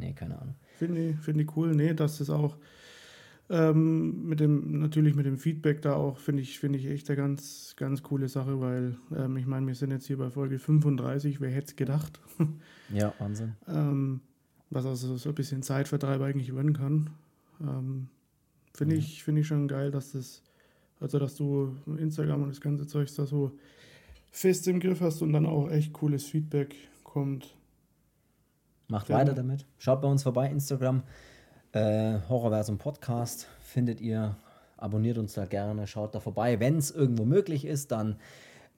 Nee, 0.00 0.12
keine 0.14 0.40
Ahnung. 0.40 0.54
Finde 0.78 1.10
ich, 1.10 1.16
find 1.18 1.40
ich 1.40 1.56
cool. 1.56 1.72
Nee, 1.76 1.94
dass 1.94 2.18
das 2.18 2.30
auch 2.30 2.56
ähm, 3.50 4.26
mit 4.26 4.40
dem, 4.40 4.80
natürlich 4.80 5.14
mit 5.14 5.26
dem 5.26 5.38
Feedback 5.38 5.82
da 5.82 5.94
auch, 5.94 6.18
finde 6.18 6.42
ich, 6.42 6.58
finde 6.58 6.78
ich 6.78 6.86
echt 6.86 7.08
eine 7.10 7.16
ganz, 7.16 7.74
ganz 7.76 8.02
coole 8.02 8.28
Sache, 8.28 8.60
weil 8.60 8.96
ähm, 9.14 9.36
ich 9.36 9.46
meine, 9.46 9.66
wir 9.66 9.74
sind 9.74 9.90
jetzt 9.90 10.06
hier 10.06 10.16
bei 10.18 10.30
Folge 10.30 10.58
35, 10.58 11.40
wer 11.40 11.50
hätte 11.50 11.66
es 11.68 11.76
gedacht? 11.76 12.20
Ja, 12.92 13.14
Wahnsinn. 13.18 13.54
ähm, 13.68 14.20
was 14.68 14.84
also 14.84 15.16
so 15.16 15.30
ein 15.30 15.34
bisschen 15.34 15.62
Zeitvertreib 15.62 16.20
eigentlich 16.20 16.54
werden 16.54 16.74
kann. 16.74 17.10
Ähm, 17.60 18.08
finde 18.74 18.96
ich, 18.96 19.22
finde 19.24 19.40
ich 19.42 19.46
schon 19.46 19.66
geil, 19.68 19.90
dass 19.90 20.12
das, 20.12 20.42
also 21.00 21.18
dass 21.18 21.36
du 21.36 21.74
Instagram 21.98 22.42
und 22.42 22.48
das 22.50 22.60
ganze 22.60 22.86
Zeug 22.86 23.08
da 23.16 23.24
so 23.24 23.52
fest 24.30 24.66
im 24.68 24.78
Griff 24.80 25.00
hast 25.00 25.22
und 25.22 25.32
dann 25.32 25.46
auch 25.46 25.70
echt 25.70 25.92
cooles 25.94 26.24
Feedback 26.24 26.74
kommt. 27.02 27.54
Macht 28.88 29.08
Ja. 29.08 29.16
weiter 29.16 29.32
damit. 29.34 29.66
Schaut 29.78 30.02
bei 30.02 30.08
uns 30.08 30.22
vorbei, 30.22 30.50
Instagram, 30.50 31.02
äh, 31.72 32.18
Horrorversum 32.28 32.78
Podcast 32.78 33.48
findet 33.60 34.00
ihr. 34.00 34.36
Abonniert 34.76 35.16
uns 35.18 35.34
da 35.34 35.44
gerne, 35.44 35.86
schaut 35.86 36.14
da 36.14 36.20
vorbei. 36.20 36.58
Wenn 36.58 36.76
es 36.76 36.90
irgendwo 36.90 37.24
möglich 37.24 37.64
ist, 37.64 37.92
dann 37.92 38.16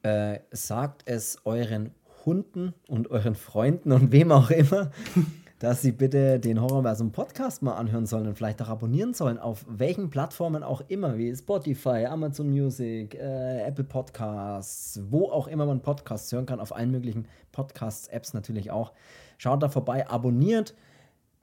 äh, 0.02 0.40
sagt 0.50 1.02
es 1.06 1.38
euren 1.44 1.92
Hunden 2.26 2.74
und 2.88 3.10
euren 3.10 3.34
Freunden 3.34 3.90
und 3.90 4.12
wem 4.12 4.30
auch 4.32 4.50
immer, 4.50 4.90
dass 5.58 5.80
sie 5.80 5.92
bitte 5.92 6.38
den 6.38 6.60
Horrorversum 6.60 7.10
Podcast 7.10 7.62
mal 7.62 7.74
anhören 7.74 8.04
sollen 8.04 8.26
und 8.26 8.36
vielleicht 8.36 8.60
auch 8.60 8.68
abonnieren 8.68 9.14
sollen, 9.14 9.38
auf 9.38 9.64
welchen 9.66 10.10
Plattformen 10.10 10.62
auch 10.62 10.82
immer, 10.88 11.16
wie 11.16 11.34
Spotify, 11.34 12.04
Amazon 12.04 12.50
Music, 12.50 13.14
äh, 13.14 13.62
Apple 13.62 13.84
Podcasts, 13.84 15.00
wo 15.08 15.30
auch 15.30 15.48
immer 15.48 15.64
man 15.64 15.80
Podcasts 15.80 16.30
hören 16.32 16.46
kann, 16.46 16.60
auf 16.60 16.74
allen 16.74 16.90
möglichen 16.90 17.26
Podcasts-Apps 17.52 18.34
natürlich 18.34 18.70
auch. 18.70 18.92
Schaut 19.38 19.62
da 19.62 19.68
vorbei, 19.68 20.06
abonniert, 20.06 20.74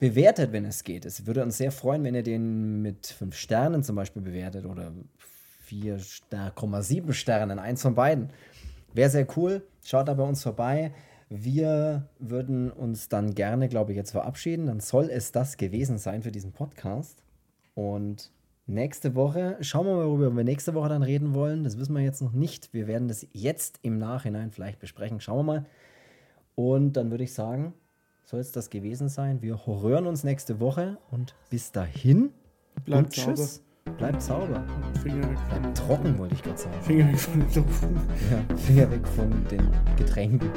bewertet, 0.02 0.52
wenn 0.52 0.66
es 0.66 0.84
geht. 0.84 1.06
Es 1.06 1.28
würde 1.28 1.44
uns 1.44 1.58
sehr 1.58 1.72
freuen, 1.72 2.04
wenn 2.04 2.16
ihr 2.16 2.24
den 2.24 2.82
mit 2.82 3.06
5 3.06 3.36
Sternen 3.36 3.84
zum 3.84 3.96
Beispiel 3.96 4.24
bewertet 4.24 4.66
oder 4.66 4.92
4,7 5.70 7.14
Sternen, 7.14 7.60
eins 7.60 7.84
von 7.84 7.94
beiden. 7.94 8.32
Wäre 8.96 9.12
sehr 9.12 9.28
cool. 9.38 9.62
Schaut 9.86 10.08
da 10.08 10.16
bei 10.16 10.24
uns 10.24 10.42
vorbei. 10.42 10.92
Wir 11.30 12.10
würden 12.18 12.72
uns 12.72 13.10
dann 13.10 13.36
gerne, 13.36 13.70
glaube 13.70 13.92
ich, 13.92 13.96
jetzt 13.96 14.10
verabschieden. 14.10 14.66
Dann 14.66 14.80
soll 14.80 15.08
es 15.12 15.32
das 15.32 15.58
gewesen 15.58 16.00
sein 16.00 16.24
für 16.24 16.32
diesen 16.32 16.52
Podcast. 16.52 17.24
Und 17.76 18.32
nächste 18.66 19.14
Woche, 19.14 19.58
schauen 19.62 19.86
wir 19.86 19.96
mal, 19.98 20.08
worüber 20.08 20.36
wir 20.36 20.44
nächste 20.44 20.74
Woche 20.74 20.90
dann 20.90 21.04
reden 21.04 21.36
wollen. 21.36 21.64
Das 21.64 21.78
wissen 21.78 21.94
wir 21.94 22.02
jetzt 22.02 22.24
noch 22.24 22.34
nicht. 22.34 22.74
Wir 22.74 22.88
werden 22.88 23.08
das 23.08 23.28
jetzt 23.34 23.78
im 23.84 24.00
Nachhinein 24.00 24.50
vielleicht 24.50 24.80
besprechen. 24.80 25.22
Schauen 25.22 25.46
wir 25.46 25.54
mal. 25.54 25.66
Und 26.56 26.94
dann 26.94 27.12
würde 27.12 27.24
ich 27.24 27.36
sagen, 27.36 27.76
soll 28.24 28.40
es 28.40 28.52
das 28.52 28.70
gewesen 28.70 29.10
sein. 29.10 29.42
Wir 29.42 29.66
hören 29.66 30.08
uns 30.08 30.24
nächste 30.24 30.60
Woche 30.60 30.98
und 31.10 31.36
bis 31.50 31.72
dahin. 31.72 32.32
Bleibt 32.86 33.06
und 33.06 33.14
tschüss. 33.14 33.64
Bleibt 33.98 34.22
sauber. 34.22 34.64
Finger 35.04 35.30
weg. 35.30 35.38
Bleibt 35.50 35.78
trocken, 35.78 36.18
wollte 36.18 36.36
ich 36.36 36.44
gerade 36.44 36.58
sagen. 36.58 36.82
Finger 36.82 37.08
weg 37.12 37.20
von 37.20 37.40
den 37.40 37.56
Luft. 37.56 37.84
Ja, 38.32 38.56
Finger 38.58 38.92
weg 38.92 39.08
von 39.08 39.48
den 39.50 39.72
Getränken. 39.98 40.52